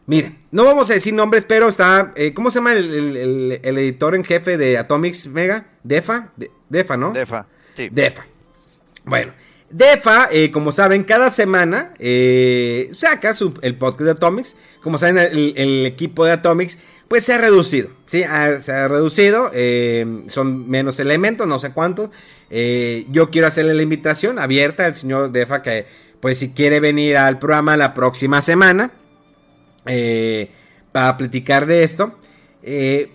[0.06, 2.14] Miren, no vamos a decir nombres, pero está.
[2.16, 5.66] Eh, ¿Cómo se llama el, editor en jefe de Atomics Mega?
[5.84, 6.32] Defa.
[6.70, 7.14] Defa, ¿no?
[7.14, 7.48] Defa,
[7.92, 8.26] Defa.
[9.06, 9.34] Bueno,
[9.70, 14.56] Defa, eh, como saben, cada semana eh, saca su, el podcast de Atomics.
[14.82, 16.78] Como saben, el, equipo de Atomics,
[17.08, 17.90] pues se ha reducido.
[18.06, 18.24] ¿sí?
[18.60, 19.52] se ha reducido.
[20.28, 22.10] son menos elementos, no sé cuántos.
[22.50, 25.86] yo quiero hacerle la invitación abierta al señor Defa que,
[26.20, 28.92] pues, si quiere venir al programa la próxima semana.
[29.88, 30.52] Eh,
[30.92, 32.18] para platicar de esto.
[32.64, 33.12] Eh,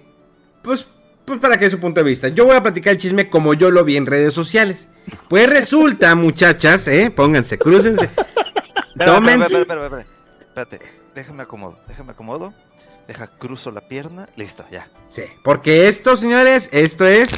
[0.62, 0.88] pues,
[1.24, 2.28] pues para que dé su punto de vista.
[2.28, 4.88] Yo voy a platicar el chisme como yo lo vi en redes sociales.
[5.28, 7.10] Pues resulta, muchachas, ¿eh?
[7.10, 8.10] Pónganse, crúcense.
[8.98, 9.60] Tómense.
[9.60, 10.06] Espérate,
[10.40, 10.80] espérate,
[11.14, 12.54] déjame acomodo, déjame acomodo.
[13.08, 14.88] Deja, cruzo la pierna, listo, ya.
[15.08, 17.30] Sí, porque esto, señores, esto es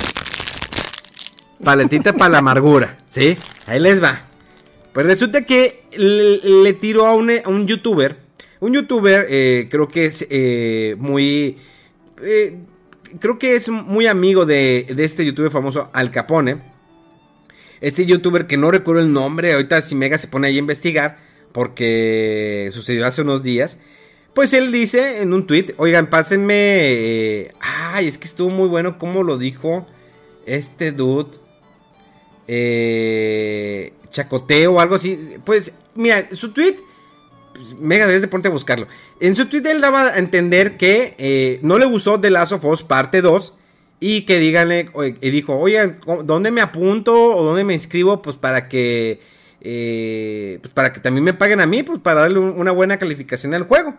[1.65, 3.39] paletita para la amargura, ¿sí?
[3.67, 4.27] Ahí les va.
[4.93, 8.25] Pues resulta que le, tiró a un, a un youtuber
[8.65, 11.59] un youtuber eh, creo que es eh, muy...
[12.23, 12.57] Eh,
[13.21, 16.61] creo que es muy amigo de, este youtuber famoso Al Capone.
[17.81, 21.19] Este youtuber que no recuerdo el nombre, ahorita si Mega se pone ahí a investigar,
[21.53, 23.79] porque sucedió hace unos días.
[24.35, 27.53] Pues él dice en un tweet, oigan, pásenme...
[27.61, 29.87] ay, es que estuvo muy bueno como lo dijo
[30.47, 31.39] este dude.
[34.11, 35.37] chacoteo o algo así.
[35.45, 36.77] Pues mira, su tweet
[37.79, 38.87] mega debes de ponte a buscarlo.
[39.21, 42.65] En su tweet él daba a entender que eh, no le gustó The Last of
[42.65, 43.55] Us parte 2
[44.01, 44.91] y que díganle,
[45.21, 48.21] y dijo, oigan, ¿dónde me apunto o dónde me inscribo?
[48.21, 49.21] Pues para que,
[49.61, 53.55] eh, pues para que también me paguen a mí, pues para darle una buena calificación
[53.55, 53.95] al juego.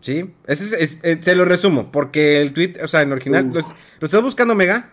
[0.00, 0.34] ¿Sí?
[0.46, 4.04] Ese es, eh, se lo resumo, porque el tweet, o sea, en original, ¿lo, ¿lo
[4.04, 4.90] estás buscando, Mega?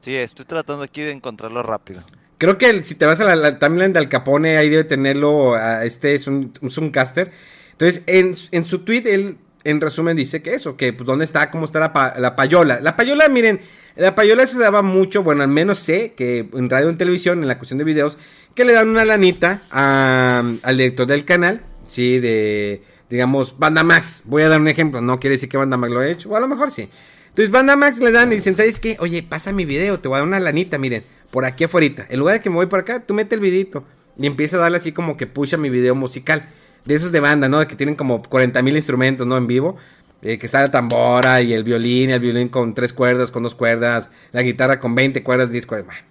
[0.00, 2.02] Sí, estoy tratando aquí de encontrarlo rápido.
[2.38, 5.54] Creo que si te vas a la, la timeline de Al Capone, ahí debe tenerlo.
[5.54, 7.30] a este es un, un Zoomcaster.
[7.72, 11.50] Entonces, en, en su tweet, él en resumen dice que eso, que pues dónde está,
[11.50, 12.80] cómo está la, pa- la payola.
[12.80, 13.60] La payola, miren,
[13.96, 17.48] la payola se daba mucho, bueno, al menos sé que en radio en televisión, en
[17.48, 18.16] la cuestión de videos,
[18.54, 24.22] que le dan una lanita a- al director del canal, sí, de, digamos, Banda Max.
[24.24, 26.36] Voy a dar un ejemplo, no quiere decir que Banda Max lo ha hecho, o
[26.36, 26.88] a lo mejor sí.
[27.28, 28.96] Entonces, Banda Max le dan y dicen, ¿sabes qué?
[29.00, 32.06] Oye, pasa mi video, te voy a dar una lanita, miren, por aquí afuera.
[32.08, 33.84] En lugar de que me voy por acá, tú mete el videito.
[34.18, 36.48] Y empieza a darle así como que push mi video musical.
[36.84, 37.66] De esos de banda, ¿no?
[37.68, 39.36] Que tienen como 40 mil instrumentos, ¿no?
[39.36, 39.76] En vivo.
[40.20, 43.54] Eh, que está la tambora y el violín, el violín con tres cuerdas, con dos
[43.54, 45.86] cuerdas, la guitarra con 20 cuerdas, 10 cuerdas.
[45.86, 46.02] Bueno.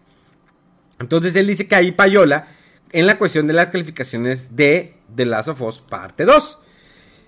[1.00, 2.48] Entonces él dice que hay payola
[2.92, 6.60] en la cuestión de las calificaciones de The Last of Us parte 2.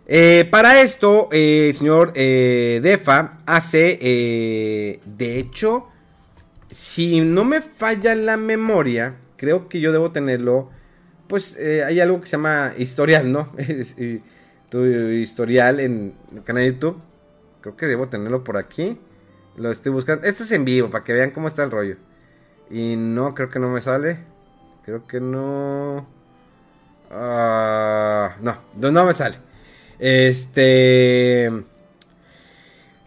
[0.08, 5.90] Eh, para esto, eh, el señor Defa hace, de hecho,
[6.70, 10.70] si no me falla la memoria, creo que yo debo tenerlo,
[11.28, 13.54] pues eh, hay algo que se llama historial, ¿no?
[14.70, 17.02] Tu historial en el canal de YouTube.
[17.62, 19.00] Creo que debo tenerlo por aquí.
[19.56, 20.28] Lo estoy buscando.
[20.28, 21.98] Esto es en vivo, para que vean cómo está el rollo.
[22.70, 24.20] Y no, creo que no me sale.
[24.86, 26.08] Creo que no...
[27.10, 29.38] No, no, no me sale.
[29.98, 31.52] Este...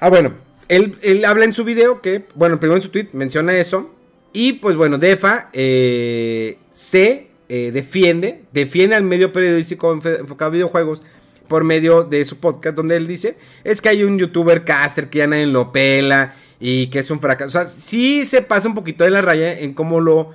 [0.01, 0.35] Ah, bueno,
[0.77, 3.91] él, habla en su video que, bueno, primero en su tweet menciona eso.
[4.33, 11.03] Y pues bueno, Defa eh, se eh, defiende, defiende al medio periodístico enfocado a videojuegos
[11.49, 15.19] por medio de su podcast donde él dice, es que hay un youtuber caster que
[15.19, 17.49] ya nadie lo pela y que es un fracaso.
[17.49, 20.31] O sea, sí se pasa un poquito de la raya en cómo lo,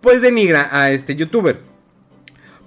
[0.00, 1.60] pues denigra a este youtuber.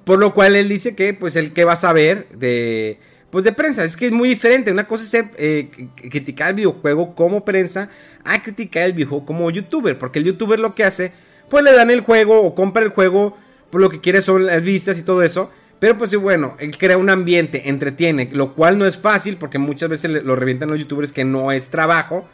[0.06, 3.00] Por lo cual él dice que, pues, el que va a saber de,
[3.32, 3.84] pues, de prensa.
[3.84, 4.72] Es que es muy diferente.
[4.72, 5.70] Una cosa es eh,
[6.10, 7.90] criticar el videojuego como prensa
[8.24, 9.98] a criticar el videojuego como youtuber.
[9.98, 11.12] Porque el youtuber lo que hace,
[11.50, 13.38] pues, le dan el juego o compra el juego.
[13.70, 15.50] Por lo que quiere son las vistas y todo eso.
[15.80, 18.30] Pero, pues, bueno, él crea un ambiente, entretiene.
[18.32, 21.70] Lo cual no es fácil porque muchas veces lo revientan los youtubers que no es
[21.70, 22.28] trabajo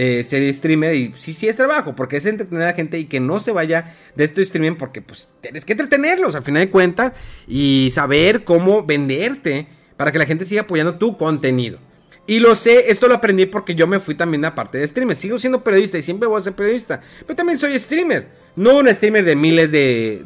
[0.00, 3.06] eh, ser streamer y sí, sí es trabajo, porque es entretener a la gente y
[3.06, 6.70] que no se vaya de esto streaming porque pues tienes que entretenerlos al final de
[6.70, 7.14] cuentas
[7.48, 9.66] y saber cómo venderte
[9.98, 11.78] para que la gente siga apoyando tu contenido.
[12.26, 15.16] Y lo sé, esto lo aprendí porque yo me fui también a parte de streamer.
[15.16, 17.00] Sigo siendo periodista y siempre voy a ser periodista.
[17.26, 18.28] Pero también soy streamer.
[18.54, 20.24] No un streamer de miles de,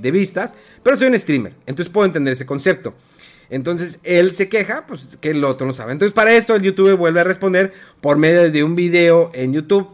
[0.00, 1.54] de- vistas, pero soy un streamer.
[1.66, 2.94] Entonces puedo entender ese concepto.
[3.50, 5.92] Entonces él se queja, pues que el otro no sabe.
[5.92, 9.88] Entonces para esto el youtuber vuelve a responder por medio de un video en YouTube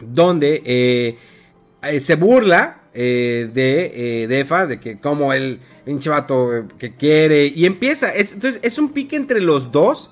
[0.00, 1.18] donde eh,
[1.82, 7.46] eh, se burla eh, de eh, Defa, de que como el pinche vato que quiere
[7.46, 8.12] y empieza.
[8.12, 10.10] es- entonces es un pique entre los dos,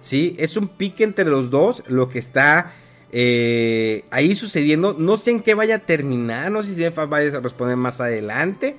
[0.00, 0.34] ¿sí?
[0.38, 2.72] Es un pique entre los dos lo que está
[3.12, 4.94] eh, ahí sucediendo.
[4.98, 8.00] No sé en qué vaya a terminar, no sé si Defa vaya a responder más
[8.00, 8.76] adelante.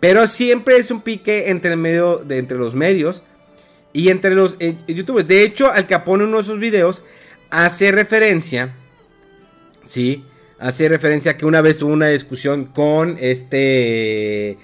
[0.00, 3.22] Pero siempre es un pique entre el medio de entre los medios
[3.92, 5.28] y entre los eh, youtubers.
[5.28, 7.04] De hecho, Al Capone en uno de sus videos
[7.50, 8.74] hace referencia,
[9.86, 10.24] sí,
[10.62, 14.58] hace referencia a que una vez tuvo una discusión con este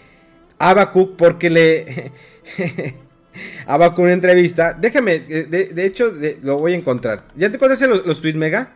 [0.58, 2.12] Abacuc porque le
[3.66, 4.72] Abacuc una entrevista.
[4.74, 7.24] Déjame, eh, de, de hecho de- lo voy a encontrar.
[7.36, 8.72] ¿Ya te conoces los, los tweets Mega?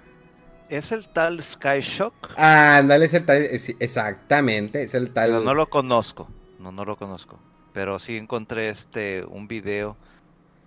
[0.68, 2.14] ¿Es el tal Sky Shock?
[2.36, 5.30] Ándale, es el tal, es- exactamente, es el tal.
[5.30, 6.28] Pero no lo conozco.
[6.58, 7.38] No, no lo conozco.
[7.72, 9.96] Pero sí encontré este un video.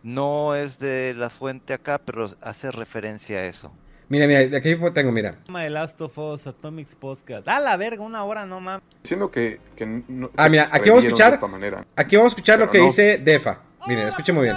[0.03, 3.72] No es de la fuente acá, pero hace referencia a eso.
[4.07, 5.32] Mira, mira, de aquí tengo, mira.
[5.52, 7.48] The Last of Us Atomics Podcast.
[7.48, 8.84] A la verga, una hora, no mames.
[9.02, 11.30] Diciendo que, que no, Ah, mira, aquí vamos a escuchar.
[11.32, 11.86] de esta manera.
[11.95, 12.86] Aquí vamos a escuchar lo que no.
[12.86, 13.61] dice Defa.
[13.88, 14.56] Miren, escuche muy bien.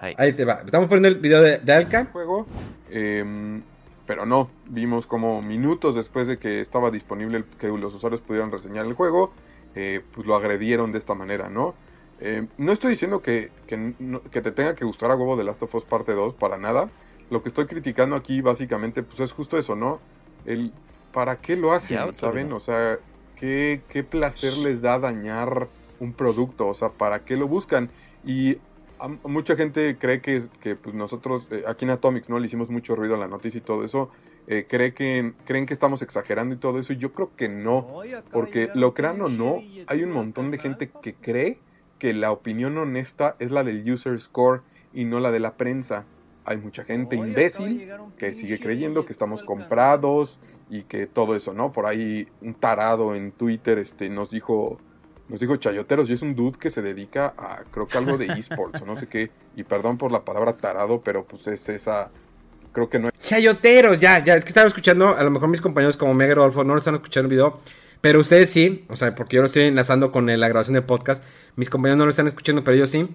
[0.00, 0.14] Ahí.
[0.18, 0.62] Ahí te va.
[0.64, 2.06] Estamos poniendo el video de, de Alka.
[2.12, 2.46] juego,
[2.90, 3.62] em,
[4.06, 8.50] pero no, vimos como minutos después de que estaba disponible, el- que los usuarios pudieran
[8.50, 9.32] reseñar el juego,
[9.74, 11.74] eh, pues lo agredieron de esta manera, ¿no?
[12.20, 15.44] Eh, no estoy diciendo que, que no- que te tenga que gustar a huevo de
[15.44, 16.88] Last of Us parte 2, para nada.
[17.28, 20.06] Lo que estoy criticando aquí básicamente pues es justo eso, ¿no?
[20.44, 20.78] El
[21.10, 21.96] ¿para qué lo hacen?
[22.08, 22.52] Ya, ¿Saben?
[22.52, 22.98] O sea,
[23.34, 26.68] ¿qué, qué placer les da dañar un producto?
[26.68, 27.92] O sea, ¿para qué lo buscan?
[28.22, 28.58] Y
[28.98, 32.68] a- mucha gente cree que, que, pues nosotros eh, aquí en Atomics no le hicimos
[32.70, 34.10] mucho ruido a la noticia y todo eso.
[34.46, 36.92] eh, cree que, creen que estamos exagerando y todo eso.
[36.92, 37.90] Y yo creo que no.
[38.30, 41.64] Porque lo crean o no, hay un montón de gente que cree
[41.98, 46.10] que la opinión honesta es la del user score y no la de la prensa.
[46.46, 50.38] Hay mucha gente imbécil que sigue creyendo que estamos comprados
[50.70, 51.72] y que todo eso, ¿no?
[51.72, 54.78] Por ahí un tarado en Twitter este, nos dijo
[55.28, 58.26] nos dijo chayoteros y es un dude que se dedica a, creo que algo de
[58.38, 59.30] esports o no sé qué.
[59.56, 62.10] Y perdón por la palabra tarado, pero pues es esa,
[62.72, 63.18] creo que no es.
[63.18, 66.62] Chayoteros, ya, ya, es que estaba escuchando, a lo mejor mis compañeros como Mega Rodolfo
[66.62, 67.58] no lo están escuchando el video,
[68.00, 71.24] pero ustedes sí, o sea, porque yo lo estoy enlazando con la grabación del podcast,
[71.56, 73.08] mis compañeros no lo están escuchando, pero yo sí.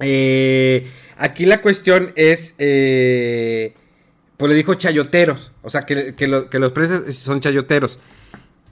[0.00, 3.74] Eh, aquí la cuestión es, eh,
[4.36, 7.98] pues le dijo chayoteros, o sea, que, que, lo- que los precios son chayoteros.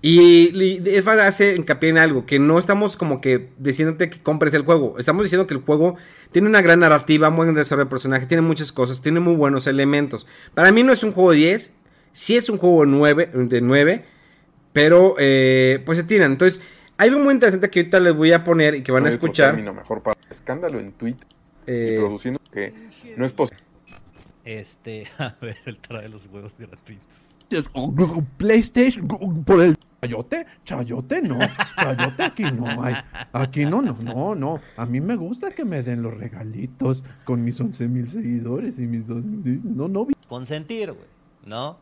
[0.05, 4.63] Y, y hace hincapié en algo, que no estamos como que diciéndote que compres el
[4.63, 5.97] juego, estamos diciendo que el juego
[6.33, 9.69] tiene una gran narrativa, muy buen desarrollo de personaje, tiene muchas cosas, tiene muy buenos
[9.69, 10.27] elementos.
[10.55, 11.73] Para mí no es un juego de 10,
[12.11, 14.05] sí es un juego 9, de 9,
[14.73, 16.33] pero eh, pues se tiran.
[16.33, 16.61] Entonces,
[16.97, 19.13] hay algo muy interesante que ahorita les voy a poner y que van no a
[19.13, 19.61] escuchar.
[19.61, 21.27] mejor para escándalo en Twitter
[21.67, 22.75] Eh, y produciendo que
[23.17, 23.63] no es posible.
[24.45, 27.33] Este, a ver, el trae los juegos gratuitos.
[28.39, 29.07] PlayStation
[29.45, 31.39] por el chayote, chayote no,
[31.77, 32.95] chayote aquí no hay,
[33.33, 37.45] aquí no, no, no, no, a mí me gusta que me den los regalitos con
[37.45, 41.09] mis 11 mil seguidores y mis dos, no, no, Consentir, güey,
[41.45, 41.77] ¿no?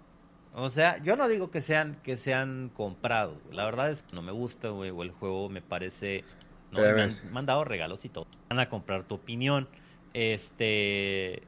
[0.54, 3.38] O sea, yo no digo que sean que sean comprados.
[3.52, 6.24] La verdad es que no me gusta, güey, o el juego me parece
[6.72, 7.24] no me han, ves.
[7.24, 8.26] me han dado regalos y todo.
[8.48, 9.68] Van a comprar tu opinión.
[10.12, 11.42] Este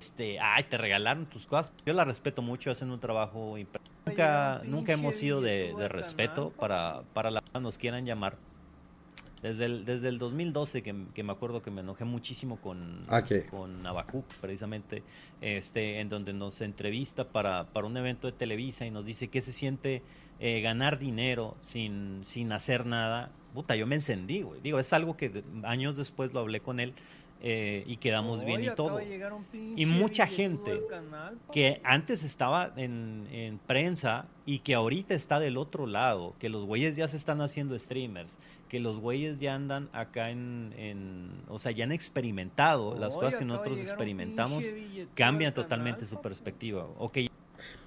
[0.00, 1.72] este, ay, te regalaron tus cosas.
[1.86, 6.50] Yo la respeto mucho, hacen un trabajo impre- Nunca, nunca hemos sido de, de respeto
[6.58, 8.36] para, para la nos quieran llamar.
[9.42, 13.48] Desde el, desde el 2012 que, que me acuerdo que me enojé muchísimo con, Ok.
[13.50, 15.02] con Abacuc, precisamente,
[15.40, 19.40] este, en donde nos entrevista para, para un evento de Televisa y nos dice que
[19.40, 20.02] se siente
[20.38, 23.30] eh, ganar dinero sin, sin hacer nada.
[23.52, 24.60] Puta, yo me encendí, güey.
[24.60, 26.94] Digo, es algo que años después lo hablé con él
[27.44, 29.00] eh, y quedamos bien y todo.
[29.76, 30.80] Y mucha gente
[31.52, 36.64] que antes estaba en, en prensa y que ahorita está del otro lado, que los
[36.64, 38.38] güeyes ya se están haciendo streamers,
[38.68, 43.36] que los güeyes ya andan acá en, en- o sea, ya han experimentado las cosas
[43.36, 44.64] que nosotros experimentamos,
[45.14, 46.86] cambian totalmente su perspectiva.
[46.98, 47.18] Ok,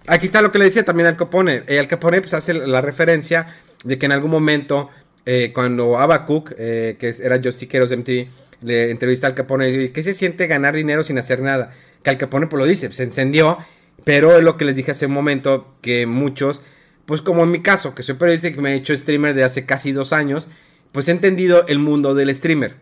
[0.08, 1.64] Aquí está lo que le decía también Al Capone.
[1.68, 3.48] Eh, Al Capone pues hace la referencia
[3.84, 4.90] de que en algún momento,
[5.26, 8.30] eh, cuando Abacook, eh, que era Jostiqueros MTV,
[8.62, 11.74] le entrevista al Capone y dice, ¿qué se siente ganar dinero sin hacer nada?
[12.04, 13.58] Que Al Capone pues lo dice, se encendió,
[14.04, 16.62] pero es lo que les dije hace un momento, que muchos,
[17.06, 19.44] pues como en mi caso, que soy periodista y que me he hecho streamer de
[19.44, 20.48] hace casi dos años,
[20.92, 22.76] pues he entendido el mundo del streamer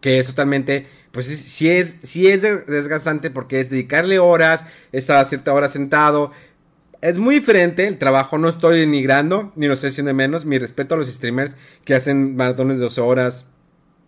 [0.00, 5.16] que es totalmente, pues sí es, sí es de- desgastante porque es dedicarle horas, estar
[5.16, 6.30] a cierta hora sentado.
[7.00, 10.44] Es muy diferente el trabajo, no estoy denigrando, ni lo estoy haciendo menos.
[10.44, 11.56] Mi respeto a los streamers
[11.86, 13.46] que hacen maratones de 12 horas,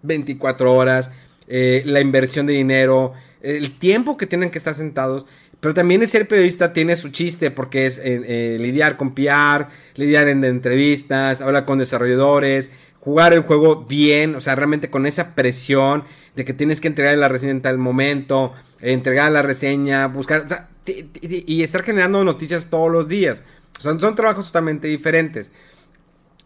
[0.06, 1.10] 24 horas,
[1.48, 3.12] eh, la inversión de dinero,
[3.42, 5.26] el tiempo que tienen que estar sentados.
[5.60, 9.68] Pero también el ser periodista tiene su chiste porque es eh, eh, lidiar con PR,
[9.94, 12.70] lidiar en entrevistas, hablar con desarrolladores,
[13.00, 16.04] jugar el juego bien, o sea, realmente con esa presión
[16.34, 20.48] de que tienes que entregar la reseña en tal momento, entregar la reseña, buscar, o
[20.48, 23.42] sea, y estar generando noticias todos los días.
[23.78, 25.52] Son, son trabajos totalmente diferentes.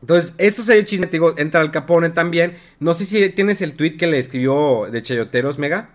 [0.01, 2.57] Entonces, esto se chisme, te digo, entra al Capone también.
[2.79, 5.91] No sé si tienes el tweet que le escribió de Chayoteros, Mega.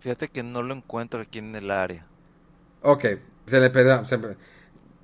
[0.00, 2.06] Fíjate que no lo encuentro aquí en el área.
[2.82, 3.04] Ok,
[3.46, 4.04] se le perdió.
[4.06, 4.16] Se,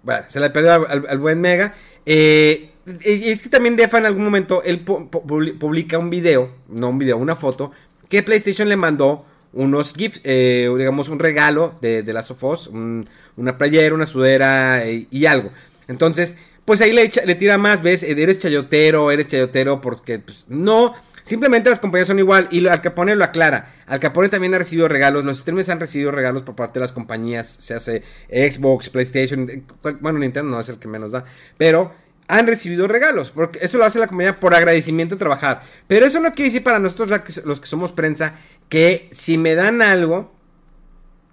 [0.03, 1.75] bueno, se le perdió al, buen Mega.
[2.05, 2.71] Eh,
[3.05, 6.55] y es que también Defa en algún momento él pu- pu- publi- publica un video,
[6.69, 7.73] no un video, una foto,
[8.09, 13.59] que PlayStation le mandó unos GIFs, eh, digamos un regalo de, de Us, un- una
[13.59, 15.51] playera, una sudera eh, y algo.
[15.89, 16.37] Entonces,
[16.67, 18.03] pues ahí le, echa- le tira más, ¿ves?
[18.03, 22.49] Eh, Eres chayotero, eres chayotero, porque pues, no, simplemente las compañías son igual.
[22.51, 23.75] Y Al Capone lo aclara.
[23.87, 26.93] Al Capone también ha recibido regalos, los streamers han recibido regalos por parte de las
[26.93, 29.63] compañías, se hace Xbox, PlayStation, eh,
[30.01, 31.25] bueno, Nintendo no es el que menos da,
[31.57, 31.95] pero
[32.29, 35.63] han recibido regalos, porque eso lo hace la compañía por agradecimiento de trabajar.
[35.87, 38.35] Pero eso no quiere decir para nosotros los que somos prensa
[38.69, 40.35] que si me dan algo,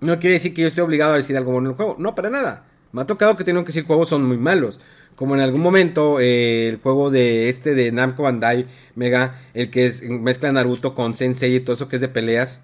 [0.01, 1.95] no quiere decir que yo esté obligado a decir algo bueno en el juego.
[1.97, 2.65] No, para nada.
[2.91, 4.80] Me ha tocado que tengo que decir juegos son muy malos.
[5.15, 9.85] Como en algún momento eh, el juego de este de Namco Bandai Mega, el que
[9.85, 12.64] es, mezcla Naruto con Sensei y todo eso que es de peleas.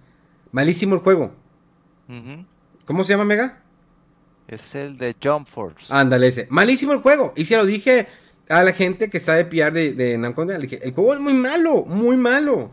[0.51, 1.33] Malísimo el juego.
[2.85, 3.61] ¿Cómo se llama Mega?
[4.47, 5.85] Es el de Jump Force.
[5.89, 6.47] Ándale ese.
[6.49, 7.33] Malísimo el juego.
[7.35, 8.07] Y se lo dije
[8.49, 10.57] a la gente que está de PR de, de Namco Bandai.
[10.57, 12.71] Le dije, el juego es muy malo, muy malo.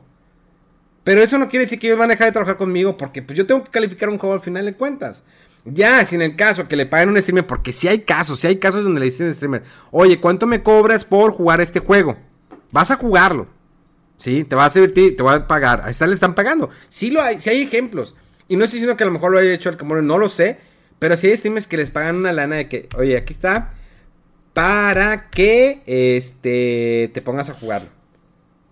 [1.06, 3.38] Pero eso no quiere decir que ellos van a dejar de trabajar conmigo porque pues
[3.38, 5.22] yo tengo que calificar un juego al final de cuentas.
[5.66, 8.46] Ya, si en el caso que le paguen un streamer, porque si hay casos, si
[8.46, 12.16] hay casos donde le dicen al streamer, oye, ¿cuánto me cobras por jugar este juego?
[12.70, 13.48] Vas a jugarlo.
[14.16, 14.44] ¿Sí?
[14.44, 15.82] Te va a divertir, te va a pagar.
[15.84, 16.70] Ahí está, le están pagando.
[16.88, 18.14] Sí lo hay, hay ejemplos.
[18.48, 20.28] Y no estoy diciendo que a lo mejor lo haya hecho el Camorro, no lo
[20.28, 20.58] sé.
[20.98, 23.74] Pero sí hay streamers que les pagan una lana de que, oye, aquí está.
[24.54, 27.90] para que este, te pongas a jugarlo.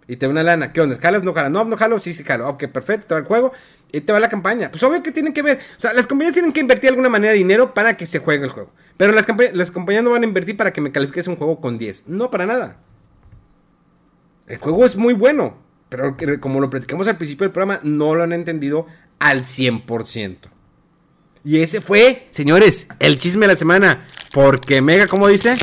[0.09, 0.73] Y te da una lana.
[0.73, 0.97] ¿Qué onda?
[0.97, 1.25] ¿Jalas?
[1.25, 1.51] ¿No jalas?
[1.51, 1.99] No, no jalo.
[1.99, 2.49] Sí, sí jalo.
[2.49, 3.15] Ok, perfecto.
[3.15, 3.53] Va el juego
[3.95, 4.71] y te va la campaña.
[4.71, 5.59] Pues obvio que tienen que ver.
[5.77, 8.45] O sea, las compañías tienen que invertir de alguna manera dinero para que se juegue
[8.45, 8.71] el juego.
[8.97, 11.79] Pero las, las compañías no van a invertir para que me califiques un juego con
[11.79, 12.09] 10.
[12.09, 12.79] No, para nada.
[14.47, 15.59] El juego es muy bueno.
[15.89, 18.87] Pero como lo platicamos al principio del programa, no lo han entendido
[19.21, 20.39] al 100%.
[21.45, 24.07] Y ese fue, señores, el chisme de la semana.
[24.33, 25.55] Porque Mega, ¿cómo dice?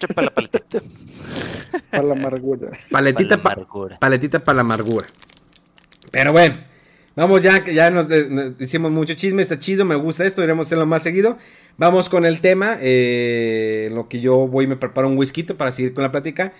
[0.00, 0.80] Chupa la paletita.
[1.90, 2.70] Para la amargura.
[2.90, 3.98] Paletita Pa' la amargura.
[3.98, 5.06] paletita para la amargura.
[6.10, 6.56] Pero bueno,
[7.14, 10.66] vamos ya, que ya nos, nos hicimos mucho chisme, está chido, me gusta esto, iremos
[10.66, 11.38] a hacerlo más seguido.
[11.78, 15.42] Vamos con el tema, eh, en lo que yo voy y me preparo un whisky
[15.44, 16.52] para seguir con la plática.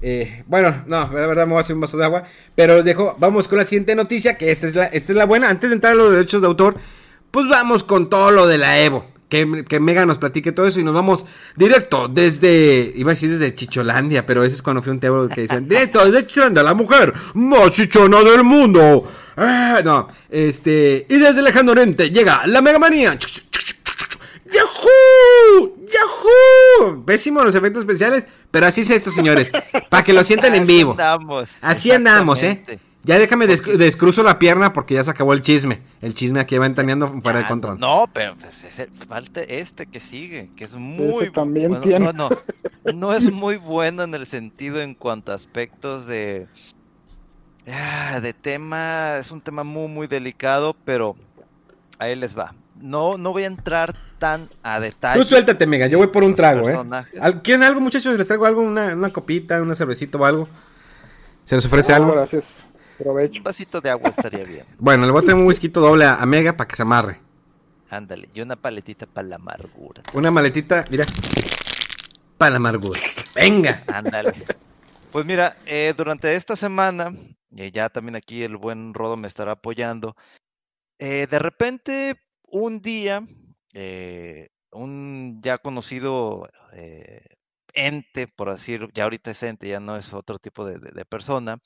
[0.00, 2.24] Eh, bueno, no, la verdad me voy a hacer un vaso de agua,
[2.54, 5.26] pero os dejo, vamos con la siguiente noticia, que esta es la, esta es la
[5.26, 5.48] buena.
[5.48, 6.76] Antes de entrar a los derechos de autor,
[7.30, 9.06] pues vamos con todo lo de la Evo.
[9.32, 11.24] Que, que Mega nos platique todo eso y nos vamos
[11.56, 15.40] directo desde, iba a decir desde Chicholandia, pero ese es cuando fui un table que
[15.40, 19.10] decían, directo desde Chicholandia, la mujer más chichona del mundo.
[19.38, 23.18] Ah, no, este, y desde lejano oriente llega la Mega Manía.
[24.52, 25.72] ¡Yahoo!
[25.88, 27.02] ¡Yahoo!
[27.06, 29.50] Pésimo los efectos especiales, pero así es esto, señores,
[29.88, 30.90] para que lo sientan en Así vivo.
[30.90, 31.48] andamos.
[31.62, 32.62] Así andamos, ¿eh?
[33.04, 35.82] Ya déjame descru- descruzo la pierna porque ya se acabó el chisme.
[36.00, 37.80] El chisme aquí va entaneando fuera de control.
[37.80, 42.12] No, pero pues, es el- falta este que sigue, que es muy también bueno, tiene.
[42.12, 42.28] No, no,
[42.94, 46.46] no es muy bueno en el sentido en cuanto a aspectos de
[47.68, 51.16] ah, de tema, es un tema muy muy delicado, pero
[51.98, 52.54] ahí les va.
[52.80, 55.18] No no voy a entrar tan a detalle.
[55.20, 56.72] Tú suéltate, Mega, yo voy por un trago, ¿eh?
[56.72, 57.20] personajes.
[57.20, 58.16] Al- ¿Quieren algo, muchachos?
[58.16, 58.62] ¿Les traigo algo?
[58.62, 60.48] ¿Una, una copita, una cervecita o algo?
[61.44, 62.12] ¿Se les ofrece No, algo?
[62.12, 62.58] Gracias.
[63.04, 64.64] Un vasito de agua estaría bien.
[64.78, 67.20] Bueno, le voy a traer un whisky doble a, Mega para que se amarre.
[67.88, 70.02] Ándale, y una paletita para la amargura.
[70.14, 71.04] Una maletita, mira.
[72.38, 72.98] Para la amargura.
[73.34, 73.84] Venga.
[73.86, 74.32] Ándale.
[75.10, 77.12] Pues mira, eh, durante esta semana,
[77.50, 80.16] y ya también aquí el buen Rodo me estará apoyando,
[80.98, 83.26] eh, de repente un día,
[83.74, 87.26] eh, un ya conocido eh,
[87.74, 91.04] ente, por decir, ya ahorita es ente, ya no es otro tipo de, de- de
[91.04, 91.58] persona,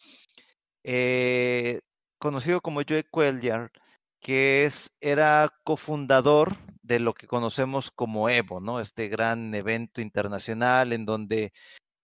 [0.86, 1.80] eh,
[2.18, 3.72] conocido como Joe Cuellar,
[4.20, 8.80] que es, era cofundador de lo que conocemos como Evo, ¿no?
[8.80, 11.52] Este gran evento internacional en donde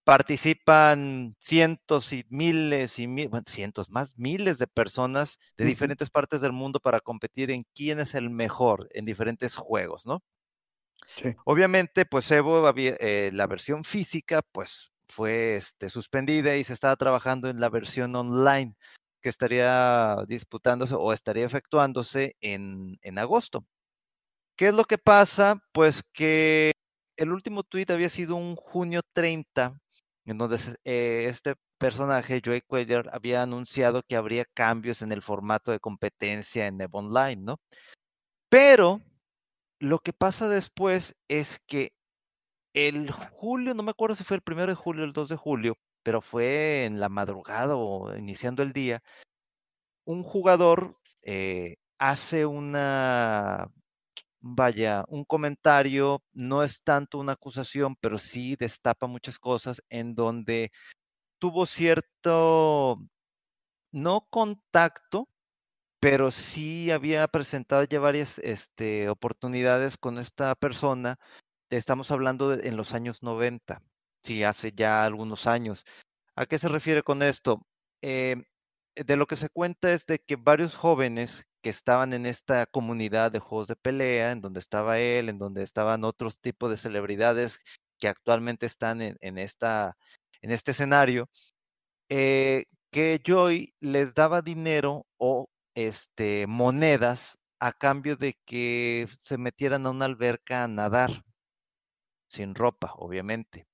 [0.05, 6.41] participan cientos y miles y mi- bueno, cientos, más miles de personas de diferentes partes
[6.41, 10.23] del mundo para competir en quién es el mejor en diferentes juegos, ¿no?
[11.15, 11.35] Sí.
[11.45, 17.49] Obviamente, pues Evo, eh, la versión física, pues fue este, suspendida y se estaba trabajando
[17.49, 18.75] en la versión online
[19.21, 23.65] que estaría disputándose o estaría efectuándose en, agosto.
[24.57, 25.63] ¿Qué es lo que pasa?
[25.73, 26.73] Pues que
[27.17, 29.79] el último tuit había sido un junio 30,
[30.27, 35.71] en donde eh, este personaje, Joey Cuellar, había anunciado que habría cambios en el formato
[35.71, 37.61] de competencia en Evo Online, ¿no?
[38.49, 39.01] Pero
[39.79, 41.93] lo que pasa después es que
[42.75, 45.37] el julio, no me acuerdo si fue el primero de julio o el 2 de
[45.37, 49.03] julio, pero fue en la madrugada o iniciando el día,
[50.05, 53.69] un jugador eh, hace una,
[54.41, 60.73] vaya, un comentario, no es tanto una acusación, pero sí destapa muchas cosas en donde
[61.39, 62.99] tuvo cierto,
[63.93, 65.29] no contacto,
[66.01, 71.19] pero sí había presentado ya varias este, oportunidades con esta persona.
[71.73, 73.83] Estamos hablando de- en los años 90,
[74.23, 75.85] sí, hace ya algunos años.
[76.37, 77.63] ¿A qué se refiere con esto?
[78.03, 78.37] Eh,
[78.97, 83.33] de lo que se cuenta es de que varios jóvenes que estaban en esta comunidad
[83.33, 87.61] de juegos de pelea, en donde estaba él, en donde estaban otros tipos de celebridades
[87.99, 89.97] que actualmente están en, esta,
[90.43, 91.31] en este escenario,
[92.11, 99.87] eh, que Joy les daba dinero o este, monedas a cambio de que se metieran
[99.87, 101.25] a una alberca a nadar,
[102.33, 103.67] sin ropa, obviamente.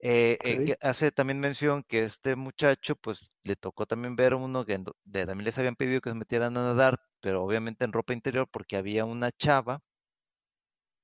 [0.00, 4.78] Eh, eh, hace también mención que este muchacho, pues le tocó también ver uno que
[5.04, 8.48] de- también les habían pedido que se metieran a nadar, pero obviamente en ropa interior
[8.50, 9.80] porque había una chava.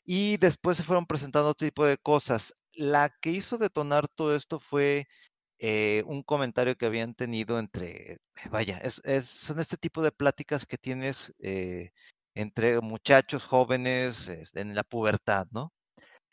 [0.05, 2.55] Y después se fueron presentando otro tipo de cosas.
[2.74, 5.06] La que hizo detonar todo esto fue
[5.60, 8.18] eh, un comentario que habían tenido entre,
[8.51, 11.34] vaya, es, es- son este tipo de pláticas que tienes
[12.34, 15.72] entre muchachos jóvenes este, en la pubertad, ¿no?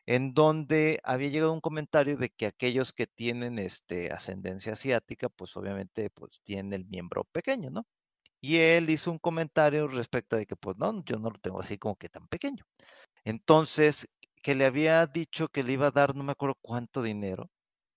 [0.07, 5.55] En donde había llegado un comentario de que aquellos que tienen este, ascendencia asiática, pues
[5.57, 7.85] obviamente pues tienen el miembro pequeño, ¿no?
[8.41, 11.77] Y él hizo un comentario respecto de que pues no, yo no lo tengo así
[11.77, 12.65] como que tan pequeño.
[13.25, 14.07] Entonces,
[14.43, 17.51] que le había dicho que le iba a dar no me acuerdo cuánto dinero,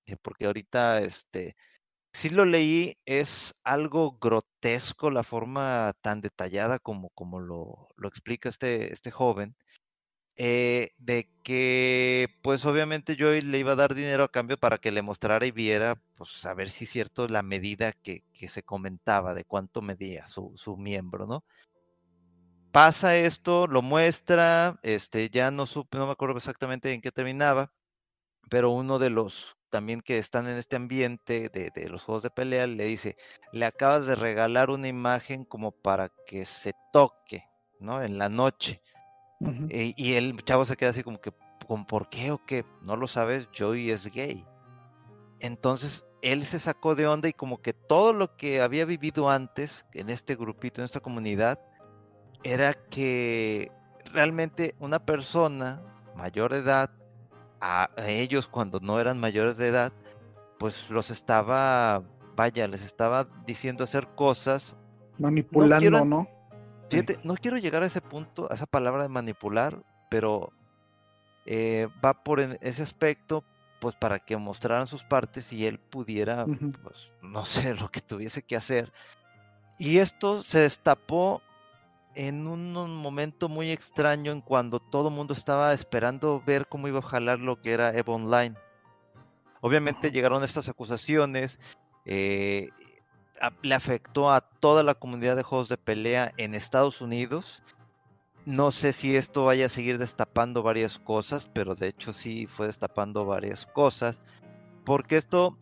[0.06, 1.56] eh, porque ahorita este
[2.12, 8.48] sí lo leí, es algo grotesco la forma tan detallada como, como lo, lo explica
[8.48, 9.56] este, este joven,
[10.36, 14.92] eh, de que pues obviamente yo le iba a dar dinero a cambio para que
[14.92, 18.62] le mostrara y viera, pues a ver si es cierto la medida que, que se
[18.62, 21.44] comentaba de cuánto medía su, su miembro, ¿no?
[22.72, 27.72] Pasa esto, lo muestra, este, ya no supe, no me acuerdo exactamente en qué terminaba,
[28.48, 32.30] pero uno de los también que están en este ambiente de, de, los juegos de
[32.30, 33.16] pelea le dice,
[33.52, 37.44] le acabas de regalar una imagen como para que se toque,
[37.78, 38.02] ¿no?
[38.02, 38.82] En la noche.
[39.40, 39.68] Uh -huh.
[39.70, 41.32] y, y, el chavo se queda así como que,
[41.66, 42.64] ¿con por qué o qué?
[42.82, 44.46] No lo sabes, Joey es gay.
[45.40, 49.86] Entonces él se sacó de onda y como que todo lo que había vivido antes
[49.94, 51.58] en este grupito, en esta comunidad,
[52.42, 53.72] era que
[54.12, 55.82] realmente una persona
[56.16, 56.90] mayor de edad,
[57.62, 59.92] a ellos cuando no eran mayores de edad,
[60.58, 62.02] pues los estaba,
[62.36, 64.74] vaya, les estaba diciendo hacer cosas.
[65.18, 65.80] Manipulando, ¿no?
[65.80, 66.28] Quiero, ¿no?
[66.90, 70.52] Fíjate, no quiero llegar a ese punto, a esa palabra de manipular, pero
[71.46, 73.44] eh, va por ese aspecto,
[73.80, 76.78] pues para que mostraran sus partes y él pudiera, uh -huh.
[76.82, 78.92] pues, no sé, lo que tuviese que hacer.
[79.78, 81.42] Y esto se destapó
[82.14, 86.98] en un, momento muy extraño en cuando todo el mundo estaba esperando ver cómo iba
[86.98, 88.56] a jalar lo que era Evo Online.
[89.60, 90.14] Obviamente uh -huh.
[90.14, 91.60] llegaron estas acusaciones,
[92.04, 92.68] eh,
[93.62, 97.62] le afectó a toda la comunidad de juegos de pelea en Estados Unidos.
[98.46, 102.66] No sé si esto vaya a seguir destapando varias cosas, pero de hecho sí fue
[102.66, 104.22] destapando varias cosas,
[104.84, 105.58] porque esto,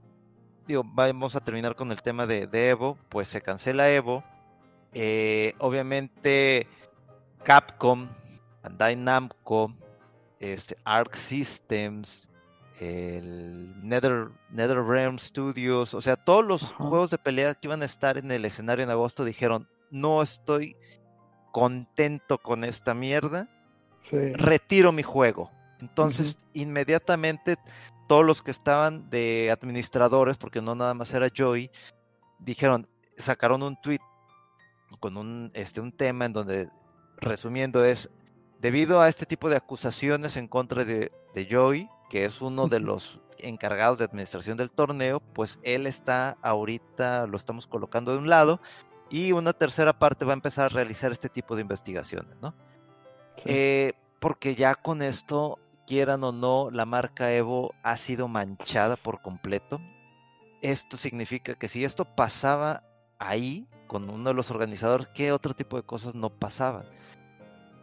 [0.67, 4.23] digo, vamos a terminar con el tema de, de Evo, pues se cancela Evo,
[4.93, 6.67] eh, obviamente
[7.43, 8.09] Capcom,
[8.63, 9.75] Bandai Namco,
[10.41, 12.29] este, Arc Systems,
[12.81, 16.85] el Nether, NetherRealm Studios, o sea, todos los Ajá.
[16.85, 20.77] juegos de pelea que iban a estar en el escenario en agosto dijeron, no estoy
[21.53, 23.49] contento con esta mierda,
[24.01, 24.33] sí.
[24.35, 25.51] retiro mi juego.
[25.81, 26.63] Entonces, uh -huh.
[26.63, 27.57] inmediatamente
[28.09, 31.71] todos los que estaban de administradores, porque no nada más era Joey,
[32.39, 32.87] dijeron,
[33.17, 34.01] sacaron un tweet
[35.01, 36.69] con un, este, un tema en donde,
[37.19, 38.11] resumiendo, es
[38.61, 42.81] debido a este tipo de acusaciones en contra de, de Joey, que es uno de
[42.81, 48.29] los encargados de administración del torneo, pues él está ahorita, lo estamos colocando de un
[48.29, 48.61] lado,
[49.11, 52.55] y una tercera parte va a empezar a realizar este tipo de investigaciones, ¿no?
[53.37, 53.45] Sí.
[53.47, 59.23] Eh, porque ya con esto, quieran o no, la marca Evo ha sido manchada por
[59.23, 59.81] completo.
[60.61, 62.83] Esto significa que si esto pasaba
[63.19, 66.85] ahí, con uno de los organizadores, ¿qué otro tipo de cosas no pasaban?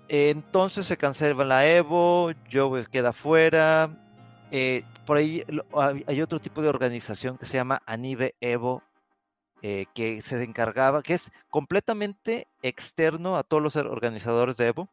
[0.08, 3.90] Entonces se cancela la Evo, Joe queda fuera.
[4.52, 5.44] Eh, por ahí
[6.08, 8.84] hay otro tipo de organización que se llama Anive Evo,
[9.62, 14.90] eh, que se encargaba, que es completamente externo a todos los organizadores de Evo,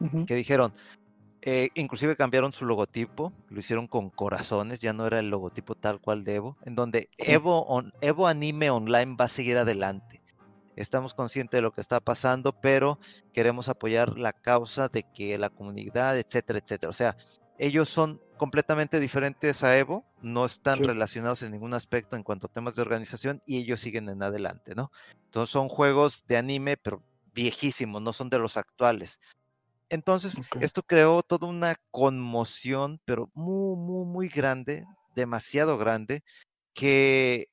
[0.00, 0.26] uh -huh.
[0.26, 0.72] que dijeron,
[1.42, 6.00] eh, inclusive cambiaron su logotipo, lo hicieron con corazones, ya no era el logotipo tal
[6.00, 7.32] cual de Evo, en donde sí.
[7.32, 10.22] Evo, on, Evo Anime Online va a seguir adelante.
[10.76, 12.98] Estamos conscientes de lo que está pasando, pero
[13.32, 16.90] queremos apoyar la causa de que la comunidad, etcétera, etcétera.
[16.90, 17.16] O sea,
[17.58, 20.84] ellos son completamente diferentes a Evo, no están sí.
[20.84, 24.74] relacionados en ningún aspecto en cuanto a temas de organización y ellos siguen en adelante,
[24.74, 24.90] ¿no?
[25.26, 27.02] Entonces son juegos de anime, pero
[27.34, 29.20] viejísimos, no son de los actuales.
[29.88, 30.62] Entonces, okay.
[30.62, 36.24] esto creó toda una conmoción, pero muy, muy, muy grande, demasiado grande,
[36.72, 37.48] que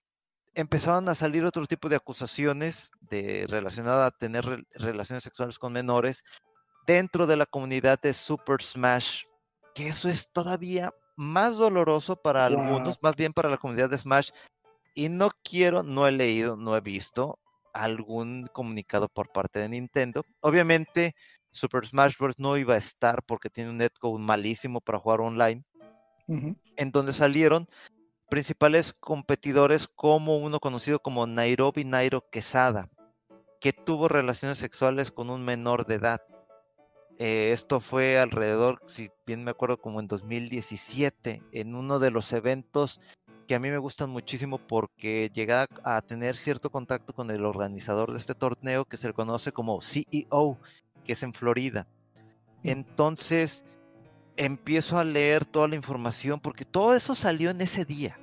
[0.54, 5.74] empezaron a salir otro tipo de acusaciones de, relacionadas a tener re, relaciones sexuales con
[5.74, 6.24] menores
[6.88, 9.24] dentro de la comunidad de Super Smash,
[9.74, 12.60] que eso es todavía más doloroso para wow.
[12.60, 14.32] algunos, más bien para la comunidad de Smash.
[14.94, 17.40] Y no quiero, no he leído, no he visto
[17.74, 20.26] algún comunicado por parte de Nintendo.
[20.42, 21.16] Obviamente,
[21.52, 22.36] Super Smash Bros.
[22.38, 25.64] no iba a estar porque tiene un netcode malísimo para jugar online.
[26.28, 26.58] Uh -huh.
[26.78, 27.68] En donde salieron
[28.30, 32.90] principales competidores como uno conocido como Nairobi Nairo Quesada,
[33.60, 36.22] que tuvo relaciones sexuales con un menor de edad.
[37.24, 42.34] Eh, esto fue alrededor, si bien me acuerdo, como en 2017, en uno de los
[42.34, 43.00] eventos
[43.48, 48.12] que a mí me gustan muchísimo porque llega a tener cierto contacto con el organizador
[48.12, 50.58] de este torneo que se le conoce como CEO,
[51.06, 51.86] que es en Florida.
[52.64, 53.66] Entonces
[54.36, 58.20] empiezo a leer toda la información porque todo eso salió en ese día.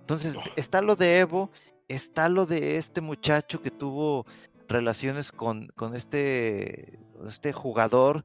[0.00, 1.52] Entonces está lo de Evo,
[1.86, 4.26] está lo de este muchacho que tuvo
[4.70, 8.24] relaciones con, con este, este jugador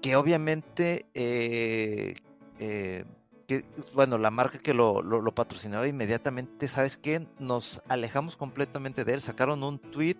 [0.00, 2.14] que obviamente, eh,
[2.58, 3.04] eh,
[3.46, 7.26] que, bueno, la marca que lo, lo, lo, patrocinaba inmediatamente, ¿sabes qué?
[7.38, 10.16] Nos alejamos completamente de él, sacaron un tweet,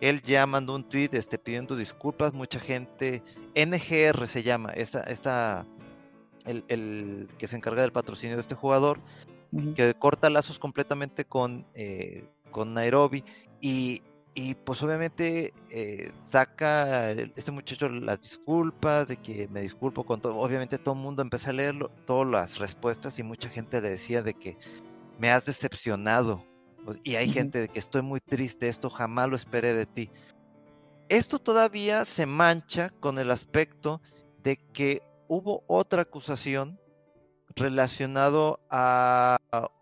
[0.00, 3.22] él ya mandó un tweet este, pidiendo disculpas, mucha gente,
[3.54, 5.66] NGR se llama, esta, esta
[6.46, 9.00] el, el que se encarga del patrocinio de este jugador,
[9.74, 13.22] que corta lazos completamente con, eh, con Nairobi
[13.60, 14.02] y,
[14.38, 20.36] y pues obviamente eh, saca este muchacho las disculpas de que me disculpo con todo.
[20.36, 24.20] Obviamente todo el mundo empezó a leerlo, todas las respuestas y mucha gente le decía
[24.20, 24.58] de que
[25.18, 26.44] me has decepcionado.
[27.02, 30.10] Y hay gente de que estoy muy triste, esto jamás lo esperé de ti.
[31.08, 34.02] Esto todavía se mancha con el aspecto
[34.42, 36.78] de que hubo otra acusación
[37.54, 39.38] relacionado a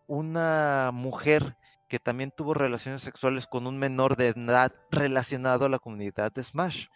[0.07, 1.57] una mujer
[1.89, 6.43] que también tuvo relaciones sexuales con un menor de edad relacionado a la comunidad de
[6.43, 6.87] Smash.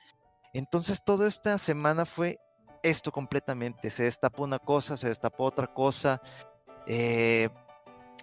[0.53, 2.39] Entonces toda esta semana fue
[2.83, 3.91] esto completamente.
[3.91, 6.21] Se destapó una cosa, se destapó otra cosa.
[6.87, 7.49] Eh,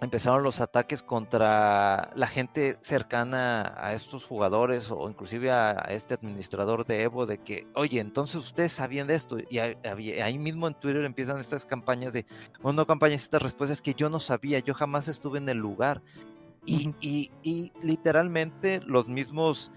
[0.00, 6.84] empezaron los ataques contra la gente cercana a estos jugadores o inclusive a, este administrador
[6.84, 11.04] de Evo de que, oye, entonces ustedes sabían de esto y ahí, mismo en Twitter
[11.04, 12.26] empiezan estas campañas de,
[12.60, 16.02] bueno, no campañas, estas respuestas que yo no sabía, yo jamás estuve en el lugar.
[16.66, 19.70] Y, y, literalmente los mismos,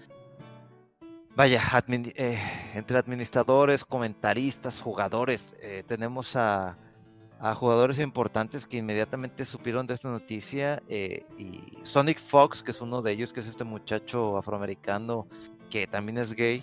[1.36, 2.38] vaya, eh,
[2.74, 6.76] entre administradores, comentaristas, jugadores, eh, tenemos a
[7.42, 12.82] a jugadores importantes que inmediatamente supieron de esta noticia eh, y Sonic Fox, que es
[12.82, 15.26] uno de ellos, que es este muchacho afroamericano
[15.70, 16.62] que también es gay,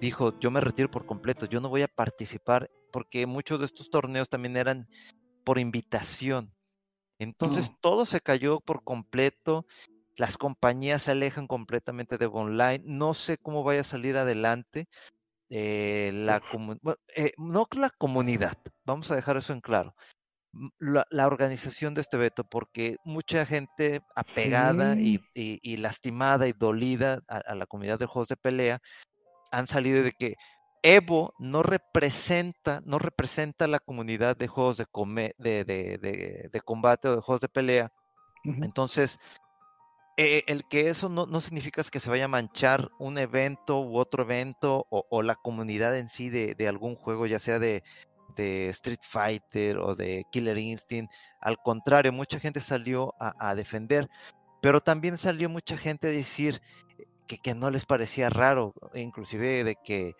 [0.00, 3.90] dijo, yo me retiro por completo, yo no voy a participar porque muchos de estos
[3.90, 4.86] torneos también eran
[5.42, 6.52] por invitación.
[7.20, 9.66] Entonces todo se cayó por completo,
[10.16, 14.88] las compañías se alejan completamente de online, no sé cómo vaya a salir adelante.
[15.50, 16.40] Eh, la
[17.14, 19.94] eh, no la comunidad, vamos a dejar eso en claro,
[20.78, 25.18] la, organización de este veto, porque mucha gente apegada y,
[25.76, 28.78] lastimada y dolida a, la comunidad de juegos de pelea
[29.50, 30.36] han salido de que
[30.82, 34.86] Evo no representa, no representa la comunidad de juegos de,
[35.38, 37.92] de, combate o de juegos de pelea.
[38.44, 39.18] Entonces,
[40.16, 44.22] eh, el que eso no, significa que se vaya a manchar un evento u otro
[44.22, 47.82] evento o, la comunidad en sí de, algún juego, ya sea de,
[48.36, 51.12] Street Fighter o de Killer Instinct.
[51.40, 54.08] Al contrario, mucha gente salió a, defender,
[54.60, 56.60] pero también salió mucha gente a decir
[57.26, 60.14] que, que, no les parecía raro, inclusive de que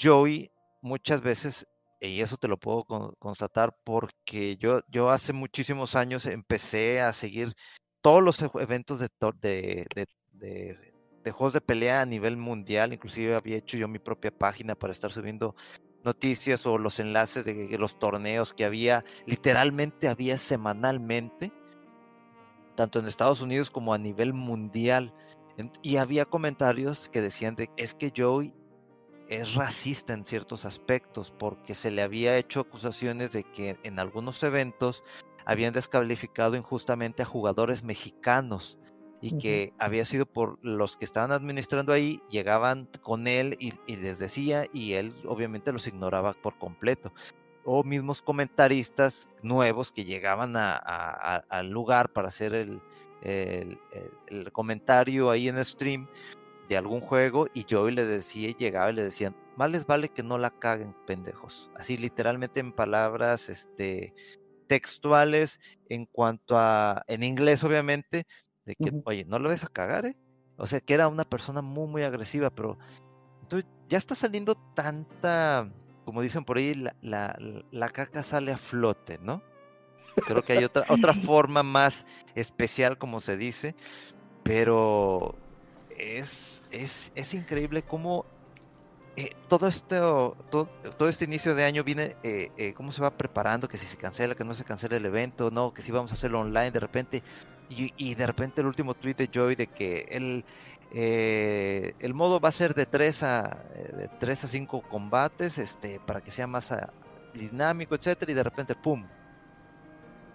[0.00, 0.50] Joey
[0.82, 1.66] muchas veces,
[2.00, 2.84] y eso te lo puedo
[3.18, 7.54] constatar porque yo, yo hace muchísimos años empecé a seguir
[8.02, 9.86] todos los eventos de,
[10.32, 14.92] de, juegos de pelea a nivel mundial, inclusive había hecho yo mi propia página para
[14.92, 15.54] estar subiendo
[16.04, 21.50] noticias o los enlaces de los torneos que había, literalmente había semanalmente,
[22.76, 25.14] tanto en Estados Unidos como a nivel mundial.
[25.82, 28.52] Y había comentarios que decían de es que Joey
[29.28, 34.42] es racista en ciertos aspectos porque se le había hecho acusaciones de que en algunos
[34.42, 35.02] eventos
[35.46, 38.78] habían descalificado injustamente a jugadores mexicanos
[39.20, 44.18] y que había sido por los que estaban administrando ahí, llegaban con él y, les
[44.18, 47.10] decía y él obviamente los ignoraba por completo.
[47.64, 52.82] O mismos comentaristas nuevos que llegaban al lugar para hacer el,
[53.22, 56.06] el, comentario ahí en el stream
[56.68, 60.22] de algún juego y yo le decía, llegaba y le decían, más les vale que
[60.22, 61.70] no la caguen, pendejos.
[61.76, 64.14] Así literalmente en palabras, este,
[64.66, 68.24] textuales en cuanto a, en inglés obviamente,
[68.64, 70.16] de que, oye, no lo ves a cagar, ¿eh?
[70.56, 72.78] O sea, que era una persona muy, muy agresiva, pero
[73.42, 75.70] entonces ya está saliendo tanta,
[76.04, 77.36] como dicen por ahí, la, la,
[77.70, 79.42] la caca sale a flote, ¿no?
[80.26, 83.74] Creo que hay otra, otra forma más especial, como se dice,
[84.44, 85.36] pero
[85.98, 88.26] es, es, es increíble cómo
[89.16, 93.68] eh, todo, esto, todo, este inicio de año viene, eh, eh, cómo se va preparando,
[93.68, 96.14] que si se cancela, que no se cancela el evento, no, que si vamos a
[96.14, 97.22] hacerlo online de repente,
[97.68, 100.44] y, de repente el último tweet de Joy de que el,
[100.92, 103.42] el modo va a ser de 3 a,
[103.96, 106.92] de 3 a 5 combates, este, para que sea más ah,
[107.32, 109.06] dinámico, etcétera, y de repente, ¡pum!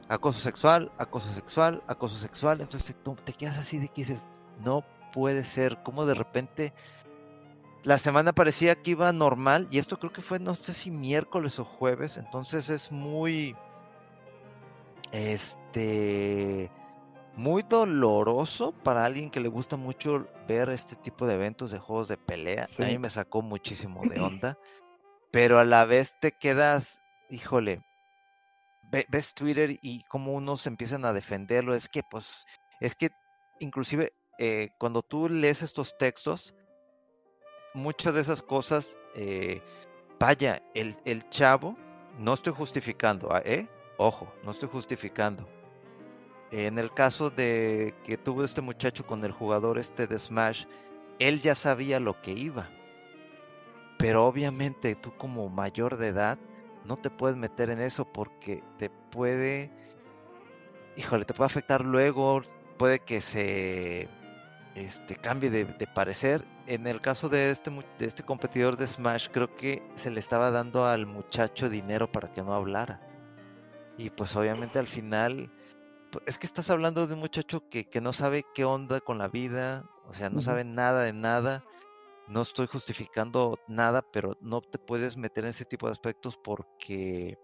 [0.07, 4.25] Acoso sexual, acoso sexual, acoso sexual, entonces tú te quedas así de que dices,
[4.63, 6.73] no puede ser, como de repente
[7.83, 11.59] la semana parecía que iba normal y esto creo que fue no sé si miércoles
[11.59, 13.55] o jueves, entonces es muy
[15.11, 16.69] este
[17.35, 22.09] muy doloroso para alguien que le gusta mucho ver este tipo de eventos de juegos
[22.09, 22.67] de pelea.
[22.77, 24.57] A mí me sacó muchísimo de onda.
[25.31, 26.99] pero a la vez te quedas,
[27.29, 27.81] híjole,
[28.91, 32.45] ve- ves Twitter y como unos empiezan a defenderlo, es que pues,
[32.81, 33.09] es que
[33.59, 36.53] inclusive eh, cuando tú lees estos textos,
[37.73, 39.61] muchas de esas cosas, eh,
[40.17, 41.75] vaya, el, el chavo,
[42.17, 43.67] no estoy justificando, ah, ¿eh?
[43.97, 45.45] Ojo, no estoy justificando.
[46.51, 50.65] En el caso de que tuvo este muchacho con el jugador este de Smash,
[51.19, 52.69] él ya sabía lo que iba.
[53.97, 56.39] Pero obviamente tú como mayor de edad
[56.85, 59.69] no te puedes meter en eso porque te puede,
[60.95, 62.41] híjole, te puede afectar luego,
[62.77, 64.07] puede que se
[64.79, 66.45] este, cambie de, de parecer.
[66.65, 70.51] En el caso de este, de este competidor de Smash, creo que se le estaba
[70.51, 73.01] dando al muchacho dinero para que no hablara.
[73.97, 75.51] Y pues obviamente al final,
[76.11, 79.17] pu- es que estás hablando de un muchacho que, que no sabe qué onda con
[79.17, 81.65] la vida, o sea, no sabe nada de nada.
[82.27, 87.37] No estoy justificando nada, pero no te puedes meter en ese tipo de aspectos porque,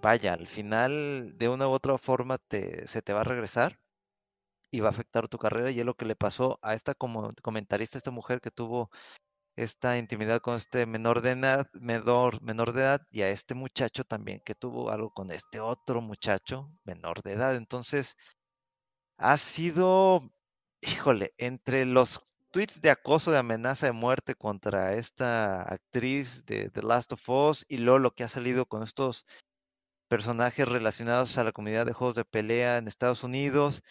[0.00, 3.78] vaya, al final de una u otra forma te, se te va a regresar
[4.74, 7.32] y va a afectar tu carrera y es lo que le pasó a esta como
[7.42, 8.90] comentarista, esta mujer que tuvo
[9.56, 14.04] esta intimidad con este menor de edad, menor, menor de edad y a este muchacho
[14.04, 17.54] también que tuvo algo con este otro muchacho menor de edad.
[17.56, 18.16] Entonces,
[19.18, 20.30] ha sido,
[20.80, 22.20] híjole, entre los
[22.50, 27.64] tweets de acoso, de amenaza de muerte contra esta actriz de The Last of Us
[27.68, 29.24] y luego lo que ha salido con estos
[30.08, 33.82] personajes relacionados a la comunidad de juegos de pelea en Estados Unidos.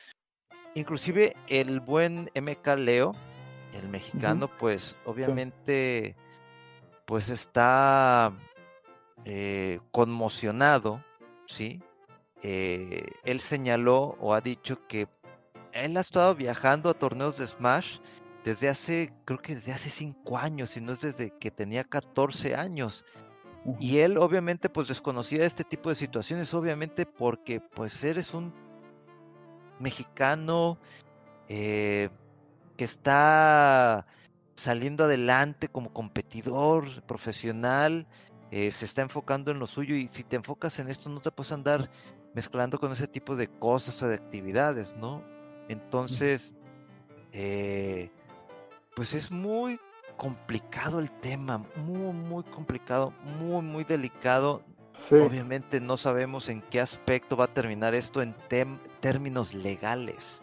[0.75, 3.13] Inclusive el buen MK Leo,
[3.73, 6.15] el mexicano, pues obviamente
[7.05, 8.33] pues está
[9.25, 11.03] eh, conmocionado,
[11.45, 11.81] ¿sí?
[12.41, 15.07] Eh, él señaló o ha dicho que
[15.73, 17.99] él ha estado viajando a torneos de Smash
[18.43, 22.55] desde hace, creo que desde hace 5 años, si no es desde que tenía 14
[22.55, 23.05] años.
[23.79, 28.53] Y él obviamente pues desconocía este tipo de situaciones, obviamente porque pues eres un
[29.83, 30.79] mexicano
[31.49, 32.09] eh,
[32.77, 34.07] que está
[34.55, 38.07] saliendo adelante como competidor profesional,
[38.51, 41.31] eh, se está enfocando en lo suyo y si te enfocas en esto no te
[41.31, 41.89] puedes andar
[42.33, 45.23] mezclando con ese tipo de cosas o de actividades, ¿no?
[45.69, 46.55] Entonces,
[47.31, 48.09] eh,
[48.95, 49.79] pues es muy
[50.17, 54.63] complicado el tema, muy, muy complicado, muy, muy delicado.
[54.97, 55.15] Sí.
[55.15, 58.35] Obviamente no sabemos en qué aspecto va a terminar esto en
[59.01, 60.41] términos legales.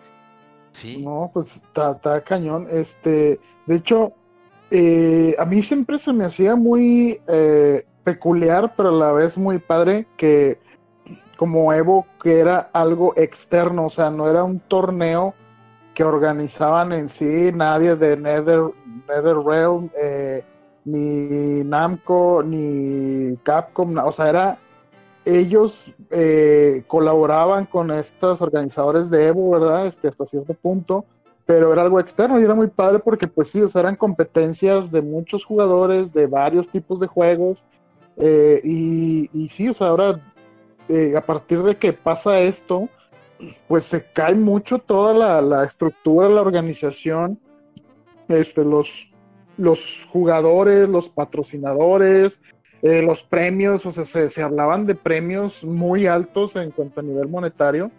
[0.73, 1.03] Sí.
[1.03, 2.67] No, pues está, está cañón.
[2.71, 4.13] Este, de hecho,
[4.71, 9.59] eh, a mí siempre se me hacía muy eh, peculiar, pero a la vez muy
[9.59, 10.59] padre que
[11.37, 15.35] como Evo, que era algo externo, o sea, no era un torneo
[15.95, 18.65] que organizaban en sí nadie de Nether,
[19.09, 20.45] NetherRealm, eh,
[20.85, 24.59] ni Namco, ni Capcom, o sea, era
[25.25, 29.87] ellos eh, colaboraban con estos organizadores de Evo, ¿verdad?
[29.87, 31.05] Este, hasta cierto punto,
[31.47, 34.91] pero era algo externo y era muy padre porque, pues sí, o sea, eran competencias
[34.91, 37.63] de muchos jugadores, de varios tipos de juegos,
[38.17, 40.21] eh, y, y sí, o sea, ahora,
[40.89, 42.89] eh, a partir de que pasa esto,
[43.69, 47.39] pues se cae mucho toda la, la estructura, la organización,
[48.29, 49.13] este, los,
[49.61, 52.41] los jugadores, los patrocinadores,
[52.83, 57.29] eh, los premios, o sea, se, hablaban de premios muy altos en cuanto a nivel
[57.29, 57.91] monetario.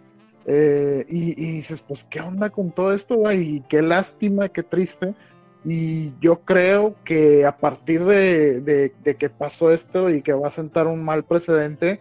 [0.44, 3.30] eh, y, dices, pues, ¿qué onda con todo esto?
[3.32, 5.14] Y qué lástima, qué triste.
[5.64, 10.48] Y yo creo que a partir de, de- de que pasó esto y que va
[10.48, 12.00] a sentar un mal precedente,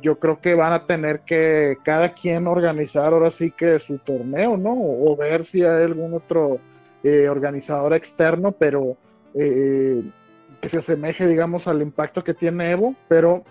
[0.00, 4.56] yo creo que van a tener que cada quien organizar ahora sí que su torneo,
[4.56, 4.72] ¿no?
[4.74, 6.58] O, ver si hay algún otro
[7.04, 8.96] eh, organizador externo, pero
[9.34, 10.02] eh,
[10.60, 13.44] que se asemeje, digamos, al impacto que tiene Evo, pero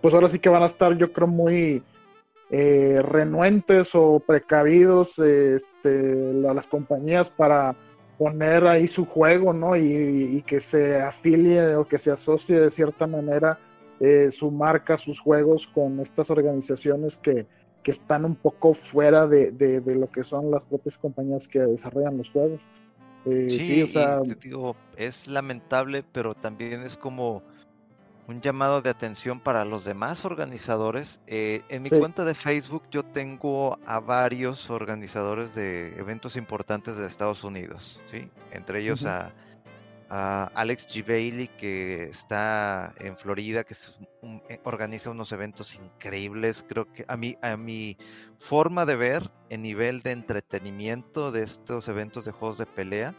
[0.00, 1.82] pues ahora sí que van a estar, yo creo, muy
[2.50, 7.76] eh, renuentes o precavidos este, la- las compañías para
[8.18, 9.76] poner ahí su juego, ¿no?
[9.76, 9.82] Y,
[10.36, 13.58] y que se afilie o que se asocie de cierta manera
[14.00, 17.46] eh, su marca, sus juegos con estas organizaciones que,
[17.82, 21.60] que están un poco fuera de, de- de lo que son las propias compañías que
[21.60, 22.60] desarrollan los juegos.
[23.26, 27.42] Eh, Sí, sí, o sea, te digo, es lamentable, pero también es como
[28.28, 31.20] un llamado de atención para los demás organizadores.
[31.26, 31.98] Eh, en mi Sí.
[31.98, 38.28] cuenta de Facebook yo tengo a varios organizadores de eventos importantes de Estados Unidos, ¿sí?
[38.52, 39.32] Entre ellos a,
[40.10, 41.04] a Alex G.
[41.06, 43.74] Bailey, que está en Florida, que
[44.22, 46.64] un- eh, organiza unos eventos increíbles.
[46.68, 47.96] Creo que a mí, a mi
[48.36, 53.14] forma de ver, en nivel de entretenimiento de estos eventos de juegos de pelea,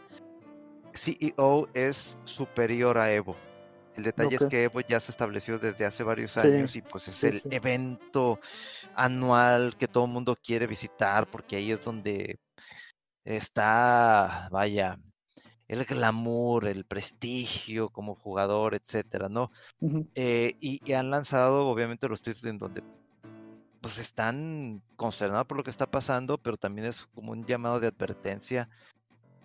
[0.94, 3.36] CEO es superior a Evo.
[3.96, 7.08] El detalle es que Evo ya se estableció desde hace varios Sí, años y pues
[7.08, 7.48] es sí, el sí.
[7.50, 8.38] evento
[8.94, 12.38] anual que todo el mundo quiere visitar porque ahí es donde
[13.24, 14.96] está, vaya,
[15.72, 19.50] el glamour, el prestigio como jugador, etcétera, ¿no?
[20.14, 22.82] Eh, y, y han lanzado obviamente los tweets en donde
[23.80, 27.88] pues están consternados por lo que está pasando, pero también es como un llamado de
[27.88, 28.68] advertencia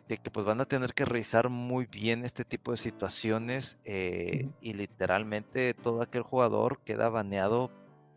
[0.08, 4.50] de que pues van a tener que revisar muy bien este tipo de situaciones eh,
[4.62, 7.72] y literalmente todo aquel jugador queda baneado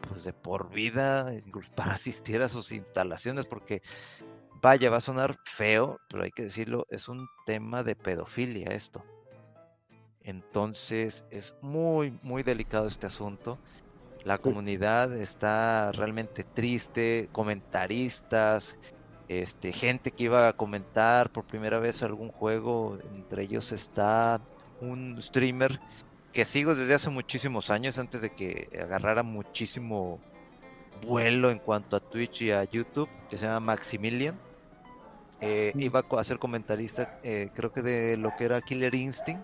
[0.09, 1.33] pues de por vida
[1.75, 3.83] para asistir a sus instalaciones porque
[4.61, 9.05] vaya va a sonar feo pero hay que decirlo es un tema de pedofilia esto.
[10.23, 13.59] Entonces es muy muy delicado este asunto.
[14.25, 18.77] La comunidad está realmente triste comentaristas
[19.31, 24.41] este, gente que iba a comentar por primera vez algún juego, entre ellos está
[24.81, 25.79] un streamer
[26.33, 30.19] que sigo desde hace muchísimos años, antes de que agarrara muchísimo
[31.07, 34.37] vuelo en cuanto a Twitch y a YouTube, que se llama Maximilian.
[35.41, 39.43] Eh, iba a ser comentarista, eh, creo que de lo que era Killer Instinct,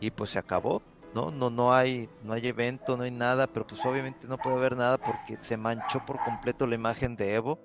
[0.00, 0.82] y pues se acabó.
[1.14, 4.56] No, no, no hay, no hay evento, no hay nada, pero pues obviamente no puede
[4.56, 7.60] haber nada porque se manchó por completo la imagen de Evo.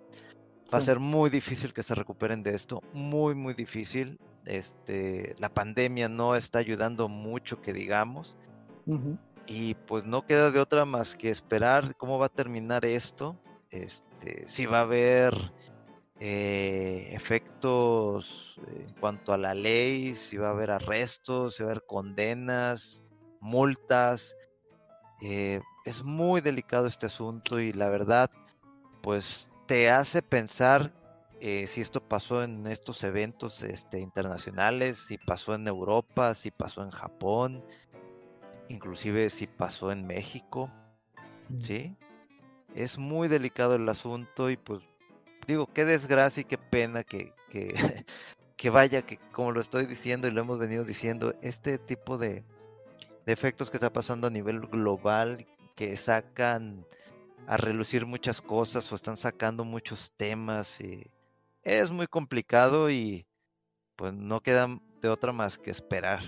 [0.71, 4.19] Va a ser muy difícil que se recuperen de esto, muy, muy difícil.
[4.45, 8.37] Este, la pandemia no está ayudando mucho, que digamos,
[9.47, 13.35] y pues no queda de otra más que esperar cómo va a terminar esto.
[13.71, 15.33] Este, si va a haber
[16.19, 21.71] eh, efectos en cuanto a la ley, si va a haber arrestos, si va a
[21.71, 23.05] haber condenas,
[23.39, 24.35] multas.
[25.21, 28.29] eh, es muy delicado este asunto y la verdad,
[29.01, 30.91] pues te hace pensar
[31.41, 36.83] eh, si esto pasó en estos eventos este, internacionales, si pasó en Europa, si pasó
[36.83, 37.63] en Japón,
[38.67, 40.69] inclusive si pasó en México,
[41.61, 41.95] ¿sí?
[42.75, 44.81] Es muy delicado el asunto y pues
[45.49, 47.73] digo, qué desgracia y qué pena que, que,
[48.57, 52.43] que vaya, que como lo estoy diciendo y lo hemos venido diciendo, este tipo de,
[53.25, 55.45] de efectos que está pasando a nivel global,
[55.75, 56.85] que sacan
[57.47, 61.09] a relucir muchas cosas o están sacando muchos temas, y
[61.63, 63.25] es muy complicado y
[63.95, 64.67] pues no queda
[65.01, 66.21] de otra más que esperar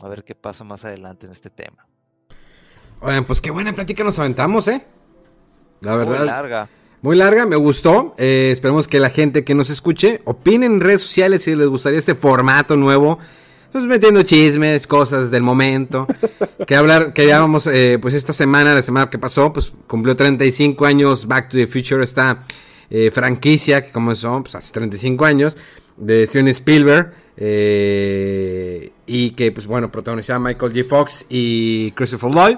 [0.00, 1.86] a ver qué pasa más adelante en este tema.
[3.00, 4.86] Oigan, pues qué buena plática nos aventamos, ¿eh?
[5.80, 6.26] La Muy verdad.
[6.26, 6.68] larga.
[7.04, 8.14] Muy larga, me gustó.
[8.16, 11.98] Eh, esperemos que la gente que nos escuche opinen en redes sociales si les gustaría
[11.98, 13.18] este formato nuevo.
[13.72, 16.06] Pues metiendo chismes, cosas del momento.
[16.66, 20.16] que hablar, que ya vamos, eh, pues esta semana, la semana que pasó, pues cumplió
[20.16, 22.42] 35 años Back to the Future, esta
[22.88, 25.58] eh, franquicia que comenzó pues, hace 35 años,
[25.98, 27.12] de Steven Spielberg.
[27.36, 30.88] eh, y que, pues bueno, protagonizaba Michael J.
[30.88, 32.56] Fox y Christopher Lloyd.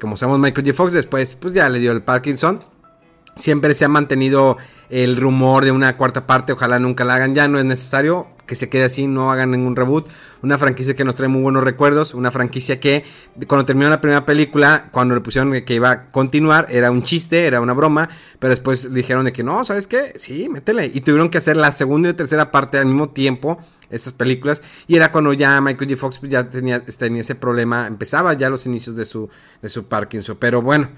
[0.00, 0.76] Como sabemos, Michael J.
[0.76, 2.73] Fox después, pues ya le dio el Parkinson.
[3.36, 4.56] Siempre se ha mantenido
[4.90, 8.54] el rumor de una cuarta parte, ojalá nunca la hagan, ya no es necesario que
[8.54, 10.06] se quede así, no hagan ningún reboot.
[10.42, 13.04] Una franquicia que nos trae muy buenos recuerdos, una franquicia que
[13.46, 17.46] cuando terminó la primera película, cuando le pusieron que iba a continuar, era un chiste,
[17.46, 18.08] era una broma,
[18.38, 20.14] pero después dijeron de que no, ¿sabes qué?
[20.18, 20.90] Sí, métele.
[20.92, 23.58] Y tuvieron que hacer la segunda y la tercera parte al mismo tiempo,
[23.90, 26.00] estas películas, y era cuando ya Michael J.
[26.00, 29.28] Fox pues, ya tenía, tenía ese problema, empezaba ya los inicios de su,
[29.62, 30.88] de su Parkinson, pero bueno.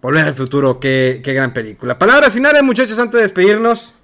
[0.00, 1.98] Volver al futuro, qué, qué gran película.
[1.98, 3.94] Palabras finales, muchachos, antes de despedirnos.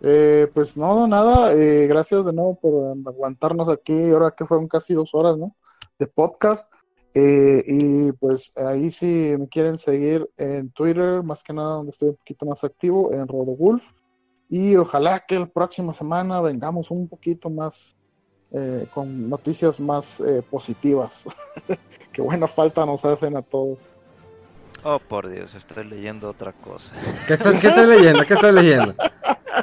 [0.00, 4.94] Eh, pues no, nada, eh, gracias de nuevo por aguantarnos aquí, ahora que fueron casi
[4.94, 5.54] dos horas, ¿no?
[5.98, 6.72] De podcast.
[7.14, 12.10] Eh, y pues ahí si me quieren seguir en Twitter, más que nada donde estoy
[12.10, 13.82] un poquito más activo, en RodoWolf.
[14.48, 17.96] Y ojalá que la próxima semana vengamos un poquito más
[18.50, 21.26] eh, con noticias más eh, positivas.
[22.12, 23.78] que buena falta nos hacen a todos.
[24.84, 26.94] Oh, por Dios, estoy leyendo otra cosa.
[27.26, 28.24] ¿Qué estás, qué estás leyendo?
[28.24, 28.94] ¿Qué estás leyendo?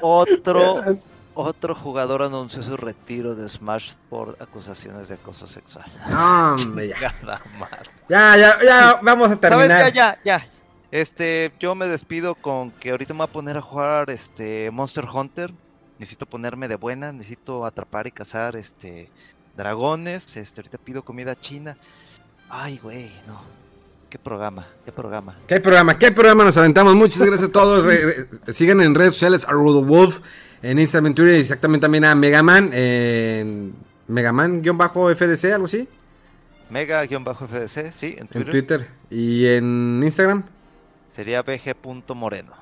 [0.02, 0.82] Otro,
[1.34, 5.86] otro jugador anunció su retiro de Smash por acusaciones de acoso sexual.
[6.10, 7.14] No, hombre, ya.
[8.10, 9.86] Ya, ya, ya, vamos a ¿Sabes terminar.
[9.86, 9.98] qué?
[9.98, 10.48] Ya, ya.
[10.92, 15.06] Este, yo me despido con que ahorita me voy a poner a jugar este Monster
[15.12, 15.54] Hunter.
[15.98, 19.10] Necesito ponerme de buena, necesito atrapar y cazar este
[19.56, 20.36] dragones.
[20.36, 21.78] Este, ahorita pido comida china.
[22.50, 23.65] Ay, güey, no.
[24.16, 25.36] Qué programa, qué programa.
[25.46, 26.00] ¿Qué programa?
[26.00, 26.96] ¿Qué programa nos aventamos?
[26.96, 27.84] Muchas gracias a todos.
[27.84, 30.22] Re- re- sigan en redes sociales a Wolf
[30.62, 33.76] en Instagram, en Twitter y exactamente también a Megaman en
[34.08, 35.90] Megaman-FDC, algo así,
[36.70, 38.52] Mega-FDC, sí, en en Twitter.
[38.52, 40.44] Twitter y en Instagram.
[41.10, 42.54] Sería bg.moreno.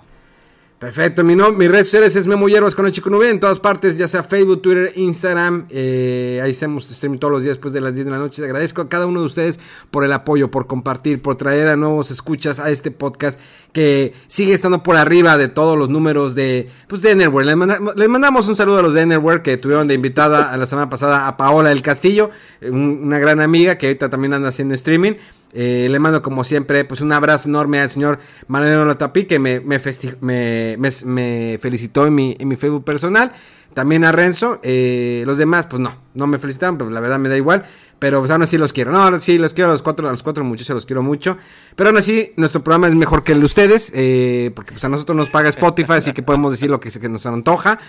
[0.83, 3.57] Perfecto, mi, no, mis redes sociales es Memo Hierbas con el Chico Nube en todas
[3.57, 5.65] partes, ya sea Facebook, Twitter, Instagram.
[5.69, 8.43] eh, ahí hacemos stream todos los días después de las 10 de la noche.
[8.43, 9.61] Agradezco a cada uno de ustedes
[9.91, 13.39] por el apoyo, por compartir, por traer a nuevos escuchas a este podcast
[13.71, 17.15] que sigue estando por arriba de todos los números de, pues, de.
[17.15, 17.55] Les,
[17.95, 20.89] les mandamos un saludo a los de Enerware que tuvieron de invitada a la semana
[20.89, 22.29] pasada a Paola del Castillo,
[22.61, 25.13] un- una gran amiga que ahorita también anda haciendo streaming.
[25.53, 28.17] Eh, le mando como siempre pues un abrazo enorme al señor
[28.47, 29.79] Manuel Latapi que me, me,
[30.21, 33.31] me, felicitó en mi, en mi Facebook personal.
[33.73, 34.59] También a Renzo.
[34.63, 37.65] eh, los demás pues no, no me felicitaron, pero la verdad me da igual.
[37.99, 38.91] Pero pues aún así los quiero.
[38.91, 41.37] No, sí, los quiero a los cuatro, a los cuatro muchachos los quiero mucho.
[41.75, 43.91] Pero aún así, nuestro programa es mejor que el de ustedes.
[43.95, 47.09] eh, porque pues a nosotros nos paga Spotify, así que podemos decir lo que, que
[47.09, 47.79] nos antoja.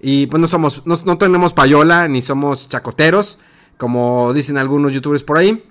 [0.00, 3.38] Y pues no somos, no, no tenemos payola, ni somos chacoteros,
[3.76, 5.62] como dicen algunos youtubers por ahí.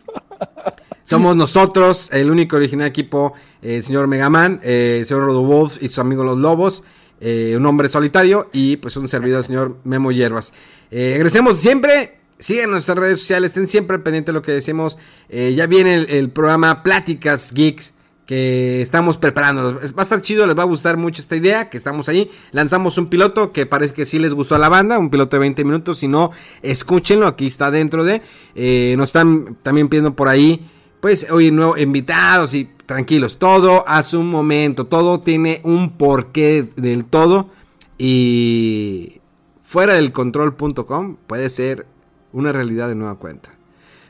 [1.12, 6.24] Somos nosotros, el único original equipo, eh, señor Megaman, eh, señor Rodowolf y su amigo
[6.24, 6.86] Los Lobos,
[7.20, 10.54] eh, un hombre solitario y pues un servidor, señor Memo Hierbas.
[10.90, 14.98] Eh, agradecemos siempre, sigan nuestras redes sociales, estén siempre pendientes de lo que decimos.
[15.28, 17.92] Eh, ya viene el, el programa Pláticas Geeks
[18.32, 19.82] que estamos preparando.
[19.82, 22.32] Va a estar chido, les va a gustar mucho esta idea, que estamos ahí.
[22.54, 25.42] Lanzamos un piloto que parece que sí les gustó a la banda, un piloto de
[25.42, 26.00] 20 minutos.
[26.00, 26.32] Si no,
[26.62, 28.22] escúchenlo, aquí está dentro de.
[28.56, 30.66] Eh, nos están también pidiendo por ahí,
[31.02, 37.06] pues, hoy nuevos invitados y tranquilos, todo a su momento, todo tiene un porqué del
[37.06, 37.50] todo.
[37.98, 39.20] Y
[39.64, 41.86] fuera del control.com puede ser
[42.32, 43.52] una realidad de nueva cuenta.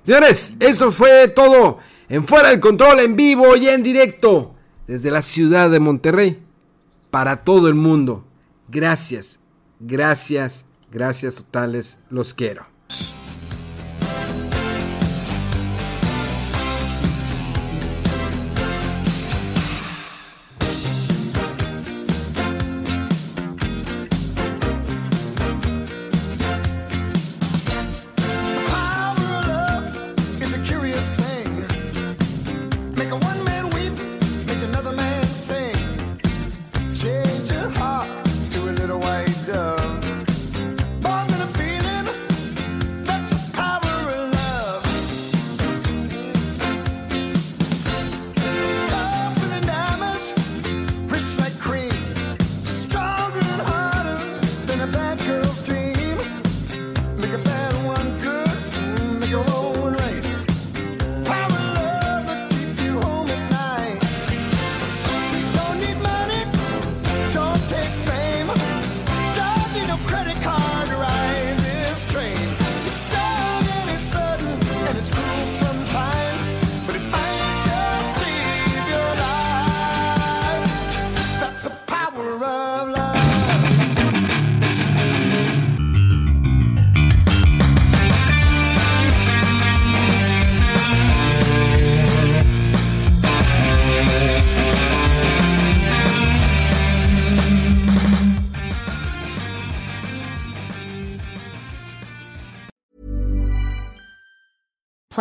[0.04, 4.54] Señores, esto fue todo en Fuera del Control, en vivo y en directo,
[4.88, 6.44] desde la ciudad de Monterrey,
[7.10, 8.26] para todo el mundo.
[8.68, 9.40] Gracias,
[9.80, 12.66] gracias, gracias totales, los quiero.